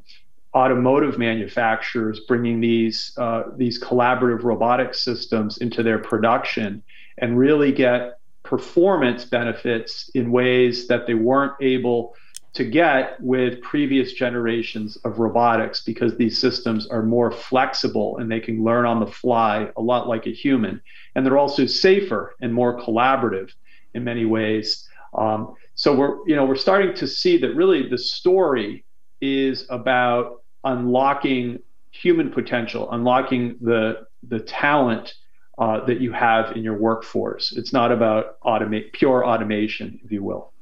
automotive 0.53 1.17
manufacturers 1.17 2.21
bringing 2.27 2.59
these 2.59 3.13
uh, 3.17 3.43
these 3.57 3.81
collaborative 3.81 4.43
robotic 4.43 4.93
systems 4.93 5.57
into 5.57 5.83
their 5.83 5.99
production 5.99 6.81
and 7.17 7.37
really 7.37 7.71
get 7.71 8.18
performance 8.49 9.25
benefits 9.25 10.09
in 10.15 10.31
ways 10.31 10.87
that 10.87 11.05
they 11.05 11.13
weren't 11.13 11.53
able 11.61 12.15
to 12.51 12.65
get 12.65 13.21
with 13.21 13.61
previous 13.61 14.13
generations 14.13 14.97
of 15.05 15.19
robotics 15.19 15.83
because 15.83 16.17
these 16.17 16.35
systems 16.35 16.87
are 16.87 17.03
more 17.03 17.31
flexible 17.31 18.17
and 18.17 18.31
they 18.31 18.39
can 18.39 18.63
learn 18.63 18.87
on 18.87 18.99
the 18.99 19.05
fly 19.05 19.69
a 19.77 19.81
lot 19.81 20.07
like 20.07 20.25
a 20.25 20.31
human. 20.31 20.81
And 21.13 21.23
they're 21.23 21.37
also 21.37 21.67
safer 21.67 22.35
and 22.41 22.51
more 22.51 22.81
collaborative 22.81 23.51
in 23.93 24.03
many 24.03 24.25
ways. 24.25 24.87
Um, 25.13 25.53
so 25.75 25.95
we're 25.95 26.27
you 26.27 26.35
know 26.35 26.45
we're 26.45 26.55
starting 26.55 26.95
to 26.95 27.07
see 27.07 27.37
that 27.37 27.55
really 27.55 27.87
the 27.87 27.97
story 27.99 28.83
is 29.21 29.65
about 29.69 30.41
unlocking 30.63 31.59
human 31.91 32.31
potential, 32.31 32.91
unlocking 32.91 33.57
the 33.61 34.07
the 34.27 34.39
talent 34.39 35.13
uh, 35.59 35.85
that 35.85 35.99
you 35.99 36.11
have 36.13 36.55
in 36.55 36.63
your 36.63 36.77
workforce. 36.77 37.51
It's 37.51 37.73
not 37.73 37.91
about 37.91 38.39
automate 38.41 38.93
pure 38.93 39.25
automation, 39.25 39.99
if 40.03 40.11
you 40.11 40.23
will. 40.23 40.53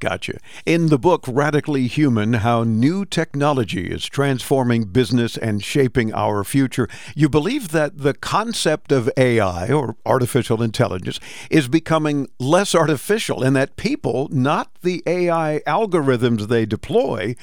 Gotcha. 0.00 0.38
In 0.64 0.86
the 0.86 0.98
book 0.98 1.26
Radically 1.28 1.86
Human 1.86 2.32
How 2.32 2.64
New 2.64 3.04
Technology 3.04 3.88
is 3.88 4.06
Transforming 4.06 4.84
Business 4.84 5.36
and 5.36 5.62
Shaping 5.62 6.10
Our 6.14 6.42
Future, 6.42 6.88
you 7.14 7.28
believe 7.28 7.68
that 7.72 7.98
the 7.98 8.14
concept 8.14 8.92
of 8.92 9.10
AI, 9.18 9.70
or 9.70 9.96
artificial 10.06 10.62
intelligence, 10.62 11.20
is 11.50 11.68
becoming 11.68 12.28
less 12.38 12.74
artificial 12.74 13.42
and 13.42 13.54
that 13.56 13.76
people, 13.76 14.30
not 14.32 14.70
the 14.80 15.02
AI 15.06 15.60
algorithms 15.66 16.48
they 16.48 16.64
deploy, 16.64 17.36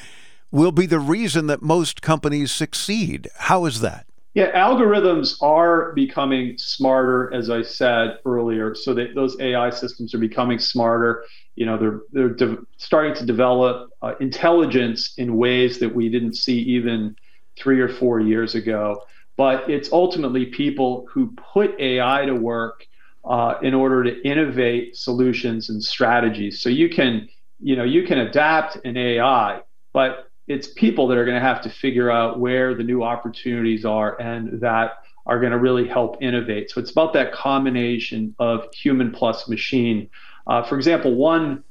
will 0.49 0.71
be 0.71 0.88
the 0.88 0.99
reason 0.99 1.45
that 1.45 1.62
most 1.62 2.01
companies 2.01 2.51
succeed. 2.51 3.27
How 3.38 3.65
is 3.65 3.81
that? 3.81 4.06
Yeah, 4.38 4.54
algorithms 4.54 5.43
are 5.43 5.93
becoming 5.93 6.58
smarter, 6.60 7.34
as 7.36 7.52
I 7.52 7.63
said 7.63 8.19
earlier. 8.26 8.76
So 8.76 8.95
that 8.95 9.15
those 9.15 9.38
AI 9.41 9.71
systems 9.71 10.15
are 10.15 10.19
becoming 10.19 10.60
smarter. 10.60 11.26
You 11.58 11.67
know, 11.67 11.78
they're 11.80 12.02
they're 12.13 12.30
de- 12.36 12.60
starting 12.78 13.15
to 13.15 13.28
develop 13.28 13.91
uh, 14.04 14.13
intelligence 14.21 15.15
in 15.19 15.38
ways 15.38 15.80
that 15.82 15.95
we 15.95 16.10
didn't 16.10 16.36
see 16.36 16.60
even 16.62 17.17
three 17.60 17.82
or 17.82 17.89
four 17.89 18.21
years 18.21 18.56
ago. 18.56 19.02
But 19.38 19.69
it's 19.69 19.91
ultimately 19.93 20.47
people 20.47 21.08
who 21.13 21.36
put 21.54 21.80
AI 21.82 22.26
to 22.28 22.36
work 22.36 22.88
uh, 23.30 23.56
in 23.63 23.76
order 23.76 24.06
to 24.06 24.21
innovate 24.23 24.97
solutions 24.97 25.69
and 25.71 25.84
strategies. 25.84 26.63
So 26.63 26.69
you 26.69 26.89
can, 26.89 27.30
you 27.60 27.78
know, 27.78 27.86
you 27.86 28.08
can 28.08 28.19
adapt 28.19 28.78
an 28.86 28.97
AI, 28.97 29.62
but 29.93 30.26
it's 30.47 30.67
people 30.67 31.07
that 31.07 31.17
are 31.17 31.25
going 31.25 31.39
to 31.39 31.45
have 31.45 31.62
to 31.62 31.69
figure 31.69 32.10
out 32.10 32.39
where 32.39 32.73
the 32.73 32.83
new 32.83 33.03
opportunities 33.03 33.86
are 33.86 34.19
and 34.21 34.62
that 34.62 34.93
are 35.25 35.39
going 35.39 35.51
to 35.51 35.57
really 35.60 35.88
help 35.88 36.17
innovate. 36.21 36.71
So 36.71 36.79
it's 36.79 36.91
about 36.91 37.13
that 37.13 37.33
combination 37.33 38.33
of 38.39 38.65
human 38.73 39.12
plus 39.12 39.49
machine. 39.49 40.10
Uh, 40.47 40.63
for 40.63 40.77
example, 40.77 41.15
one 41.15 41.63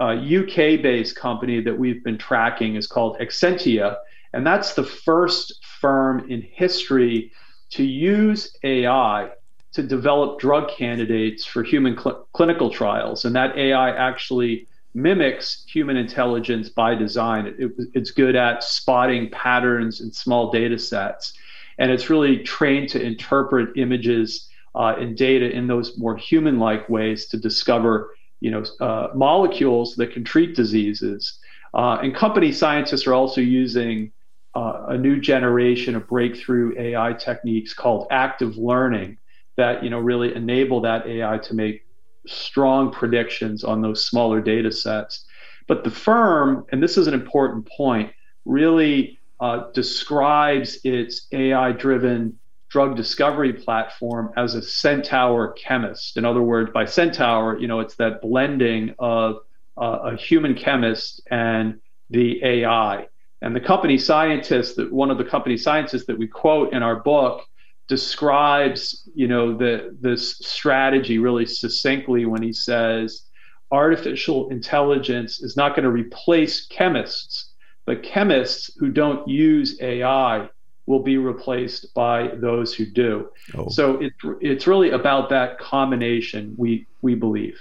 uh, 0.00 0.16
UK 0.16 0.82
based 0.82 1.14
company 1.14 1.60
that 1.60 1.78
we've 1.78 2.02
been 2.02 2.18
tracking 2.18 2.74
is 2.74 2.88
called 2.88 3.16
Exscientia, 3.20 3.96
and 4.32 4.44
that's 4.44 4.74
the 4.74 4.82
first 4.82 5.64
firm 5.80 6.28
in 6.28 6.42
history 6.42 7.30
to 7.70 7.84
use 7.84 8.56
AI 8.64 9.30
to 9.74 9.82
develop 9.82 10.40
drug 10.40 10.68
candidates 10.70 11.44
for 11.44 11.62
human 11.62 11.96
cl- 11.96 12.28
clinical 12.32 12.70
trials. 12.70 13.24
And 13.24 13.36
that 13.36 13.56
AI 13.56 13.90
actually 13.90 14.66
mimics 14.94 15.64
human 15.66 15.96
intelligence 15.96 16.68
by 16.68 16.94
design. 16.94 17.54
It, 17.58 17.72
it's 17.94 18.10
good 18.10 18.36
at 18.36 18.62
spotting 18.62 19.30
patterns 19.30 20.00
in 20.00 20.12
small 20.12 20.50
data 20.50 20.78
sets, 20.78 21.34
and 21.78 21.90
it's 21.90 22.08
really 22.08 22.42
trained 22.42 22.88
to 22.90 23.02
interpret 23.02 23.76
images 23.76 24.48
uh, 24.74 24.94
and 24.98 25.16
data 25.16 25.50
in 25.50 25.66
those 25.66 25.98
more 25.98 26.16
human-like 26.16 26.88
ways 26.88 27.26
to 27.26 27.36
discover, 27.36 28.14
you 28.40 28.50
know, 28.50 28.64
uh, 28.80 29.08
molecules 29.14 29.94
that 29.96 30.12
can 30.12 30.24
treat 30.24 30.54
diseases. 30.56 31.38
Uh, 31.74 31.98
and 32.02 32.14
company 32.14 32.52
scientists 32.52 33.06
are 33.06 33.14
also 33.14 33.40
using 33.40 34.12
uh, 34.54 34.86
a 34.88 34.98
new 34.98 35.20
generation 35.20 35.96
of 35.96 36.06
breakthrough 36.06 36.72
AI 36.78 37.12
techniques 37.14 37.74
called 37.74 38.06
active 38.10 38.56
learning 38.56 39.18
that 39.56 39.82
you 39.82 39.90
know 39.90 39.98
really 39.98 40.34
enable 40.34 40.80
that 40.80 41.06
AI 41.06 41.38
to 41.38 41.54
make 41.54 41.83
strong 42.26 42.90
predictions 42.90 43.64
on 43.64 43.82
those 43.82 44.04
smaller 44.04 44.40
data 44.40 44.72
sets. 44.72 45.24
But 45.66 45.84
the 45.84 45.90
firm, 45.90 46.66
and 46.72 46.82
this 46.82 46.96
is 46.98 47.06
an 47.06 47.14
important 47.14 47.66
point, 47.68 48.12
really 48.44 49.18
uh, 49.40 49.70
describes 49.72 50.78
its 50.84 51.26
AI 51.32 51.72
driven 51.72 52.38
drug 52.68 52.96
discovery 52.96 53.52
platform 53.52 54.32
as 54.36 54.54
a 54.54 54.62
centaur 54.62 55.52
chemist. 55.52 56.16
In 56.16 56.24
other 56.24 56.42
words, 56.42 56.70
by 56.72 56.84
centaur, 56.84 57.56
you 57.58 57.68
know, 57.68 57.80
it's 57.80 57.94
that 57.96 58.20
blending 58.20 58.94
of 58.98 59.36
uh, 59.76 59.98
a 60.04 60.16
human 60.16 60.54
chemist 60.54 61.22
and 61.30 61.80
the 62.10 62.42
AI. 62.44 63.06
And 63.42 63.54
the 63.54 63.60
company 63.60 63.98
scientist 63.98 64.76
that 64.76 64.92
one 64.92 65.10
of 65.10 65.18
the 65.18 65.24
company 65.24 65.56
scientists 65.56 66.06
that 66.06 66.18
we 66.18 66.26
quote 66.26 66.72
in 66.72 66.82
our 66.82 66.96
book 66.96 67.44
describes, 67.88 69.08
you 69.14 69.28
know, 69.28 69.56
the 69.56 69.96
this 70.00 70.38
strategy 70.38 71.18
really 71.18 71.46
succinctly 71.46 72.24
when 72.26 72.42
he 72.42 72.52
says, 72.52 73.22
artificial 73.70 74.48
intelligence 74.50 75.42
is 75.42 75.56
not 75.56 75.74
going 75.74 75.84
to 75.84 75.90
replace 75.90 76.66
chemists, 76.66 77.52
but 77.86 78.02
chemists 78.02 78.70
who 78.78 78.88
don't 78.90 79.26
use 79.28 79.78
AI 79.80 80.48
will 80.86 81.02
be 81.02 81.16
replaced 81.16 81.92
by 81.94 82.28
those 82.34 82.74
who 82.74 82.86
do. 82.86 83.28
Oh. 83.54 83.68
So 83.68 84.00
it, 84.00 84.12
it's 84.40 84.66
really 84.66 84.90
about 84.90 85.30
that 85.30 85.58
combination, 85.58 86.54
we, 86.58 86.86
we 87.02 87.14
believe. 87.14 87.58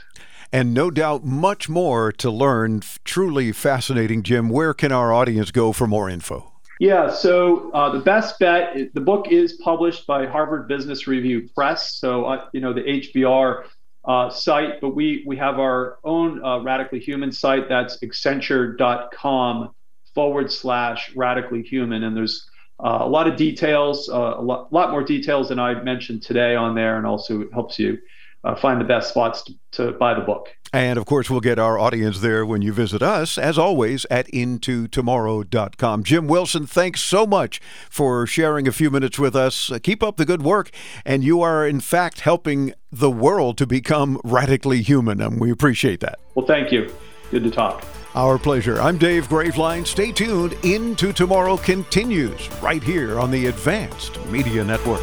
And 0.52 0.74
no 0.74 0.92
doubt 0.92 1.26
much 1.26 1.68
more 1.68 2.12
to 2.12 2.30
learn. 2.30 2.82
Truly 3.04 3.52
fascinating, 3.52 4.24
Jim. 4.24 4.50
Where 4.50 4.74
can 4.74 4.92
our 4.92 5.12
audience 5.12 5.52
go 5.52 5.72
for 5.72 5.88
more 5.88 6.10
info? 6.10 6.53
Yeah, 6.84 7.14
so 7.14 7.72
uh, 7.72 7.94
the 7.94 8.02
best 8.02 8.38
bet, 8.40 8.94
the 8.94 9.00
book 9.00 9.32
is 9.32 9.54
published 9.54 10.06
by 10.06 10.26
Harvard 10.26 10.68
Business 10.68 11.08
Review 11.08 11.48
Press. 11.56 11.96
So, 11.96 12.26
uh, 12.26 12.48
you 12.52 12.60
know, 12.60 12.74
the 12.74 12.82
HBR 12.82 13.64
uh, 14.04 14.30
site, 14.30 14.82
but 14.82 14.90
we, 14.90 15.24
we 15.26 15.38
have 15.38 15.60
our 15.60 16.00
own 16.04 16.44
uh, 16.44 16.60
Radically 16.60 17.00
Human 17.00 17.32
site. 17.32 17.70
That's 17.70 18.00
accenture.com 18.00 19.74
forward 20.14 20.52
slash 20.52 21.16
radically 21.16 21.62
human. 21.62 22.04
And 22.04 22.18
there's 22.18 22.46
uh, 22.84 22.98
a 23.00 23.08
lot 23.08 23.30
of 23.30 23.38
details, 23.38 24.10
uh, 24.10 24.34
a 24.38 24.42
lot, 24.42 24.74
lot, 24.74 24.92
more 24.92 25.06
details 25.06 25.48
than 25.48 25.60
I 25.60 25.82
mentioned 25.84 26.22
today 26.22 26.58
on 26.58 26.76
there, 26.76 26.98
and 26.98 27.08
also 27.08 27.44
it 27.44 27.54
helps 27.54 27.80
you 27.80 27.98
uh, 28.44 28.56
find 28.56 28.80
the 28.80 28.86
best 28.86 29.10
spots 29.10 29.44
to, 29.44 29.54
to, 29.72 29.92
buy 29.94 30.14
the 30.14 30.22
book. 30.22 30.50
And 30.72 30.98
of 30.98 31.06
course, 31.06 31.30
we'll 31.30 31.40
get 31.40 31.60
our 31.60 31.78
audience 31.78 32.20
there 32.20 32.46
when 32.46 32.62
you 32.62 32.74
visit 32.74 33.02
us, 33.02 33.38
as 33.38 33.58
always, 33.58 34.06
at 34.10 34.28
intotomorrow.com. 34.28 36.04
Jim 36.04 36.28
Wilson, 36.28 36.66
thanks 36.66 37.02
so 37.02 37.28
much 37.28 37.62
for 37.90 38.26
sharing 38.26 38.68
a 38.68 38.72
few 38.72 38.90
minutes 38.90 39.20
with 39.20 39.36
us. 39.36 39.72
Uh, 39.72 39.80
keep 39.82 40.02
up 40.02 40.18
the 40.18 40.26
good 40.26 40.42
work, 40.42 40.72
and 41.06 41.24
you 41.24 41.42
are, 41.42 41.68
in 41.68 41.80
fact, 41.80 42.22
helping 42.22 42.74
the 42.92 43.12
world 43.12 43.58
to 43.60 43.68
become 43.68 44.20
radically 44.24 44.82
human, 44.82 45.22
and 45.22 45.40
we 45.40 45.52
appreciate 45.52 46.00
that. 46.00 46.20
Well, 46.36 46.46
thank 46.46 46.72
you. 46.72 46.94
Good 47.30 47.44
to 47.44 47.52
talk. 47.52 47.86
Our 48.16 48.38
pleasure. 48.38 48.80
I'm 48.80 49.00
Dave 49.00 49.28
Graveline. 49.28 49.88
Stay 49.88 50.12
tuned. 50.12 50.54
Into 50.64 51.14
Tomorrow 51.14 51.58
continues 51.58 52.50
right 52.62 52.84
here 52.84 53.20
on 53.20 53.32
the 53.32 53.48
Advanced 53.48 54.24
Media 54.26 54.64
Network. 54.64 55.02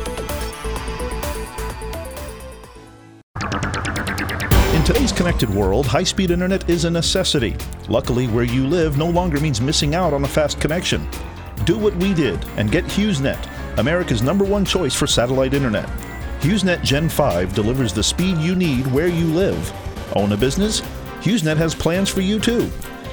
Today's 4.93 5.13
connected 5.13 5.49
world, 5.49 5.87
high 5.87 6.03
speed 6.03 6.33
internet 6.33 6.69
is 6.69 6.85
a 6.85 6.91
necessity. 6.91 7.57
Luckily, 7.89 8.27
where 8.27 8.43
you 8.43 8.67
live 8.67 8.99
no 8.99 9.09
longer 9.09 9.39
means 9.39 9.61
missing 9.61 9.95
out 9.95 10.13
on 10.13 10.25
a 10.25 10.29
fast 10.29 10.61
connection. 10.61 11.09
Do 11.65 11.79
what 11.79 11.95
we 11.95 12.13
did 12.13 12.45
and 12.57 12.73
get 12.73 12.83
HughesNet, 12.87 13.79
America's 13.79 14.21
number 14.21 14.45
one 14.45 14.65
choice 14.65 14.93
for 14.93 15.07
satellite 15.07 15.55
internet. 15.55 15.89
HughesNet 16.41 16.83
Gen 16.83 17.09
5 17.09 17.55
delivers 17.55 17.93
the 17.93 18.03
speed 18.03 18.39
you 18.39 18.57
need 18.57 18.85
where 18.89 19.07
you 19.07 19.27
live. 19.27 19.73
Own 20.17 20.33
a 20.33 20.37
business? 20.37 20.81
HughesNet 21.21 21.57
has 21.57 21.73
plans 21.73 22.09
for 22.09 22.23
you 22.23 22.41
too. 22.41 22.69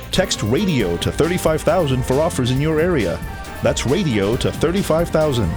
Text 0.10 0.42
radio 0.42 0.98
to 0.98 1.12
35000 1.12 2.04
for 2.04 2.16
offers 2.16 2.50
in 2.50 2.60
your 2.60 2.80
area. 2.80 3.20
That's 3.62 3.86
radio 3.86 4.36
to 4.38 4.52
35000. 4.52 5.48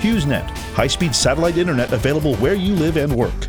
HughesNet, 0.00 0.50
high 0.74 0.88
speed 0.88 1.14
satellite 1.14 1.56
internet 1.56 1.90
available 1.94 2.34
where 2.36 2.54
you 2.54 2.74
live 2.74 2.98
and 2.98 3.16
work. 3.16 3.48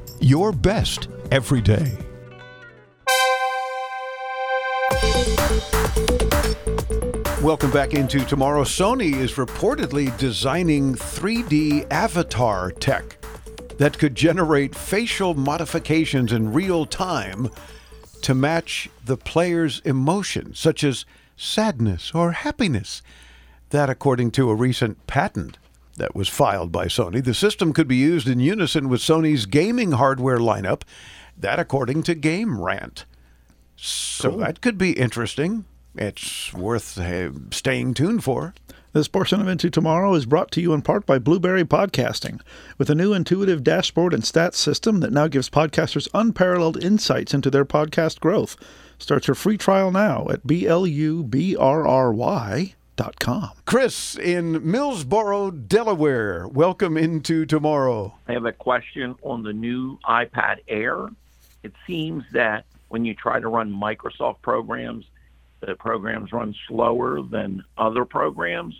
your 0.21 0.51
best 0.51 1.07
every 1.31 1.61
day. 1.61 1.97
Welcome 7.41 7.71
back 7.71 7.95
into 7.95 8.23
tomorrow. 8.25 8.63
Sony 8.63 9.15
is 9.15 9.33
reportedly 9.33 10.15
designing 10.19 10.93
3D 10.93 11.91
avatar 11.91 12.71
tech 12.71 13.17
that 13.79 13.97
could 13.97 14.13
generate 14.13 14.75
facial 14.75 15.33
modifications 15.33 16.31
in 16.31 16.53
real 16.53 16.85
time 16.85 17.49
to 18.21 18.35
match 18.35 18.89
the 19.03 19.17
player's 19.17 19.79
emotions, 19.79 20.59
such 20.59 20.83
as 20.83 21.05
sadness 21.35 22.11
or 22.13 22.33
happiness. 22.33 23.01
That, 23.71 23.89
according 23.89 24.31
to 24.31 24.51
a 24.51 24.55
recent 24.55 25.07
patent 25.07 25.57
that 26.01 26.15
was 26.15 26.27
filed 26.27 26.71
by 26.71 26.87
Sony, 26.87 27.23
the 27.23 27.33
system 27.33 27.71
could 27.71 27.87
be 27.87 27.95
used 27.95 28.27
in 28.27 28.39
unison 28.39 28.89
with 28.89 29.01
Sony's 29.01 29.45
gaming 29.45 29.93
hardware 29.93 30.39
lineup. 30.39 30.81
That, 31.37 31.59
according 31.59 32.03
to 32.03 32.15
Game 32.15 32.59
Rant. 32.59 33.05
So 33.77 34.31
cool. 34.31 34.39
that 34.39 34.61
could 34.61 34.77
be 34.77 34.91
interesting 34.91 35.65
it's 35.95 36.53
worth 36.53 36.97
uh, 36.97 37.31
staying 37.51 37.93
tuned 37.93 38.23
for. 38.23 38.53
This 38.93 39.07
portion 39.07 39.39
of 39.39 39.47
Into 39.47 39.69
Tomorrow 39.69 40.13
is 40.15 40.25
brought 40.25 40.51
to 40.51 40.61
you 40.61 40.73
in 40.73 40.81
part 40.81 41.05
by 41.05 41.17
Blubrry 41.17 41.63
Podcasting, 41.63 42.41
with 42.77 42.89
a 42.89 42.95
new 42.95 43.13
intuitive 43.13 43.63
dashboard 43.63 44.13
and 44.13 44.23
stats 44.23 44.55
system 44.55 44.99
that 44.99 45.13
now 45.13 45.27
gives 45.27 45.49
podcasters 45.49 46.09
unparalleled 46.13 46.83
insights 46.83 47.33
into 47.33 47.49
their 47.49 47.65
podcast 47.65 48.19
growth. 48.19 48.57
Start 48.99 49.27
your 49.27 49.35
free 49.35 49.57
trial 49.57 49.91
now 49.91 50.27
at 50.29 50.45
com. 50.45 52.71
Chris 53.65 54.17
in 54.17 54.61
Millsboro, 54.61 55.67
Delaware, 55.67 56.47
welcome 56.47 56.97
into 56.97 57.45
tomorrow. 57.45 58.13
I 58.27 58.33
have 58.33 58.45
a 58.45 58.51
question 58.51 59.15
on 59.23 59.43
the 59.43 59.53
new 59.53 59.97
iPad 60.05 60.57
Air. 60.67 61.09
It 61.63 61.73
seems 61.87 62.23
that 62.33 62.65
when 62.89 63.05
you 63.05 63.13
try 63.13 63.39
to 63.39 63.47
run 63.47 63.71
Microsoft 63.71 64.41
programs, 64.41 65.05
the 65.61 65.75
programs 65.75 66.31
run 66.31 66.53
slower 66.67 67.21
than 67.21 67.63
other 67.77 68.03
programs? 68.03 68.75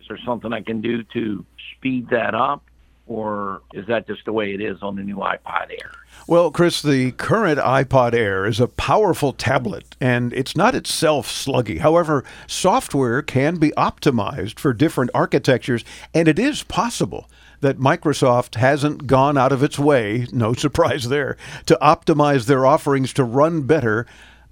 Is 0.00 0.08
there 0.08 0.18
something 0.24 0.52
I 0.52 0.60
can 0.60 0.80
do 0.80 1.02
to 1.02 1.44
speed 1.76 2.10
that 2.10 2.34
up? 2.34 2.62
Or 3.06 3.62
is 3.72 3.86
that 3.86 4.06
just 4.06 4.24
the 4.24 4.32
way 4.32 4.52
it 4.52 4.60
is 4.60 4.78
on 4.82 4.96
the 4.96 5.02
new 5.02 5.16
iPad 5.16 5.70
Air? 5.70 5.92
Well, 6.26 6.50
Chris, 6.50 6.82
the 6.82 7.12
current 7.12 7.60
iPad 7.60 8.14
Air 8.14 8.46
is 8.46 8.58
a 8.58 8.66
powerful 8.66 9.32
tablet 9.32 9.96
and 10.00 10.32
it's 10.32 10.56
not 10.56 10.74
itself 10.74 11.28
sluggy. 11.28 11.78
However, 11.78 12.24
software 12.48 13.22
can 13.22 13.56
be 13.56 13.70
optimized 13.76 14.58
for 14.58 14.72
different 14.72 15.12
architectures, 15.14 15.84
and 16.12 16.26
it 16.26 16.38
is 16.38 16.64
possible 16.64 17.30
that 17.60 17.78
Microsoft 17.78 18.56
hasn't 18.56 19.06
gone 19.06 19.38
out 19.38 19.52
of 19.52 19.62
its 19.62 19.78
way, 19.78 20.26
no 20.32 20.52
surprise 20.54 21.08
there, 21.08 21.36
to 21.66 21.78
optimize 21.80 22.46
their 22.46 22.66
offerings 22.66 23.12
to 23.12 23.24
run 23.24 23.62
better 23.62 24.04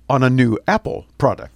on 0.09 0.23
a 0.23 0.31
new 0.31 0.59
Apple 0.69 1.07
product. 1.19 1.54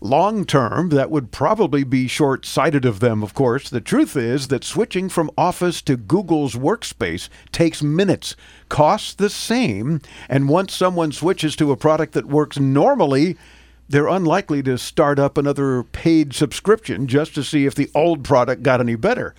Long 0.00 0.44
term, 0.44 0.90
that 0.90 1.10
would 1.10 1.32
probably 1.32 1.82
be 1.82 2.06
short 2.06 2.46
sighted 2.46 2.84
of 2.84 3.00
them, 3.00 3.22
of 3.22 3.34
course. 3.34 3.68
The 3.68 3.80
truth 3.80 4.16
is 4.16 4.46
that 4.48 4.62
switching 4.62 5.08
from 5.08 5.30
Office 5.36 5.82
to 5.82 5.96
Google's 5.96 6.54
Workspace 6.54 7.28
takes 7.50 7.82
minutes, 7.82 8.36
costs 8.68 9.12
the 9.12 9.28
same, 9.28 10.00
and 10.28 10.48
once 10.48 10.72
someone 10.72 11.10
switches 11.10 11.56
to 11.56 11.72
a 11.72 11.76
product 11.76 12.12
that 12.12 12.26
works 12.26 12.60
normally, 12.60 13.36
they're 13.88 14.06
unlikely 14.06 14.62
to 14.64 14.78
start 14.78 15.18
up 15.18 15.36
another 15.36 15.82
paid 15.82 16.32
subscription 16.32 17.08
just 17.08 17.34
to 17.34 17.42
see 17.42 17.66
if 17.66 17.74
the 17.74 17.90
old 17.92 18.22
product 18.22 18.62
got 18.62 18.80
any 18.80 18.94
better. 18.94 19.34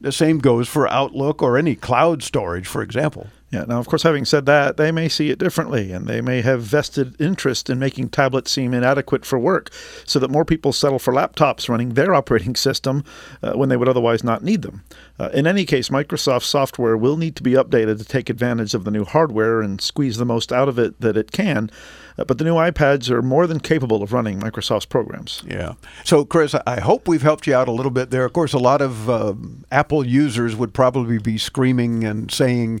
The 0.00 0.10
same 0.10 0.38
goes 0.38 0.66
for 0.66 0.88
Outlook 0.88 1.40
or 1.40 1.56
any 1.56 1.76
cloud 1.76 2.24
storage, 2.24 2.66
for 2.66 2.82
example. 2.82 3.28
Yeah. 3.50 3.64
Now, 3.66 3.80
of 3.80 3.88
course, 3.88 4.04
having 4.04 4.24
said 4.24 4.46
that, 4.46 4.76
they 4.76 4.92
may 4.92 5.08
see 5.08 5.30
it 5.30 5.38
differently, 5.38 5.90
and 5.90 6.06
they 6.06 6.20
may 6.20 6.40
have 6.40 6.62
vested 6.62 7.20
interest 7.20 7.68
in 7.68 7.80
making 7.80 8.10
tablets 8.10 8.52
seem 8.52 8.72
inadequate 8.72 9.24
for 9.24 9.38
work, 9.38 9.70
so 10.04 10.20
that 10.20 10.30
more 10.30 10.44
people 10.44 10.72
settle 10.72 11.00
for 11.00 11.12
laptops 11.12 11.68
running 11.68 11.94
their 11.94 12.14
operating 12.14 12.54
system 12.54 13.02
uh, 13.42 13.54
when 13.54 13.68
they 13.68 13.76
would 13.76 13.88
otherwise 13.88 14.22
not 14.22 14.44
need 14.44 14.62
them. 14.62 14.84
Uh, 15.18 15.30
in 15.32 15.48
any 15.48 15.64
case, 15.64 15.88
Microsoft 15.88 16.44
software 16.44 16.96
will 16.96 17.16
need 17.16 17.34
to 17.36 17.42
be 17.42 17.52
updated 17.52 17.98
to 17.98 18.04
take 18.04 18.30
advantage 18.30 18.72
of 18.72 18.84
the 18.84 18.90
new 18.90 19.04
hardware 19.04 19.60
and 19.60 19.80
squeeze 19.80 20.16
the 20.16 20.24
most 20.24 20.52
out 20.52 20.68
of 20.68 20.78
it 20.78 21.00
that 21.00 21.16
it 21.16 21.32
can. 21.32 21.70
Uh, 22.16 22.24
but 22.24 22.38
the 22.38 22.44
new 22.44 22.54
iPads 22.54 23.10
are 23.10 23.22
more 23.22 23.48
than 23.48 23.58
capable 23.58 24.02
of 24.02 24.12
running 24.12 24.38
Microsoft's 24.38 24.86
programs. 24.86 25.42
Yeah. 25.46 25.74
So, 26.04 26.24
Chris, 26.24 26.54
I 26.54 26.78
hope 26.80 27.08
we've 27.08 27.22
helped 27.22 27.48
you 27.48 27.54
out 27.54 27.66
a 27.66 27.72
little 27.72 27.90
bit 27.90 28.10
there. 28.10 28.24
Of 28.24 28.32
course, 28.32 28.52
a 28.52 28.58
lot 28.58 28.80
of 28.80 29.10
um, 29.10 29.64
Apple 29.72 30.06
users 30.06 30.54
would 30.54 30.72
probably 30.72 31.18
be 31.18 31.36
screaming 31.36 32.04
and 32.04 32.30
saying, 32.30 32.80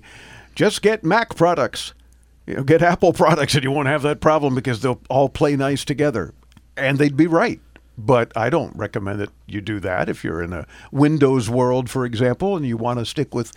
just 0.60 0.82
get 0.82 1.02
Mac 1.02 1.36
products. 1.36 1.94
You 2.46 2.56
know, 2.56 2.62
get 2.62 2.82
Apple 2.82 3.12
products 3.14 3.54
and 3.54 3.64
you 3.64 3.70
won't 3.70 3.88
have 3.88 4.02
that 4.02 4.20
problem 4.20 4.54
because 4.54 4.82
they'll 4.82 5.00
all 5.08 5.30
play 5.30 5.56
nice 5.56 5.86
together. 5.86 6.34
And 6.76 6.98
they'd 6.98 7.16
be 7.16 7.26
right. 7.26 7.60
But 7.96 8.30
I 8.36 8.50
don't 8.50 8.76
recommend 8.76 9.20
that 9.20 9.30
you 9.46 9.62
do 9.62 9.80
that 9.80 10.10
if 10.10 10.22
you're 10.22 10.42
in 10.42 10.52
a 10.52 10.66
Windows 10.92 11.48
world, 11.48 11.88
for 11.88 12.04
example, 12.04 12.58
and 12.58 12.66
you 12.66 12.76
want 12.76 12.98
to 12.98 13.06
stick 13.06 13.34
with 13.34 13.52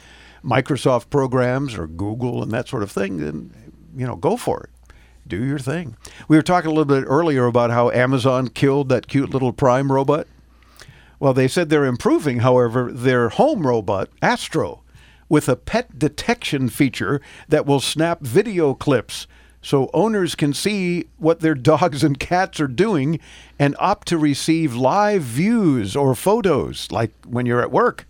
Microsoft 0.45 1.09
programs 1.09 1.77
or 1.77 1.87
Google 1.87 2.41
and 2.41 2.51
that 2.51 2.69
sort 2.69 2.83
of 2.83 2.91
thing, 2.91 3.17
then, 3.17 3.53
you 3.97 4.07
know, 4.07 4.15
go 4.15 4.37
for 4.37 4.63
it. 4.63 4.69
Do 5.27 5.43
your 5.43 5.59
thing. 5.59 5.97
We 6.29 6.37
were 6.37 6.41
talking 6.41 6.71
a 6.71 6.73
little 6.73 6.85
bit 6.85 7.05
earlier 7.05 7.47
about 7.47 7.71
how 7.71 7.89
Amazon 7.91 8.47
killed 8.47 8.87
that 8.89 9.07
cute 9.07 9.29
little 9.29 9.51
Prime 9.51 9.91
robot. 9.91 10.25
Well, 11.19 11.33
they 11.33 11.49
said 11.49 11.67
they're 11.69 11.83
improving, 11.83 12.39
however, 12.39 12.93
their 12.93 13.27
home 13.27 13.67
robot, 13.67 14.09
Astro, 14.21 14.82
with 15.33 15.49
a 15.49 15.55
pet 15.55 15.97
detection 15.97 16.69
feature 16.69 17.19
that 17.49 17.65
will 17.65 17.79
snap 17.79 18.21
video 18.21 18.75
clips 18.75 19.25
so 19.63 19.89
owners 19.91 20.35
can 20.35 20.53
see 20.53 21.05
what 21.17 21.39
their 21.39 21.55
dogs 21.71 22.03
and 22.03 22.19
cats 22.19 22.59
are 22.59 22.67
doing 22.67 23.19
and 23.57 23.75
opt 23.79 24.07
to 24.07 24.15
receive 24.15 24.75
live 24.75 25.23
views 25.23 25.95
or 25.95 26.13
photos, 26.13 26.87
like 26.91 27.11
when 27.25 27.47
you're 27.47 27.63
at 27.63 27.71
work. 27.71 28.05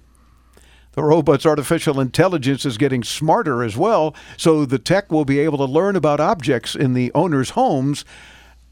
The 0.96 1.04
robot's 1.04 1.46
artificial 1.46 2.02
intelligence 2.02 2.66
is 2.66 2.78
getting 2.78 3.06
smarter 3.06 3.64
as 3.64 3.78
well, 3.78 4.14
so 4.36 4.66
the 4.66 4.78
tech 4.78 5.10
will 5.10 5.24
be 5.24 5.40
able 5.40 5.60
to 5.60 5.64
learn 5.64 5.96
about 5.96 6.20
objects 6.20 6.76
in 6.76 6.94
the 6.94 7.10
owner's 7.16 7.52
homes, 7.52 8.04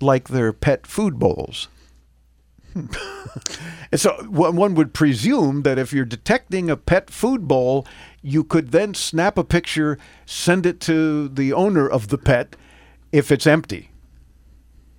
like 0.01 0.27
their 0.27 0.51
pet 0.51 0.85
food 0.85 1.17
bowls. 1.17 1.69
and 2.75 3.99
so 3.99 4.11
one 4.29 4.75
would 4.75 4.93
presume 4.93 5.63
that 5.63 5.77
if 5.77 5.91
you're 5.91 6.05
detecting 6.05 6.69
a 6.69 6.77
pet 6.77 7.09
food 7.09 7.47
bowl, 7.47 7.85
you 8.21 8.43
could 8.43 8.71
then 8.71 8.93
snap 8.93 9.37
a 9.37 9.43
picture, 9.43 9.97
send 10.25 10.65
it 10.65 10.79
to 10.81 11.27
the 11.29 11.53
owner 11.53 11.87
of 11.87 12.09
the 12.09 12.17
pet 12.17 12.55
if 13.11 13.31
it's 13.31 13.47
empty. 13.47 13.89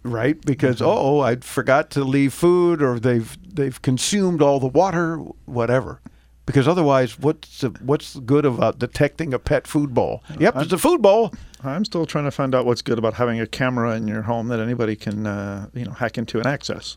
Right? 0.04 0.40
Because 0.44 0.76
Mm-hmm. 0.80 0.84
oh, 0.88 1.20
I 1.20 1.36
forgot 1.36 1.90
to 1.92 2.02
leave 2.04 2.34
food 2.34 2.82
or 2.82 2.98
they've 2.98 3.36
they've 3.54 3.80
consumed 3.82 4.42
all 4.42 4.58
the 4.58 4.66
water, 4.66 5.16
whatever. 5.44 6.00
Because 6.44 6.66
otherwise, 6.66 7.20
what's 7.20 7.60
the, 7.60 7.68
what's 7.80 8.14
the 8.14 8.20
good 8.20 8.44
about 8.44 8.80
detecting 8.80 9.32
a 9.32 9.38
pet 9.38 9.64
food 9.68 9.94
bowl? 9.94 10.24
Yep, 10.40 10.56
it's 10.56 10.72
a 10.72 10.78
food 10.78 11.00
bowl. 11.00 11.32
I'm 11.62 11.84
still 11.84 12.04
trying 12.04 12.24
to 12.24 12.32
find 12.32 12.52
out 12.52 12.66
what's 12.66 12.82
good 12.82 12.98
about 12.98 13.14
having 13.14 13.40
a 13.40 13.46
camera 13.46 13.94
in 13.94 14.08
your 14.08 14.22
home 14.22 14.48
that 14.48 14.58
anybody 14.58 14.96
can, 14.96 15.24
uh, 15.24 15.68
you 15.72 15.84
know, 15.84 15.92
hack 15.92 16.18
into 16.18 16.38
and 16.38 16.46
access. 16.48 16.96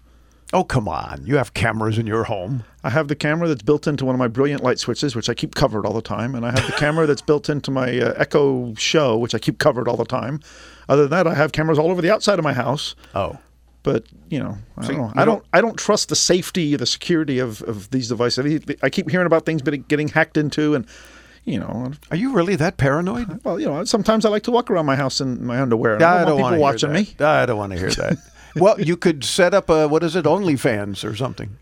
Oh, 0.54 0.64
come 0.64 0.88
on. 0.88 1.24
You 1.26 1.38
have 1.38 1.54
cameras 1.54 1.98
in 1.98 2.06
your 2.08 2.24
home. 2.26 2.64
I 2.84 2.90
have 2.92 3.08
the 3.08 3.16
camera 3.16 3.48
that's 3.48 3.64
built 3.64 3.88
into 3.88 4.06
one 4.06 4.14
of 4.16 4.20
my 4.20 4.28
brilliant 4.28 4.64
light 4.64 4.80
switches, 4.80 5.16
which 5.16 5.28
I 5.28 5.34
keep 5.34 5.56
covered 5.56 5.86
all 5.86 5.94
the 5.94 6.02
time, 6.02 6.36
and 6.36 6.46
I 6.46 6.52
have 6.52 6.66
the 6.68 6.74
camera 6.78 7.08
that's 7.08 7.22
built 7.22 7.50
into 7.50 7.72
my 7.72 8.00
uh, 8.00 8.14
Echo 8.16 8.74
Show, 8.76 9.18
which 9.18 9.34
I 9.36 9.40
keep 9.40 9.58
covered 9.58 9.88
all 9.88 9.98
the 9.98 10.06
time. 10.06 10.40
Other 10.88 11.04
than 11.08 11.12
that, 11.12 11.28
I 11.28 11.34
have 11.34 11.52
cameras 11.52 11.80
all 11.80 11.90
over 11.92 12.02
the 12.02 12.12
outside 12.14 12.38
of 12.40 12.44
my 12.46 12.54
house. 12.54 12.96
Oh. 13.16 13.38
But 13.84 14.06
you 14.30 14.40
know, 14.40 14.58
I 14.78 14.82
So 14.86 14.88
don't 14.94 14.98
know. 14.98 15.12
I 15.16 15.26
don't. 15.26 15.36
don't- 15.38 15.46
I 15.54 15.62
don't 15.62 15.78
trust 15.78 16.10
the 16.10 16.16
safety, 16.16 16.76
the 16.76 16.86
security 16.86 17.40
of, 17.40 17.62
of 17.64 17.90
these 17.92 18.08
devices. 18.10 18.64
I 18.82 18.90
keep 18.90 19.10
hearing 19.10 19.28
about 19.28 19.46
things 19.46 19.62
getting 19.62 20.08
hacked 20.08 20.38
into, 20.38 20.74
and 20.76 20.86
you 21.44 21.60
know. 21.60 21.92
Are 22.12 22.18
you 22.18 22.34
really 22.34 22.56
that 22.56 22.78
paranoid? 22.78 23.42
Well, 23.44 23.60
you 23.60 23.68
know, 23.68 23.84
sometimes 23.84 24.26
I 24.26 24.30
like 24.30 24.44
to 24.44 24.52
walk 24.52 24.72
around 24.72 24.86
my 24.88 24.96
house 24.96 25.22
in 25.22 25.46
my 25.46 25.60
underwear. 25.62 25.96
and 25.96 26.04
I 26.04 26.26
don't, 26.26 26.40
want 26.40 26.54
people 26.54 26.62
watching 26.64 26.94
that. 26.94 27.20
me. 27.20 27.26
I 27.26 27.46
don't 27.46 27.58
want 27.58 27.74
to 27.74 27.80
hear 27.80 27.90
that. 27.92 28.18
well, 28.56 28.80
you 28.80 28.98
could 28.98 29.24
set 29.24 29.54
up 29.54 29.70
a 29.70 29.88
what 29.88 30.04
is 30.04 30.16
it, 30.16 30.26
OnlyFans 30.26 31.10
or 31.10 31.16
something, 31.16 31.58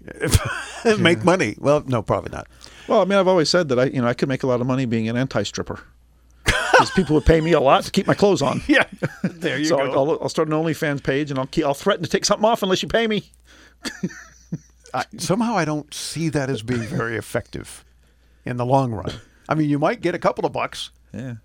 make 0.99 1.23
money. 1.23 1.55
Well, 1.59 1.83
no, 1.85 2.01
probably 2.01 2.31
not. 2.31 2.47
Well, 2.87 3.01
I 3.01 3.05
mean, 3.05 3.17
I've 3.17 3.27
always 3.27 3.49
said 3.49 3.69
that 3.69 3.79
I, 3.79 3.85
you 3.85 4.01
know, 4.01 4.07
I 4.07 4.13
could 4.13 4.29
make 4.29 4.43
a 4.43 4.47
lot 4.47 4.61
of 4.61 4.67
money 4.67 4.85
being 4.85 5.07
an 5.07 5.17
anti-stripper. 5.17 5.79
Because 6.43 6.91
people 6.91 7.13
would 7.15 7.25
pay 7.25 7.39
me 7.39 7.53
a 7.53 7.59
lot 7.59 7.83
to 7.83 7.91
keep 7.91 8.07
my 8.07 8.13
clothes 8.15 8.41
on. 8.41 8.61
Yeah, 8.67 8.85
there 9.23 9.59
you 9.59 9.65
so 9.65 9.77
go. 9.77 9.91
I'll, 9.91 10.23
I'll 10.23 10.29
start 10.29 10.47
an 10.47 10.53
OnlyFans 10.53 11.03
page, 11.03 11.29
and 11.29 11.39
I'll 11.39 11.47
keep, 11.47 11.65
I'll 11.65 11.73
threaten 11.73 12.03
to 12.03 12.09
take 12.09 12.25
something 12.25 12.45
off 12.45 12.63
unless 12.63 12.81
you 12.81 12.89
pay 12.89 13.07
me. 13.07 13.31
I, 14.93 15.05
somehow 15.17 15.55
I 15.55 15.65
don't 15.65 15.93
see 15.93 16.29
that 16.29 16.49
as 16.49 16.61
being 16.61 16.81
very 16.81 17.15
effective 17.15 17.83
in 18.45 18.57
the 18.57 18.65
long 18.65 18.91
run. 18.91 19.13
I 19.49 19.55
mean, 19.55 19.69
you 19.69 19.79
might 19.79 20.01
get 20.01 20.15
a 20.15 20.19
couple 20.19 20.45
of 20.45 20.51
bucks. 20.51 20.91
Yeah. 21.13 21.35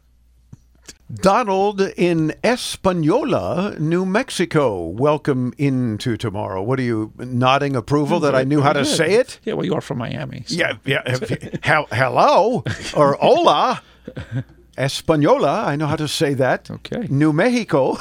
Donald 1.14 1.80
in 1.96 2.34
Espanola, 2.44 3.76
New 3.78 4.04
Mexico. 4.04 4.84
Welcome 4.86 5.54
into 5.58 6.16
tomorrow. 6.16 6.62
What 6.62 6.78
are 6.78 6.82
you 6.82 7.12
nodding 7.18 7.74
approval 7.76 8.20
that 8.20 8.34
I 8.34 8.44
knew 8.44 8.60
how 8.60 8.72
to 8.74 8.84
say 8.84 9.14
it? 9.14 9.40
Yeah, 9.44 9.54
well, 9.54 9.64
you 9.64 9.74
are 9.74 9.80
from 9.80 9.98
Miami. 9.98 10.44
so- 10.46 10.54
Yeah, 10.56 10.72
yeah. 10.84 11.16
Hel- 11.62 11.88
hello 11.92 12.62
or 12.96 13.14
hola. 13.20 13.82
Espanola, 14.78 15.64
I 15.66 15.74
know 15.76 15.86
how 15.86 15.96
to 15.96 16.06
say 16.08 16.34
that. 16.34 16.70
Okay. 16.70 17.06
New 17.10 17.32
Mexico. 17.32 17.98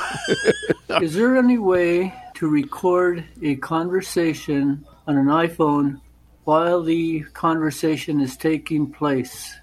Is 1.02 1.16
there 1.16 1.36
any 1.36 1.58
way 1.58 2.14
to 2.36 2.48
record 2.48 3.24
a 3.42 3.56
conversation 3.56 4.86
on 5.08 5.18
an 5.18 5.26
iPhone 5.26 6.00
while 6.44 6.84
the 6.84 7.22
conversation 7.34 8.22
is 8.22 8.38
taking 8.38 8.92
place? 8.92 9.56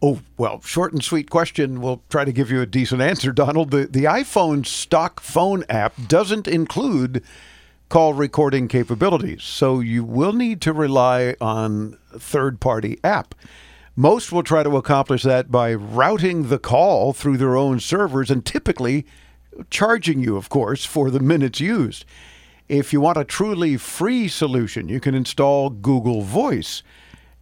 Oh, 0.00 0.20
well, 0.36 0.60
short 0.62 0.92
and 0.92 1.02
sweet 1.02 1.28
question. 1.28 1.80
We'll 1.80 2.02
try 2.08 2.24
to 2.24 2.32
give 2.32 2.52
you 2.52 2.60
a 2.60 2.66
decent 2.66 3.02
answer, 3.02 3.32
Donald. 3.32 3.72
The, 3.72 3.86
the 3.86 4.04
iPhone 4.04 4.64
stock 4.64 5.18
phone 5.18 5.64
app 5.68 5.94
doesn't 6.06 6.46
include 6.46 7.24
call 7.88 8.14
recording 8.14 8.68
capabilities, 8.68 9.42
so 9.42 9.80
you 9.80 10.04
will 10.04 10.32
need 10.32 10.60
to 10.60 10.72
rely 10.72 11.34
on 11.40 11.98
third 12.16 12.60
party 12.60 13.00
app. 13.02 13.34
Most 13.96 14.30
will 14.30 14.44
try 14.44 14.62
to 14.62 14.76
accomplish 14.76 15.24
that 15.24 15.50
by 15.50 15.74
routing 15.74 16.48
the 16.48 16.60
call 16.60 17.12
through 17.12 17.38
their 17.38 17.56
own 17.56 17.80
servers 17.80 18.30
and 18.30 18.44
typically 18.44 19.04
charging 19.70 20.20
you, 20.20 20.36
of 20.36 20.48
course, 20.48 20.84
for 20.84 21.10
the 21.10 21.18
minutes 21.18 21.58
used. 21.58 22.04
If 22.68 22.92
you 22.92 23.00
want 23.00 23.18
a 23.18 23.24
truly 23.24 23.76
free 23.76 24.28
solution, 24.28 24.88
you 24.88 25.00
can 25.00 25.16
install 25.16 25.70
Google 25.70 26.22
Voice 26.22 26.84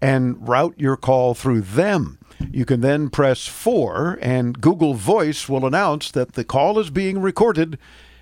and 0.00 0.48
route 0.48 0.74
your 0.78 0.96
call 0.96 1.34
through 1.34 1.62
them. 1.62 2.18
You 2.50 2.64
can 2.64 2.80
then 2.80 3.10
press 3.10 3.46
4, 3.46 4.18
and 4.20 4.60
Google 4.60 4.94
Voice 4.94 5.48
will 5.48 5.66
announce 5.66 6.10
that 6.10 6.32
the 6.32 6.44
call 6.44 6.78
is 6.78 6.90
being 6.90 7.20
recorded 7.20 7.78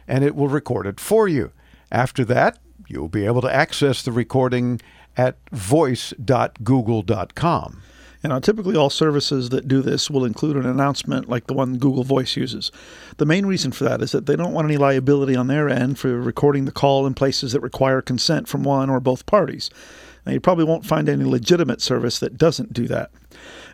and 0.06 0.22
it 0.22 0.36
will 0.36 0.48
record 0.48 0.86
it 0.86 1.00
for 1.00 1.26
you. 1.28 1.50
After 1.90 2.24
that, 2.26 2.58
you'll 2.88 3.08
be 3.08 3.24
able 3.26 3.40
to 3.42 3.54
access 3.54 4.02
the 4.02 4.12
recording 4.12 4.80
at 5.16 5.36
voice.google.com. 5.50 7.82
You 8.22 8.30
uh, 8.30 8.34
know, 8.34 8.40
typically 8.40 8.74
all 8.74 8.88
services 8.88 9.50
that 9.50 9.68
do 9.68 9.82
this 9.82 10.08
will 10.08 10.24
include 10.24 10.56
an 10.56 10.64
announcement 10.64 11.28
like 11.28 11.46
the 11.46 11.52
one 11.52 11.76
Google 11.76 12.04
Voice 12.04 12.36
uses. 12.36 12.72
The 13.18 13.26
main 13.26 13.44
reason 13.44 13.70
for 13.70 13.84
that 13.84 14.00
is 14.00 14.12
that 14.12 14.24
they 14.24 14.34
don't 14.34 14.54
want 14.54 14.64
any 14.64 14.78
liability 14.78 15.36
on 15.36 15.46
their 15.46 15.68
end 15.68 15.98
for 15.98 16.18
recording 16.18 16.64
the 16.64 16.72
call 16.72 17.06
in 17.06 17.12
places 17.12 17.52
that 17.52 17.60
require 17.60 18.00
consent 18.00 18.48
from 18.48 18.62
one 18.62 18.88
or 18.88 18.98
both 18.98 19.26
parties. 19.26 19.68
Now, 20.24 20.32
you 20.32 20.40
probably 20.40 20.64
won't 20.64 20.86
find 20.86 21.06
any 21.06 21.24
legitimate 21.24 21.82
service 21.82 22.18
that 22.20 22.38
doesn't 22.38 22.72
do 22.72 22.88
that. 22.88 23.10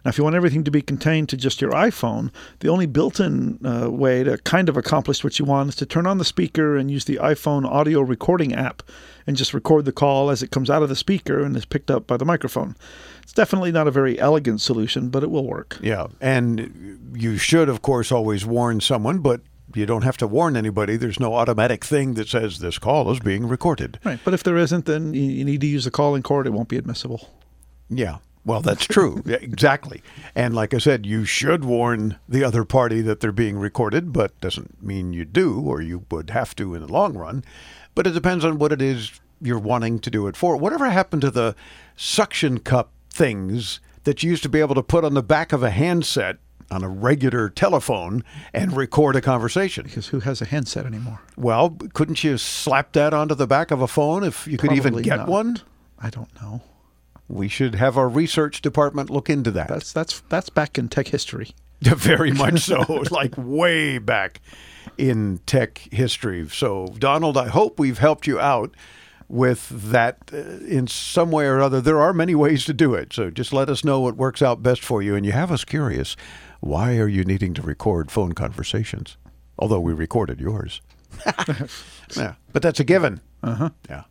Now, 0.05 0.09
if 0.09 0.18
you 0.18 0.24
want 0.24 0.36
everything 0.36 0.64
to 0.64 0.70
be 0.70 0.82
contained 0.82 1.28
to 1.30 1.36
just 1.36 1.61
your 1.61 1.72
iPhone, 1.72 2.30
the 2.61 2.68
only 2.68 2.86
built 2.86 3.20
in 3.20 3.59
uh, 3.64 3.90
way 3.90 4.24
to 4.24 4.38
kind 4.38 4.68
of 4.68 4.76
accomplish 4.76 5.22
what 5.22 5.38
you 5.38 5.44
want 5.44 5.70
is 5.70 5.74
to 5.76 5.86
turn 5.86 6.07
on 6.07 6.18
the 6.18 6.24
speaker 6.24 6.76
and 6.76 6.90
use 6.90 7.05
the 7.05 7.16
iPhone 7.16 7.64
audio 7.64 8.01
recording 8.01 8.55
app 8.55 8.82
and 9.26 9.36
just 9.36 9.55
record 9.55 9.84
the 9.84 9.92
call 9.92 10.30
as 10.30 10.42
it 10.42 10.51
comes 10.51 10.70
out 10.70 10.82
of 10.82 10.88
the 10.88 10.96
speaker 10.96 11.42
and 11.42 11.57
is 11.57 11.64
picked 11.64 11.90
up 11.90 12.07
by 12.07 12.16
the 12.16 12.24
microphone. 12.24 12.76
It's 13.22 13.32
definitely 13.32 13.72
not 13.72 13.86
a 13.86 13.92
very 13.92 14.18
elegant 14.18 14.61
solution, 14.61 15.09
but 15.11 15.22
it 15.22 15.30
will 15.30 15.46
work. 15.46 15.78
Yeah, 15.80 16.09
and 16.20 17.12
you 17.14 17.36
should, 17.36 17.68
of 17.68 17.82
course, 17.82 18.11
always 18.11 18.44
warn 18.44 18.80
someone, 18.80 19.18
but 19.18 19.42
you 19.74 19.86
don't 19.86 20.03
have 20.03 20.16
to 20.16 20.26
warn 20.26 20.57
anybody. 20.57 20.96
There's 20.96 21.20
no 21.20 21.34
automatic 21.34 21.84
thing 21.84 22.14
that 22.14 22.28
says 22.28 22.59
this 22.59 22.78
call 22.78 23.11
is 23.12 23.20
being 23.20 23.46
recorded. 23.46 24.01
Right, 24.05 24.18
but 24.24 24.34
if 24.34 24.42
there 24.42 24.57
isn't, 24.57 24.86
then 24.86 25.14
you, 25.14 25.22
you 25.22 25.44
need 25.44 25.61
to 25.61 25.66
use 25.66 25.84
the 25.84 25.90
call 25.90 26.14
in 26.14 26.22
court. 26.22 26.46
It 26.46 26.51
won't 26.51 26.68
be 26.68 26.76
admissible. 26.76 27.28
Yeah. 27.88 28.18
Well, 28.45 28.61
that's 28.61 28.86
true. 28.86 29.22
Yeah, 29.26 29.36
exactly. 29.36 30.03
And 30.34 30.55
like 30.55 30.74
I 30.74 30.78
said, 30.78 31.07
you 31.07 31.24
should 31.24 31.64
warn 31.64 32.18
the 32.28 32.43
other 32.43 32.64
party 32.64 33.01
that 33.03 33.20
they're 33.20 33.32
being 33.32 33.59
recorded, 33.59 34.12
but 34.12 34.38
doesn't 34.41 34.82
mean 34.82 35.12
you 35.12 35.24
do 35.24 35.61
or 35.61 35.80
you 35.80 36.05
would 36.11 36.30
have 36.30 36.57
to 36.57 36.74
in 36.74 36.80
the 36.80 36.93
long 36.93 37.16
run. 37.16 37.45
But 37.95 38.07
it 38.07 38.14
depends 38.14 38.45
on 38.45 38.59
what 38.59 38.72
it 38.72 38.82
is 38.82 39.20
you're 39.41 39.59
wanting 39.59 39.99
to 40.01 40.11
do 40.11 40.26
it 40.26 40.36
for. 40.36 40.57
Whatever 40.57 40.88
happened 40.91 41.22
to 41.22 41.30
the 41.30 41.55
suction 41.97 42.59
cup 42.61 42.93
things 43.11 43.80
that 44.05 44.22
you 44.22 44.30
used 44.30 44.43
to 44.43 44.49
be 44.49 44.61
able 44.61 44.74
to 44.74 44.82
put 44.82 45.05
on 45.05 45.14
the 45.14 45.22
back 45.22 45.53
of 45.53 45.62
a 45.62 45.70
handset 45.70 46.38
on 46.70 46.84
a 46.84 46.88
regular 46.88 47.49
telephone 47.49 48.22
and 48.55 48.76
record 48.76 49.16
a 49.16 49.20
conversation. 49.20 49.84
Because 49.84 50.09
who 50.09 50.20
has 50.20 50.41
a 50.41 50.45
handset 50.45 50.86
anymore? 50.86 51.20
Well, 51.36 51.76
couldn't 51.95 52.22
you 52.22 52.38
slap 52.38 52.93
that 52.93 53.12
onto 53.12 53.34
the 53.34 53.47
back 53.47 53.70
of 53.70 53.82
a 53.82 53.88
phone 53.88 54.24
if 54.24 54.47
you 54.47 54.57
could 54.57 54.72
even 54.72 55.03
get 55.03 55.16
not. 55.16 55.28
one? 55.28 55.57
I 55.99 56.11
don't 56.11 56.32
know. 56.41 56.62
We 57.30 57.48
should 57.48 57.76
have 57.76 57.96
our 57.96 58.08
research 58.08 58.60
department 58.60 59.08
look 59.08 59.30
into 59.30 59.50
that. 59.52 59.68
That's 59.68 59.92
that's 59.92 60.20
that's 60.28 60.50
back 60.50 60.78
in 60.78 60.88
tech 60.88 61.08
history. 61.08 61.50
Very 61.80 62.32
much 62.32 62.60
so, 62.64 63.04
like 63.10 63.34
way 63.36 63.98
back 63.98 64.40
in 64.98 65.40
tech 65.46 65.78
history. 65.92 66.46
So, 66.48 66.94
Donald, 66.98 67.36
I 67.36 67.48
hope 67.48 67.78
we've 67.78 67.98
helped 67.98 68.26
you 68.26 68.38
out 68.38 68.74
with 69.28 69.68
that 69.68 70.18
uh, 70.32 70.36
in 70.66 70.88
some 70.88 71.30
way 71.30 71.46
or 71.46 71.60
other. 71.60 71.80
There 71.80 72.00
are 72.00 72.12
many 72.12 72.34
ways 72.34 72.64
to 72.66 72.74
do 72.74 72.94
it. 72.94 73.12
So, 73.12 73.30
just 73.30 73.52
let 73.52 73.70
us 73.70 73.84
know 73.84 74.00
what 74.00 74.16
works 74.16 74.42
out 74.42 74.62
best 74.62 74.82
for 74.82 75.00
you. 75.00 75.14
And 75.14 75.24
you 75.24 75.32
have 75.32 75.50
us 75.50 75.64
curious 75.64 76.16
why 76.60 76.98
are 76.98 77.08
you 77.08 77.24
needing 77.24 77.54
to 77.54 77.62
record 77.62 78.10
phone 78.10 78.34
conversations? 78.34 79.16
Although 79.58 79.80
we 79.80 79.92
recorded 79.94 80.40
yours. 80.40 80.82
yeah, 82.16 82.34
but 82.52 82.62
that's 82.62 82.80
a 82.80 82.84
given. 82.84 83.20
Uh 83.42 83.54
huh. 83.54 83.70
Yeah. 83.88 84.02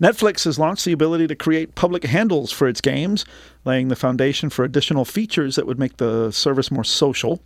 Netflix 0.00 0.44
has 0.44 0.58
launched 0.58 0.84
the 0.84 0.92
ability 0.92 1.26
to 1.26 1.34
create 1.34 1.74
public 1.74 2.04
handles 2.04 2.52
for 2.52 2.68
its 2.68 2.80
games, 2.80 3.24
laying 3.64 3.88
the 3.88 3.96
foundation 3.96 4.48
for 4.48 4.64
additional 4.64 5.04
features 5.04 5.56
that 5.56 5.66
would 5.66 5.78
make 5.78 5.96
the 5.96 6.30
service 6.30 6.70
more 6.70 6.84
social. 6.84 7.42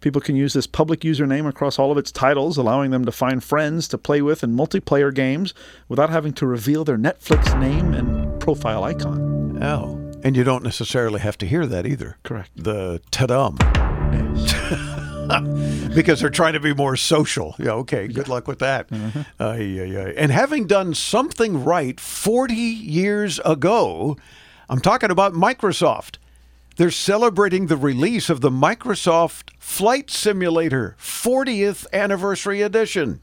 People 0.00 0.20
can 0.20 0.36
use 0.36 0.52
this 0.52 0.68
public 0.68 1.00
username 1.00 1.48
across 1.48 1.76
all 1.76 1.90
of 1.90 1.98
its 1.98 2.12
titles, 2.12 2.56
allowing 2.56 2.92
them 2.92 3.04
to 3.04 3.10
find 3.10 3.42
friends 3.42 3.88
to 3.88 3.98
play 3.98 4.22
with 4.22 4.44
in 4.44 4.54
multiplayer 4.54 5.12
games 5.12 5.54
without 5.88 6.10
having 6.10 6.32
to 6.34 6.46
reveal 6.46 6.84
their 6.84 6.98
Netflix 6.98 7.58
name 7.58 7.94
and 7.94 8.40
profile 8.40 8.84
icon. 8.84 9.60
Oh. 9.60 10.04
And 10.22 10.36
you 10.36 10.44
don't 10.44 10.64
necessarily 10.64 11.20
have 11.20 11.38
to 11.38 11.46
hear 11.46 11.66
that 11.66 11.86
either. 11.86 12.16
Correct. 12.22 12.50
The 12.56 13.00
ta-dum. 13.10 13.56
because 15.94 16.20
they're 16.20 16.30
trying 16.30 16.54
to 16.54 16.60
be 16.60 16.74
more 16.74 16.96
social. 16.96 17.54
Yeah, 17.58 17.72
okay. 17.72 18.08
Good 18.08 18.28
luck 18.28 18.48
with 18.48 18.58
that. 18.60 18.88
Mm-hmm. 18.88 19.20
Ay, 19.38 19.80
ay, 19.80 20.06
ay. 20.06 20.14
And 20.16 20.32
having 20.32 20.66
done 20.66 20.94
something 20.94 21.64
right 21.64 21.98
40 22.00 22.54
years 22.54 23.38
ago, 23.44 24.16
I'm 24.68 24.80
talking 24.80 25.10
about 25.10 25.34
Microsoft. 25.34 26.16
They're 26.76 26.90
celebrating 26.90 27.66
the 27.66 27.76
release 27.76 28.30
of 28.30 28.40
the 28.40 28.50
Microsoft 28.50 29.50
Flight 29.58 30.10
Simulator 30.10 30.96
40th 30.98 31.86
Anniversary 31.92 32.62
Edition. 32.62 33.20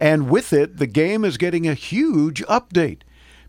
And 0.00 0.30
with 0.30 0.52
it, 0.52 0.78
the 0.78 0.86
game 0.86 1.24
is 1.24 1.36
getting 1.36 1.68
a 1.68 1.74
huge 1.74 2.42
update. 2.46 3.02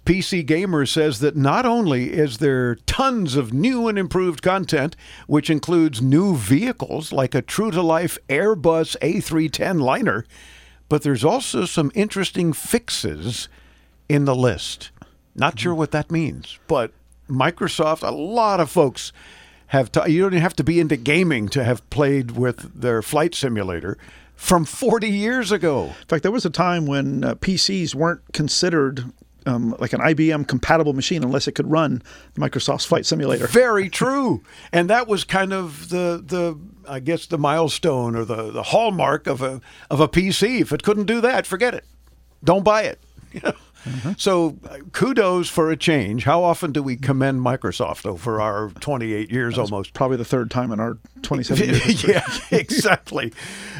PC 0.05 0.45
Gamer 0.45 0.85
says 0.85 1.19
that 1.19 1.35
not 1.35 1.65
only 1.65 2.13
is 2.13 2.37
there 2.37 2.75
tons 2.75 3.35
of 3.35 3.51
new 3.51 3.87
and 3.87 3.97
improved 3.97 4.43
content, 4.43 4.95
which 5.25 5.49
includes 5.49 5.99
new 5.99 6.35
vehicles 6.35 7.11
like 7.11 7.33
a 7.33 7.41
true 7.41 7.71
to 7.71 7.81
life 7.81 8.19
Airbus 8.29 8.95
A310 8.99 9.81
liner, 9.81 10.23
but 10.89 11.01
there's 11.01 11.25
also 11.25 11.65
some 11.65 11.91
interesting 11.95 12.53
fixes 12.53 13.49
in 14.07 14.25
the 14.25 14.35
list. 14.35 14.91
Not 15.33 15.59
sure 15.59 15.73
what 15.73 15.91
that 15.91 16.11
means, 16.11 16.59
but 16.67 16.91
Microsoft, 17.27 18.07
a 18.07 18.11
lot 18.11 18.59
of 18.59 18.69
folks 18.69 19.11
have, 19.67 19.89
you 20.07 20.21
don't 20.21 20.33
even 20.33 20.41
have 20.41 20.55
to 20.57 20.63
be 20.63 20.79
into 20.79 20.97
gaming 20.97 21.49
to 21.49 21.63
have 21.63 21.89
played 21.89 22.31
with 22.31 22.79
their 22.79 23.01
flight 23.01 23.33
simulator 23.33 23.97
from 24.35 24.65
40 24.65 25.09
years 25.09 25.51
ago. 25.51 25.85
In 25.85 26.07
fact, 26.07 26.21
there 26.21 26.31
was 26.31 26.45
a 26.45 26.51
time 26.51 26.85
when 26.85 27.23
uh, 27.23 27.33
PCs 27.35 27.95
weren't 27.95 28.21
considered 28.33 29.11
um, 29.45 29.75
like 29.79 29.93
an 29.93 30.01
IBM 30.01 30.47
compatible 30.47 30.93
machine 30.93 31.23
unless 31.23 31.47
it 31.47 31.53
could 31.53 31.69
run 31.69 32.01
Microsoft's 32.35 32.85
Flight 32.85 33.05
Simulator. 33.05 33.47
Very 33.47 33.89
true. 33.89 34.41
And 34.71 34.89
that 34.89 35.07
was 35.07 35.23
kind 35.23 35.53
of 35.53 35.89
the 35.89 36.23
the 36.25 36.59
I 36.87 36.99
guess 36.99 37.25
the 37.25 37.37
milestone 37.37 38.15
or 38.15 38.25
the, 38.25 38.51
the 38.51 38.63
hallmark 38.63 39.27
of 39.27 39.41
a 39.41 39.61
of 39.89 39.99
a 39.99 40.07
PC. 40.07 40.61
If 40.61 40.71
it 40.71 40.83
couldn't 40.83 41.05
do 41.05 41.21
that, 41.21 41.45
forget 41.45 41.73
it. 41.73 41.85
Don't 42.43 42.63
buy 42.63 42.83
it. 42.83 42.99
Know? 43.85 44.15
So 44.17 44.57
uh, 44.69 44.77
kudos 44.91 45.49
for 45.49 45.71
a 45.71 45.77
change. 45.77 46.23
How 46.23 46.43
often 46.43 46.71
do 46.71 46.81
we 46.81 46.95
commend 46.95 47.41
Microsoft 47.41 48.05
over 48.05 48.41
our 48.41 48.69
28 48.79 49.31
years 49.31 49.57
almost? 49.57 49.93
Probably 49.93 50.17
the 50.17 50.25
third 50.25 50.51
time 50.51 50.71
in 50.71 50.79
our 50.79 50.97
27 51.21 51.69
years. 51.69 52.03
yeah, 52.07 52.25
exactly. 52.51 53.33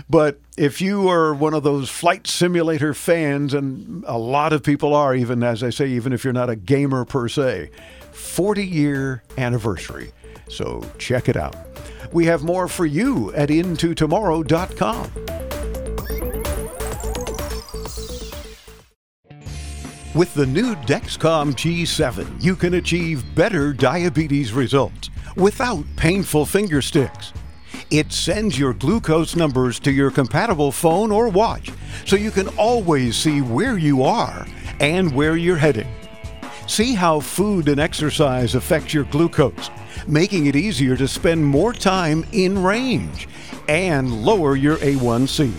But 0.10 0.40
if 0.58 0.82
you 0.82 1.10
are 1.10 1.34
one 1.34 1.54
of 1.54 1.64
those 1.64 1.90
flight 1.90 2.28
simulator 2.28 2.94
fans, 2.94 3.54
and 3.54 4.04
a 4.08 4.18
lot 4.18 4.54
of 4.54 4.64
people 4.64 4.94
are, 4.94 5.16
even 5.16 5.44
as 5.44 5.64
I 5.64 5.70
say, 5.70 5.88
even 5.88 6.14
if 6.14 6.24
you're 6.24 6.34
not 6.34 6.50
a 6.50 6.56
gamer 6.56 7.06
per 7.06 7.28
se, 7.28 7.72
40 8.12 8.66
year 8.66 9.24
anniversary. 9.38 10.12
So 10.50 10.84
check 10.98 11.28
it 11.28 11.36
out. 11.36 11.56
We 12.12 12.26
have 12.26 12.44
more 12.44 12.68
for 12.68 12.86
you 12.86 13.34
at 13.34 13.50
intotomorrow.com. 13.50 15.45
With 20.16 20.34
the 20.34 20.46
new 20.46 20.76
Dexcom 20.76 21.56
G7, 21.56 22.42
you 22.42 22.56
can 22.56 22.76
achieve 22.76 23.36
better 23.36 23.74
diabetes 23.74 24.54
results 24.54 25.10
without 25.36 25.84
painful 25.98 26.46
finger 26.46 26.82
sticks. 26.82 27.34
It 27.92 28.14
sends 28.14 28.58
your 28.58 28.74
glucose 28.74 29.36
numbers 29.36 29.78
to 29.82 29.92
your 29.92 30.12
compatible 30.12 30.72
phone 30.72 31.12
or 31.12 31.28
watch 31.28 31.70
so 32.06 32.16
you 32.16 32.32
can 32.32 32.48
always 32.58 33.18
see 33.18 33.42
where 33.42 33.78
you 33.78 34.04
are 34.04 34.48
and 34.80 35.14
where 35.14 35.36
you're 35.36 35.58
heading. 35.58 35.94
See 36.66 36.94
how 36.94 37.20
food 37.20 37.68
and 37.68 37.82
exercise 37.82 38.56
affect 38.56 38.94
your 38.94 39.04
glucose, 39.04 39.70
making 40.08 40.46
it 40.46 40.56
easier 40.56 40.96
to 40.96 41.10
spend 41.10 41.46
more 41.46 41.74
time 41.74 42.26
in 42.32 42.64
range 42.64 43.28
and 43.68 44.24
lower 44.24 44.56
your 44.56 44.78
A1C. 44.78 45.52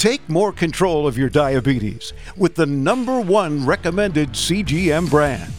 Take 0.00 0.26
more 0.30 0.50
control 0.50 1.06
of 1.06 1.18
your 1.18 1.28
diabetes 1.28 2.14
with 2.34 2.54
the 2.54 2.64
number 2.64 3.20
one 3.20 3.66
recommended 3.66 4.30
CGM 4.30 5.10
brand. 5.10 5.52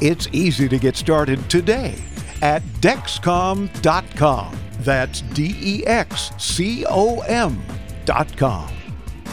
It's 0.00 0.26
easy 0.32 0.68
to 0.68 0.80
get 0.80 0.96
started 0.96 1.48
today 1.48 2.02
at 2.42 2.64
Dexcom.com. 2.80 4.58
That's 4.80 5.20
D 5.20 5.54
E 5.60 5.86
X 5.86 6.32
C 6.38 6.84
O 6.88 7.20
M.com. 7.20 8.83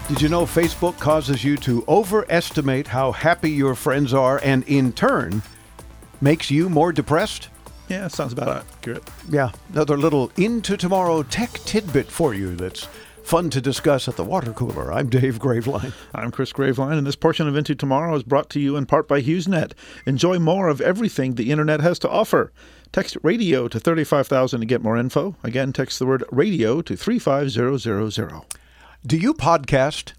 Did 0.09 0.23
you 0.23 0.31
know 0.31 0.47
Facebook 0.47 0.99
causes 0.99 1.45
you 1.45 1.59
to 1.59 1.85
overestimate 1.87 2.89
how 2.89 3.13
happy 3.13 3.51
your 3.51 3.75
friends 3.75 4.15
are 4.15 4.41
and 4.43 4.65
in 4.65 4.95
turn 4.95 5.43
makes 6.23 6.51
you 6.51 6.71
more 6.71 6.93
depressed? 6.93 7.51
Yeah, 7.89 8.09
sounds 8.09 8.35
about 8.35 8.49
accurate. 8.49 9.03
Yeah, 9.31 9.51
another 9.73 9.97
little 9.97 10.31
into 10.37 10.77
tomorrow 10.77 11.23
tech 11.23 11.51
tidbit 11.65 12.11
for 12.11 12.35
you 12.35 12.55
that's 12.55 12.87
fun 13.23 13.49
to 13.51 13.61
discuss 13.63 14.09
at 14.09 14.17
the 14.17 14.25
water 14.25 14.53
cooler. 14.53 14.93
I'm 14.93 15.09
Dave 15.09 15.39
Graveline. 15.39 15.95
I'm 16.15 16.31
Chris 16.31 16.53
Graveline, 16.53 16.99
and 16.99 17.07
this 17.07 17.17
portion 17.17 17.49
of 17.49 17.57
Into 17.57 17.75
Tomorrow 17.75 18.15
is 18.15 18.23
brought 18.23 18.51
to 18.51 18.61
you 18.61 18.77
in 18.77 18.85
part 18.85 19.09
by 19.09 19.23
HughesNet. 19.23 19.73
Enjoy 20.07 20.39
more 20.39 20.69
of 20.69 20.83
everything 20.83 21.35
the 21.35 21.51
internet 21.51 21.81
has 21.81 21.99
to 22.01 22.11
offer. 22.11 22.53
Text 22.93 23.17
radio 23.23 23.69
to 23.69 23.81
35000 23.81 24.61
to 24.61 24.67
get 24.67 24.83
more 24.83 24.97
info. 24.97 25.37
Again, 25.43 25.73
text 25.73 25.99
the 25.99 26.07
word 26.07 26.25
radio 26.31 26.83
to 26.83 26.95
35000. 26.97 28.43
Do 29.07 29.17
you 29.17 29.33
podcast? 29.33 30.13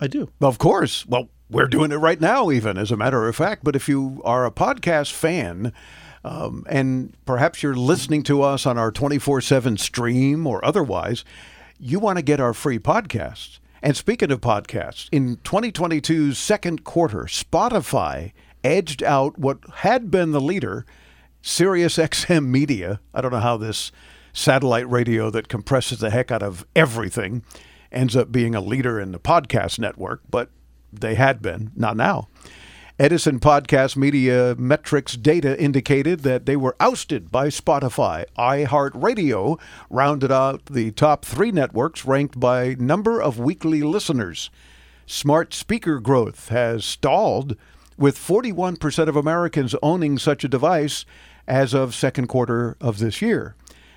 I 0.00 0.06
do. 0.06 0.30
Of 0.40 0.58
course. 0.58 1.04
Well, 1.06 1.28
we're 1.50 1.66
doing 1.68 1.92
it 1.92 1.96
right 1.96 2.20
now, 2.20 2.50
even 2.50 2.78
as 2.78 2.90
a 2.90 2.96
matter 2.96 3.28
of 3.28 3.36
fact. 3.36 3.64
But 3.64 3.76
if 3.76 3.88
you 3.88 4.20
are 4.24 4.44
a 4.46 4.50
podcast 4.50 5.12
fan, 5.12 5.72
um, 6.24 6.64
and 6.68 7.14
perhaps 7.26 7.62
you're 7.62 7.74
listening 7.74 8.22
to 8.24 8.42
us 8.42 8.66
on 8.66 8.78
our 8.78 8.90
24 8.90 9.40
7 9.40 9.76
stream 9.76 10.46
or 10.46 10.64
otherwise, 10.64 11.24
you 11.78 11.98
want 11.98 12.18
to 12.18 12.22
get 12.22 12.40
our 12.40 12.54
free 12.54 12.78
podcasts. 12.78 13.58
And 13.82 13.96
speaking 13.96 14.32
of 14.32 14.40
podcasts, 14.40 15.08
in 15.12 15.36
2022's 15.38 16.38
second 16.38 16.84
quarter, 16.84 17.24
Spotify 17.24 18.32
edged 18.62 19.02
out 19.02 19.38
what 19.38 19.58
had 19.74 20.10
been 20.10 20.32
the 20.32 20.40
leader, 20.40 20.86
SiriusXM 21.42 22.46
Media. 22.46 23.00
I 23.12 23.20
don't 23.20 23.32
know 23.32 23.40
how 23.40 23.58
this 23.58 23.92
satellite 24.32 24.88
radio 24.88 25.28
that 25.30 25.48
compresses 25.48 25.98
the 25.98 26.08
heck 26.08 26.32
out 26.32 26.42
of 26.42 26.64
everything 26.74 27.44
ends 27.92 28.16
up 28.16 28.32
being 28.32 28.54
a 28.54 28.60
leader 28.60 28.98
in 28.98 29.12
the 29.12 29.20
podcast 29.20 29.78
network, 29.78 30.22
but 30.30 30.50
they 30.90 31.14
had 31.14 31.42
been, 31.42 31.70
not 31.76 31.96
now. 31.96 32.28
Edison 32.96 33.40
Podcast 33.40 33.96
Media 33.96 34.54
Metrics 34.56 35.16
data 35.16 35.60
indicated 35.60 36.20
that 36.20 36.46
they 36.46 36.54
were 36.54 36.76
ousted 36.78 37.32
by 37.32 37.48
Spotify. 37.48 38.24
iHeartRadio 38.38 39.58
rounded 39.90 40.30
out 40.30 40.66
the 40.66 40.92
top 40.92 41.24
three 41.24 41.50
networks 41.50 42.04
ranked 42.04 42.38
by 42.38 42.76
number 42.78 43.20
of 43.20 43.36
weekly 43.36 43.82
listeners. 43.82 44.48
Smart 45.06 45.52
speaker 45.52 45.98
growth 45.98 46.50
has 46.50 46.84
stalled 46.84 47.56
with 47.98 48.16
41% 48.16 49.08
of 49.08 49.16
Americans 49.16 49.74
owning 49.82 50.16
such 50.16 50.44
a 50.44 50.48
device 50.48 51.04
as 51.48 51.74
of 51.74 51.96
second 51.96 52.28
quarter 52.28 52.76
of 52.80 53.00
this 53.00 53.20
year. 53.20 53.56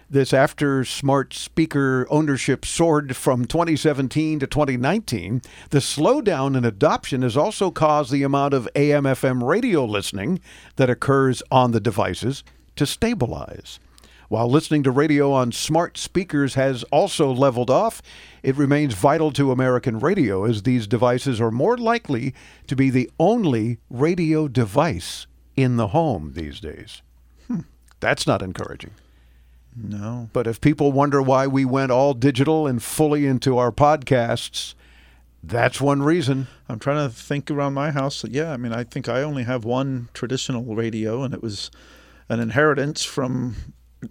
This 0.10 0.32
after 0.32 0.86
smart 0.86 1.34
speaker 1.34 2.08
ownership 2.10 2.64
soared 2.64 3.18
from 3.18 3.43
2017 3.43 4.39
to 4.39 4.47
2019. 4.47 5.41
The 5.70 5.80
slowdown 5.80 6.55
in 6.55 6.64
adoption 6.64 7.24
has 7.24 7.36
also 7.36 7.72
caused 7.72 8.10
the 8.10 8.24
amount 8.24 8.53
of 8.53 8.70
AM 8.74 9.03
FM 9.03 9.45
radio 9.45 9.84
listening 9.84 10.39
that 10.78 10.89
occurs 10.89 11.43
on 11.51 11.72
the 11.72 11.82
devices 11.82 12.45
to 12.78 12.86
stabilize. 12.86 13.82
While 14.30 14.49
listening 14.49 14.82
to 14.84 14.91
radio 14.91 15.34
on 15.34 15.51
smart 15.51 15.97
speakers 15.97 16.53
has 16.53 16.84
also 16.84 17.30
leveled 17.30 17.70
off, 17.70 18.01
it 18.43 18.55
remains 18.55 18.93
vital 18.93 19.34
to 19.34 19.51
American 19.51 19.99
radio 19.99 20.45
as 20.45 20.64
these 20.64 20.88
devices 20.88 21.41
are 21.41 21.51
more 21.51 21.78
likely 21.78 22.34
to 22.68 22.78
be 22.78 22.89
the 22.89 23.12
only 23.20 23.80
radio 23.89 24.47
device 24.47 25.28
in 25.58 25.76
the 25.76 25.88
home 25.88 26.32
these 26.34 26.62
days. 26.62 27.01
Hmm. 27.47 27.62
That's 27.99 28.26
not 28.26 28.41
encouraging. 28.41 28.91
No. 29.82 30.30
But 30.34 30.47
if 30.47 30.59
people 30.59 30.91
wonder 30.91 31.21
why 31.21 31.47
we 31.47 31.65
went 31.65 31.91
all 31.91 32.13
digital 32.13 32.65
and 32.67 32.82
fully 32.82 33.25
into 33.25 33.57
our 33.57 33.71
podcasts, 33.71 34.73
that's 35.43 35.80
one 35.80 36.01
reason. 36.01 36.47
I'm 36.67 36.80
trying 36.80 37.07
to 37.07 37.13
think 37.13 37.51
around 37.51 37.73
my 37.73 37.91
house. 37.91 38.23
Yeah, 38.28 38.51
I 38.51 38.57
mean, 38.57 38.73
I 38.73 38.84
think 38.84 39.07
I 39.07 39.21
only 39.21 39.43
have 39.43 39.63
one 39.65 40.09
traditional 40.13 40.63
radio, 40.75 41.23
and 41.23 41.34
it 41.34 41.41
was 41.43 41.69
an 42.30 42.39
inheritance 42.39 43.03
from 43.05 43.55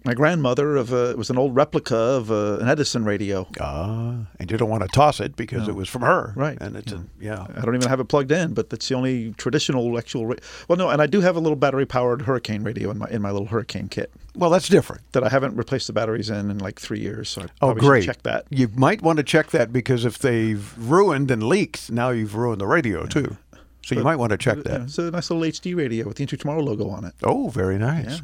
my 0.03 0.13
grandmother 0.13 0.75
of 0.75 0.91
a 0.91 1.11
it 1.11 1.17
was 1.17 1.29
an 1.29 1.37
old 1.37 1.55
replica 1.55 1.95
of 1.95 2.29
a, 2.29 2.57
an 2.59 2.67
Edison 2.67 3.05
radio. 3.05 3.47
Ah, 3.59 4.25
and 4.39 4.49
you 4.51 4.57
don't 4.57 4.69
want 4.69 4.83
to 4.83 4.89
toss 4.89 5.19
it 5.21 5.35
because 5.35 5.63
No. 5.67 5.69
it 5.73 5.75
was 5.75 5.87
from 5.87 6.01
her, 6.01 6.33
Right. 6.35 6.57
And 6.59 6.75
it's 6.75 6.91
a, 6.91 7.05
yeah. 7.21 7.45
I 7.55 7.61
don't 7.61 7.75
even 7.75 7.87
have 7.87 7.99
it 8.01 8.05
plugged 8.05 8.31
in, 8.31 8.53
but 8.53 8.69
that's 8.69 8.87
the 8.89 8.95
only 8.95 9.33
traditional 9.33 9.97
actual. 9.97 10.25
Ra- 10.27 10.35
well, 10.67 10.77
no, 10.77 10.89
and 10.89 11.01
I 11.01 11.07
do 11.07 11.21
have 11.21 11.35
a 11.35 11.39
little 11.39 11.55
battery 11.55 11.85
powered 11.85 12.23
Hurricane 12.23 12.63
radio 12.63 12.89
in 12.91 12.97
my 12.97 13.07
in 13.09 13.21
my 13.21 13.31
little 13.31 13.47
Hurricane 13.47 13.87
kit. 13.87 14.11
Well, 14.37 14.49
that's 14.49 14.69
different. 14.69 15.01
That 15.13 15.23
I 15.23 15.29
haven't 15.29 15.55
replaced 15.55 15.87
the 15.87 15.93
batteries 15.93 16.29
in 16.29 16.51
in 16.51 16.59
like 16.59 16.79
three 16.79 16.99
years. 16.99 17.27
So 17.29 17.41
I 17.41 17.45
Oh, 17.45 17.49
probably 17.73 17.81
great! 17.81 18.05
Check 18.05 18.23
that. 18.23 18.45
You 18.49 18.69
might 18.75 19.01
want 19.01 19.17
to 19.17 19.23
check 19.23 19.49
that 19.51 19.73
because 19.73 20.05
if 20.05 20.19
they've 20.19 20.73
ruined 20.77 21.31
and 21.31 21.43
leaked, 21.43 21.91
now 21.91 22.09
you've 22.11 22.35
ruined 22.35 22.61
the 22.61 22.67
radio 22.67 23.05
too. 23.05 23.37
So 23.83 23.95
you 23.95 24.03
might 24.03 24.17
want 24.17 24.31
to 24.31 24.37
check 24.37 24.57
Yeah, 24.57 24.63
that. 24.63 24.81
It's 24.81 24.97
a 24.97 25.09
nice 25.11 25.29
little 25.29 25.43
HD 25.45 25.73
radio 25.75 26.05
with 26.07 26.17
the 26.17 26.23
Into 26.23 26.35
Tomorrow 26.35 26.61
logo 26.61 26.89
on 26.89 27.05
it. 27.05 27.13
Oh, 27.23 27.47
very 27.47 27.77
nice. 27.77 28.21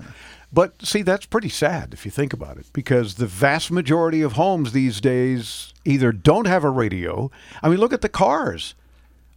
But 0.51 0.73
see, 0.85 1.01
that's 1.03 1.25
pretty 1.25 1.47
sad 1.49 1.93
if 1.93 2.03
you 2.05 2.11
think 2.11 2.33
about 2.33 2.57
it, 2.57 2.65
because 2.73 3.15
the 3.15 3.25
vast 3.25 3.71
majority 3.71 4.21
of 4.21 4.33
homes 4.33 4.73
these 4.73 4.99
days 4.99 5.73
either 5.85 6.11
don't 6.11 6.47
have 6.47 6.63
a 6.65 6.69
radio. 6.69 7.31
I 7.63 7.69
mean, 7.69 7.79
look 7.79 7.93
at 7.93 8.01
the 8.01 8.09
cars. 8.09 8.75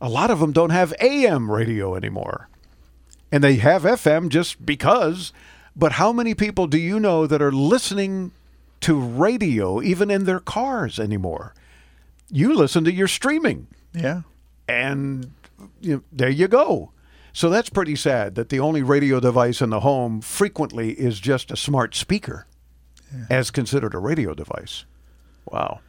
A 0.00 0.08
lot 0.10 0.30
of 0.32 0.40
them 0.40 0.52
don't 0.52 0.70
have 0.70 0.92
AM 1.00 1.48
radio 1.50 1.94
anymore. 1.94 2.48
And 3.32 3.42
they 3.42 3.54
have 3.56 3.82
FM 3.84 4.28
just 4.28 4.66
because. 4.66 5.32
But 5.76 5.92
how 5.92 6.12
many 6.12 6.34
people 6.34 6.66
do 6.66 6.78
you 6.78 6.98
know 6.98 7.26
that 7.26 7.42
are 7.42 7.52
listening 7.52 8.32
to 8.80 8.98
radio 8.98 9.82
even 9.82 10.10
in 10.10 10.24
their 10.24 10.40
cars 10.40 10.98
anymore? 10.98 11.54
You 12.30 12.54
listen 12.54 12.82
to 12.84 12.92
your 12.92 13.08
streaming 13.08 13.66
Yeah. 13.94 14.22
and 14.68 15.30
you 15.80 15.96
know, 15.96 16.02
there 16.12 16.28
you 16.30 16.48
go. 16.48 16.90
So 17.32 17.50
that's 17.50 17.68
pretty 17.68 17.96
sad 17.96 18.34
that 18.36 18.48
the 18.48 18.60
only 18.60 18.82
radio 18.82 19.20
device 19.20 19.60
in 19.60 19.68
the 19.70 19.80
home 19.80 20.20
frequently 20.22 20.92
is 20.92 21.20
just 21.20 21.50
a 21.50 21.56
smart 21.56 21.94
speaker 21.94 22.46
as 23.30 23.50
considered 23.50 23.94
a 23.94 23.98
radio 23.98 24.32
device. 24.34 24.84
Wow. 25.50 25.80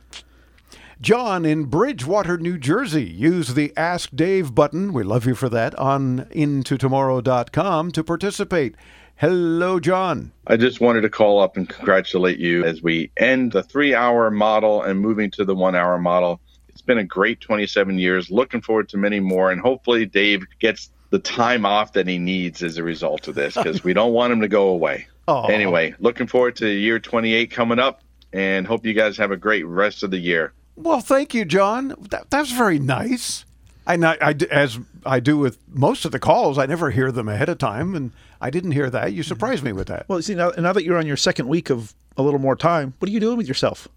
John 0.99 1.45
in 1.45 1.65
Bridgewater, 1.65 2.37
New 2.37 2.57
Jersey, 2.57 3.05
use 3.05 3.53
the 3.53 3.71
Ask 3.77 4.09
Dave 4.15 4.53
button. 4.55 4.91
We 4.93 5.03
love 5.03 5.25
you 5.25 5.35
for 5.35 5.47
that 5.49 5.73
on 5.75 6.25
intotomorrow.com 6.33 7.91
to 7.91 8.03
participate. 8.03 8.75
Hello, 9.17 9.79
John. 9.79 10.31
I 10.45 10.57
just 10.57 10.79
wanted 10.79 11.01
to 11.01 11.09
call 11.09 11.39
up 11.41 11.57
and 11.57 11.67
congratulate 11.67 12.37
you 12.37 12.63
as 12.63 12.83
we 12.83 13.09
end 13.17 13.51
the 13.51 13.63
three 13.63 13.95
hour 13.95 14.29
model 14.29 14.83
and 14.83 14.99
moving 14.99 15.31
to 15.31 15.43
the 15.43 15.55
one 15.55 15.73
hour 15.75 15.97
model. 15.97 16.39
It's 16.69 16.83
been 16.83 16.99
a 16.99 17.03
great 17.03 17.41
27 17.41 17.97
years. 17.97 18.29
Looking 18.29 18.61
forward 18.61 18.89
to 18.89 18.97
many 18.97 19.19
more. 19.19 19.49
And 19.51 19.59
hopefully, 19.59 20.05
Dave 20.05 20.45
gets 20.59 20.91
the 21.09 21.17
time 21.17 21.65
off 21.65 21.93
that 21.93 22.07
he 22.07 22.19
needs 22.19 22.61
as 22.61 22.77
a 22.77 22.83
result 22.83 23.27
of 23.27 23.33
this 23.33 23.55
because 23.55 23.83
we 23.83 23.93
don't 23.93 24.13
want 24.13 24.33
him 24.33 24.41
to 24.41 24.47
go 24.47 24.67
away. 24.67 25.07
Aw. 25.27 25.47
Anyway, 25.47 25.95
looking 25.99 26.27
forward 26.27 26.55
to 26.57 26.67
year 26.69 26.99
28 26.99 27.49
coming 27.49 27.79
up 27.79 28.01
and 28.33 28.67
hope 28.67 28.85
you 28.85 28.93
guys 28.93 29.17
have 29.17 29.31
a 29.31 29.37
great 29.37 29.65
rest 29.65 30.03
of 30.03 30.11
the 30.11 30.19
year. 30.19 30.53
Well, 30.75 30.99
thank 30.99 31.33
you, 31.33 31.43
John. 31.43 31.95
That, 32.11 32.29
that's 32.29 32.51
very 32.51 32.77
nice. 32.77 33.45
I, 33.87 33.95
not- 33.95 34.21
I 34.21 34.33
d- 34.33 34.47
as 34.51 34.77
I 35.07 35.19
do 35.19 35.37
with 35.37 35.57
most 35.67 36.05
of 36.05 36.11
the 36.11 36.19
calls, 36.19 36.57
I 36.57 36.65
never 36.65 36.91
hear 36.91 37.11
them 37.11 37.29
ahead 37.29 37.49
of 37.49 37.57
time, 37.57 37.95
and 37.95 38.11
I 38.41 38.49
didn't 38.49 38.71
hear 38.71 38.89
that. 38.89 39.13
You 39.13 39.23
surprised 39.23 39.63
me 39.63 39.71
with 39.71 39.87
that. 39.87 40.07
Well, 40.07 40.21
see 40.21 40.35
now, 40.35 40.51
now 40.57 40.73
that 40.73 40.83
you're 40.83 40.97
on 40.97 41.07
your 41.07 41.17
second 41.17 41.47
week 41.47 41.69
of 41.69 41.93
a 42.17 42.21
little 42.21 42.39
more 42.39 42.55
time, 42.55 42.93
what 42.99 43.09
are 43.09 43.11
you 43.11 43.19
doing 43.19 43.37
with 43.37 43.47
yourself? 43.47 43.87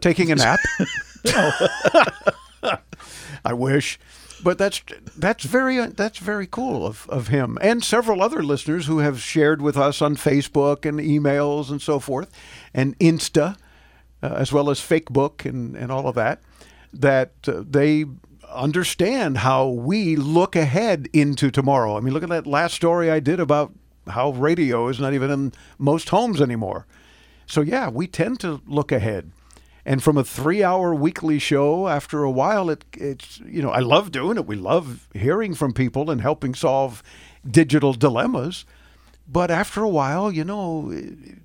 Taking 0.00 0.30
a 0.30 0.36
nap. 0.36 0.60
I 3.44 3.52
wish, 3.52 3.98
but 4.42 4.58
that's 4.58 4.82
that's 5.16 5.44
very 5.44 5.84
that's 5.86 6.18
very 6.18 6.46
cool 6.46 6.86
of, 6.86 7.08
of 7.08 7.28
him 7.28 7.58
and 7.60 7.82
several 7.82 8.22
other 8.22 8.42
listeners 8.42 8.86
who 8.86 8.98
have 8.98 9.20
shared 9.20 9.62
with 9.62 9.76
us 9.76 10.02
on 10.02 10.16
Facebook 10.16 10.84
and 10.84 11.00
emails 11.00 11.70
and 11.70 11.80
so 11.80 11.98
forth, 11.98 12.30
and 12.74 12.98
Insta, 12.98 13.56
uh, 14.22 14.26
as 14.26 14.52
well 14.52 14.70
as 14.70 14.80
Fakebook 14.80 15.48
and 15.48 15.76
and 15.76 15.90
all 15.90 16.06
of 16.06 16.14
that, 16.16 16.40
that 16.92 17.32
uh, 17.46 17.62
they 17.68 18.04
understand 18.50 19.38
how 19.38 19.68
we 19.68 20.16
look 20.16 20.56
ahead 20.56 21.08
into 21.12 21.50
tomorrow. 21.50 21.96
I 21.96 22.00
mean, 22.00 22.14
look 22.14 22.22
at 22.22 22.28
that 22.30 22.46
last 22.46 22.74
story 22.74 23.10
I 23.10 23.20
did 23.20 23.40
about 23.40 23.72
how 24.08 24.30
radio 24.30 24.88
is 24.88 25.00
not 25.00 25.14
even 25.14 25.30
in 25.30 25.52
most 25.78 26.08
homes 26.08 26.40
anymore. 26.40 26.86
So 27.46 27.60
yeah, 27.60 27.88
we 27.88 28.06
tend 28.06 28.40
to 28.40 28.60
look 28.66 28.92
ahead. 28.92 29.32
And 29.84 30.02
from 30.02 30.18
a 30.18 30.24
three-hour 30.24 30.94
weekly 30.94 31.38
show, 31.38 31.88
after 31.88 32.22
a 32.22 32.30
while, 32.30 32.68
it 32.68 32.84
it's 32.92 33.40
you 33.40 33.62
know 33.62 33.70
I 33.70 33.78
love 33.78 34.12
doing 34.12 34.36
it. 34.36 34.46
We 34.46 34.56
love 34.56 35.08
hearing 35.14 35.54
from 35.54 35.72
people 35.72 36.10
and 36.10 36.20
helping 36.20 36.54
solve 36.54 37.02
digital 37.50 37.94
dilemmas. 37.94 38.66
But 39.26 39.50
after 39.50 39.82
a 39.82 39.88
while, 39.88 40.32
you 40.32 40.44
know, 40.44 40.92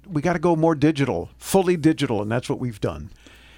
we 0.07 0.21
got 0.21 0.33
to 0.33 0.39
go 0.39 0.55
more 0.55 0.75
digital, 0.75 1.29
fully 1.37 1.77
digital, 1.77 2.21
and 2.21 2.31
that's 2.31 2.49
what 2.49 2.59
we've 2.59 2.79
done. 2.79 3.11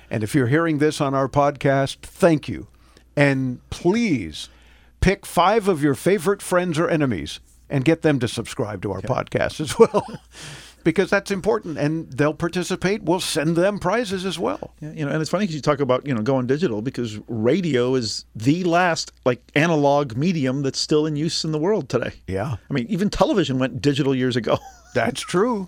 And 0.10 0.24
if 0.24 0.34
you're 0.36 0.48
hearing 0.48 0.78
this 0.78 1.02
on 1.02 1.14
our 1.14 1.28
podcast, 1.28 1.98
thank 2.02 2.48
you. 2.48 2.68
And 3.16 3.68
please 3.70 4.50
pick 5.00 5.26
five 5.26 5.68
of 5.68 5.82
your 5.84 5.96
favorite 5.96 6.42
friends 6.42 6.80
or 6.80 6.90
enemies 6.90 7.40
and 7.70 7.86
get 7.86 8.02
them 8.02 8.20
to 8.20 8.28
subscribe 8.28 8.82
to 8.84 8.92
our 8.92 9.02
podcast 9.02 9.60
as 9.60 9.78
well. 9.80 10.06
because 10.86 11.10
that's 11.10 11.32
important 11.32 11.78
and 11.78 12.10
they'll 12.14 12.34
participate. 12.34 13.04
We'll 13.04 13.20
send 13.20 13.58
them 13.58 13.80
prizes 13.80 14.24
as 14.26 14.40
well. 14.40 14.74
Yeah, 14.80 14.92
you 14.92 15.06
know, 15.06 15.12
and 15.12 15.20
it's 15.20 15.30
funny 15.30 15.44
because 15.44 15.56
you 15.56 15.62
talk 15.62 15.82
about 15.82 16.08
you 16.08 16.14
know 16.14 16.22
going 16.22 16.48
digital 16.48 16.82
because 16.82 17.20
radio 17.28 17.96
is 17.96 18.24
the 18.36 18.64
last 18.64 19.12
like 19.26 19.42
analog 19.56 20.16
medium 20.16 20.62
that's 20.62 20.80
still 20.80 21.06
in 21.06 21.18
use 21.18 21.44
in 21.44 21.52
the 21.52 21.60
world 21.60 21.90
today. 21.90 22.14
Yeah. 22.28 22.56
I 22.70 22.74
mean, 22.74 22.86
even 22.88 23.10
television 23.10 23.60
went 23.60 23.82
digital 23.82 24.16
years 24.16 24.38
ago. 24.38 24.60
That's 24.94 25.20
true. 25.20 25.68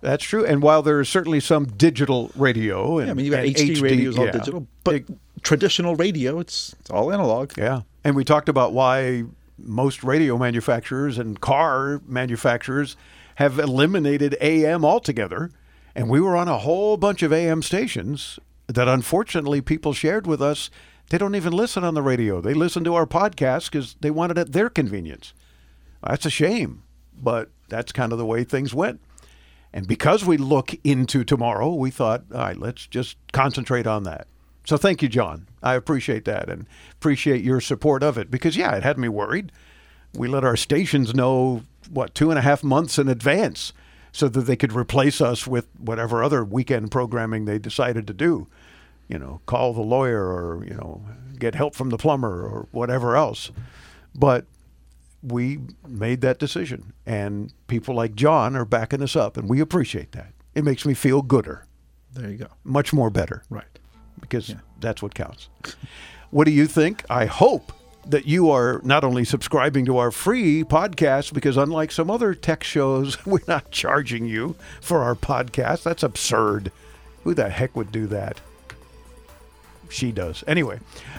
That's 0.00 0.24
true. 0.24 0.46
And 0.46 0.62
while 0.62 0.82
there 0.82 1.00
is 1.00 1.08
certainly 1.08 1.40
some 1.40 1.66
digital 1.66 2.30
radio, 2.36 2.98
and 2.98 3.08
Yeah, 3.08 3.10
I 3.10 3.14
mean, 3.14 3.26
you 3.26 3.32
got 3.32 3.44
and 3.44 3.54
HD, 3.54 3.82
radio 3.82 4.10
is 4.10 4.18
all 4.18 4.26
yeah. 4.26 4.30
digital, 4.30 4.66
but 4.84 5.02
traditional 5.42 5.96
radio, 5.96 6.38
it's 6.38 6.74
it's 6.80 6.90
all 6.90 7.12
analog. 7.12 7.52
Yeah. 7.56 7.82
And 8.04 8.16
we 8.16 8.24
talked 8.24 8.48
about 8.48 8.72
why 8.72 9.24
most 9.58 10.02
radio 10.02 10.38
manufacturers 10.38 11.18
and 11.18 11.40
car 11.40 12.00
manufacturers 12.06 12.96
have 13.36 13.58
eliminated 13.58 14.36
AM 14.40 14.84
altogether. 14.84 15.50
And 15.94 16.08
we 16.08 16.20
were 16.20 16.36
on 16.36 16.48
a 16.48 16.58
whole 16.58 16.96
bunch 16.96 17.22
of 17.22 17.32
AM 17.32 17.62
stations 17.62 18.38
that 18.66 18.88
unfortunately 18.88 19.60
people 19.60 19.92
shared 19.92 20.26
with 20.26 20.40
us. 20.40 20.70
They 21.10 21.18
don't 21.18 21.34
even 21.34 21.52
listen 21.52 21.82
on 21.82 21.94
the 21.94 22.02
radio. 22.02 22.40
They 22.40 22.54
listen 22.54 22.84
to 22.84 22.94
our 22.94 23.06
podcast 23.06 23.70
because 23.70 23.96
they 24.00 24.10
want 24.10 24.32
it 24.32 24.38
at 24.38 24.52
their 24.52 24.70
convenience. 24.70 25.34
That's 26.06 26.24
a 26.24 26.30
shame, 26.30 26.84
but 27.20 27.50
that's 27.68 27.92
kind 27.92 28.12
of 28.12 28.18
the 28.18 28.26
way 28.26 28.44
things 28.44 28.72
went. 28.72 29.00
And 29.72 29.86
because 29.86 30.24
we 30.24 30.36
look 30.36 30.74
into 30.84 31.24
tomorrow, 31.24 31.72
we 31.74 31.90
thought, 31.90 32.24
all 32.32 32.38
right, 32.38 32.56
let's 32.56 32.86
just 32.86 33.16
concentrate 33.32 33.86
on 33.86 34.04
that. 34.04 34.26
So 34.64 34.76
thank 34.76 35.02
you, 35.02 35.08
John. 35.08 35.46
I 35.62 35.74
appreciate 35.74 36.24
that 36.26 36.48
and 36.48 36.66
appreciate 36.92 37.42
your 37.42 37.60
support 37.60 38.02
of 38.02 38.16
it 38.18 38.30
because, 38.30 38.56
yeah, 38.56 38.74
it 38.76 38.82
had 38.82 38.98
me 38.98 39.08
worried. 39.08 39.52
We 40.14 40.28
let 40.28 40.44
our 40.44 40.56
stations 40.56 41.14
know, 41.14 41.62
what, 41.90 42.14
two 42.14 42.30
and 42.30 42.38
a 42.38 42.42
half 42.42 42.62
months 42.62 42.98
in 42.98 43.08
advance 43.08 43.72
so 44.12 44.28
that 44.28 44.42
they 44.42 44.56
could 44.56 44.72
replace 44.72 45.20
us 45.20 45.46
with 45.46 45.68
whatever 45.78 46.22
other 46.22 46.44
weekend 46.44 46.90
programming 46.90 47.44
they 47.44 47.58
decided 47.58 48.06
to 48.06 48.12
do. 48.14 48.46
You 49.08 49.18
know, 49.18 49.40
call 49.46 49.72
the 49.72 49.80
lawyer 49.82 50.22
or, 50.24 50.64
you 50.64 50.74
know, 50.74 51.02
get 51.38 51.54
help 51.54 51.74
from 51.74 51.90
the 51.90 51.98
plumber 51.98 52.46
or 52.46 52.68
whatever 52.70 53.16
else. 53.16 53.50
But 54.14 54.46
we 55.22 55.58
made 55.86 56.20
that 56.22 56.38
decision, 56.38 56.92
and 57.06 57.52
people 57.66 57.94
like 57.94 58.14
John 58.14 58.56
are 58.56 58.64
backing 58.64 59.02
us 59.02 59.14
up, 59.16 59.36
and 59.36 59.48
we 59.48 59.60
appreciate 59.60 60.12
that. 60.12 60.32
It 60.54 60.64
makes 60.64 60.86
me 60.86 60.94
feel 60.94 61.22
gooder, 61.22 61.66
There 62.12 62.30
you 62.30 62.38
go. 62.38 62.46
much 62.64 62.92
more 62.92 63.10
better, 63.10 63.42
Right. 63.50 63.78
Because 64.20 64.54
that's 64.80 65.02
what 65.02 65.14
counts. 65.14 65.48
what 66.30 66.44
do 66.44 66.50
you 66.50 66.66
think? 66.66 67.04
I 67.10 67.26
hope 67.26 67.72
that 68.06 68.26
you 68.26 68.50
are 68.50 68.80
not 68.82 69.04
only 69.04 69.24
subscribing 69.24 69.84
to 69.84 69.98
our 69.98 70.10
free 70.10 70.64
podcast, 70.64 71.32
because 71.32 71.56
unlike 71.56 71.92
some 71.92 72.10
other 72.10 72.34
tech 72.34 72.64
shows, 72.64 73.24
we're 73.26 73.40
not 73.46 73.70
charging 73.70 74.26
you 74.26 74.56
for 74.80 75.02
our 75.02 75.14
podcast. 75.14 75.82
That's 75.82 76.02
absurd. 76.02 76.72
Who 77.24 77.34
the 77.34 77.50
heck 77.50 77.76
would 77.76 77.92
do 77.92 78.06
that? 78.06 78.40
She 79.90 80.12
does. 80.12 80.44
Anyway, 80.46 80.78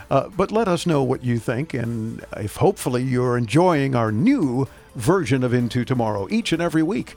uh, 0.09 0.29
but 0.29 0.51
let 0.51 0.67
us 0.67 0.85
know 0.85 1.03
what 1.03 1.23
you 1.23 1.39
think, 1.39 1.73
and 1.73 2.25
if 2.37 2.55
hopefully 2.55 3.03
you're 3.03 3.37
enjoying 3.37 3.95
our 3.95 4.11
new 4.11 4.67
version 4.95 5.43
of 5.43 5.53
Into 5.53 5.83
Tomorrow 5.83 6.27
each 6.29 6.53
and 6.53 6.61
every 6.61 6.81
week 6.83 7.15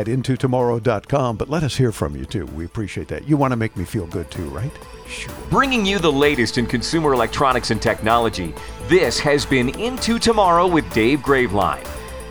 at 0.00 0.06
intotomorrow.com. 0.06 1.36
But 1.36 1.48
let 1.48 1.62
us 1.62 1.76
hear 1.76 1.92
from 1.92 2.16
you 2.16 2.24
too. 2.24 2.46
We 2.46 2.64
appreciate 2.64 3.08
that. 3.08 3.28
You 3.28 3.36
want 3.36 3.52
to 3.52 3.56
make 3.56 3.76
me 3.76 3.84
feel 3.84 4.06
good 4.06 4.30
too, 4.30 4.48
right? 4.48 4.72
Sure. 5.06 5.32
Bringing 5.50 5.84
you 5.84 5.98
the 5.98 6.10
latest 6.10 6.58
in 6.58 6.66
consumer 6.66 7.12
electronics 7.12 7.70
and 7.70 7.80
technology, 7.80 8.54
this 8.88 9.18
has 9.20 9.44
been 9.44 9.68
Into 9.80 10.18
Tomorrow 10.18 10.66
with 10.66 10.90
Dave 10.92 11.20
Graveline. 11.20 11.99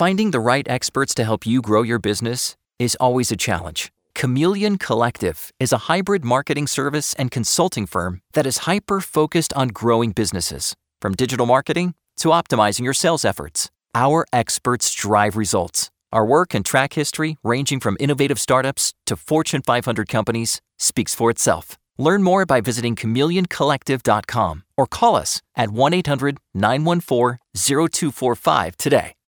Finding 0.00 0.30
the 0.30 0.40
right 0.40 0.66
experts 0.66 1.14
to 1.16 1.24
help 1.24 1.46
you 1.46 1.60
grow 1.60 1.82
your 1.82 1.98
business 1.98 2.56
is 2.78 2.96
always 3.00 3.30
a 3.30 3.36
challenge. 3.36 3.92
Chameleon 4.14 4.78
Collective 4.78 5.52
is 5.60 5.74
a 5.74 5.92
hybrid 5.92 6.24
marketing 6.24 6.66
service 6.68 7.14
and 7.18 7.30
consulting 7.30 7.84
firm 7.84 8.22
that 8.32 8.46
is 8.46 8.64
hyper 8.64 9.02
focused 9.02 9.52
on 9.52 9.68
growing 9.68 10.12
businesses, 10.12 10.74
from 11.02 11.14
digital 11.14 11.44
marketing 11.44 11.92
to 12.16 12.30
optimizing 12.30 12.82
your 12.82 12.94
sales 12.94 13.26
efforts. 13.26 13.70
Our 13.94 14.24
experts 14.32 14.90
drive 14.94 15.36
results. 15.36 15.90
Our 16.14 16.24
work 16.24 16.54
and 16.54 16.64
track 16.64 16.94
history, 16.94 17.36
ranging 17.42 17.78
from 17.78 17.98
innovative 18.00 18.38
startups 18.40 18.94
to 19.04 19.16
Fortune 19.16 19.60
500 19.60 20.08
companies, 20.08 20.62
speaks 20.78 21.14
for 21.14 21.28
itself. 21.28 21.76
Learn 21.98 22.22
more 22.22 22.46
by 22.46 22.62
visiting 22.62 22.96
chameleoncollective.com 22.96 24.62
or 24.78 24.86
call 24.86 25.16
us 25.16 25.42
at 25.56 25.68
1 25.68 25.92
800 25.92 26.38
914 26.54 27.36
0245 27.54 28.76
today. 28.78 29.12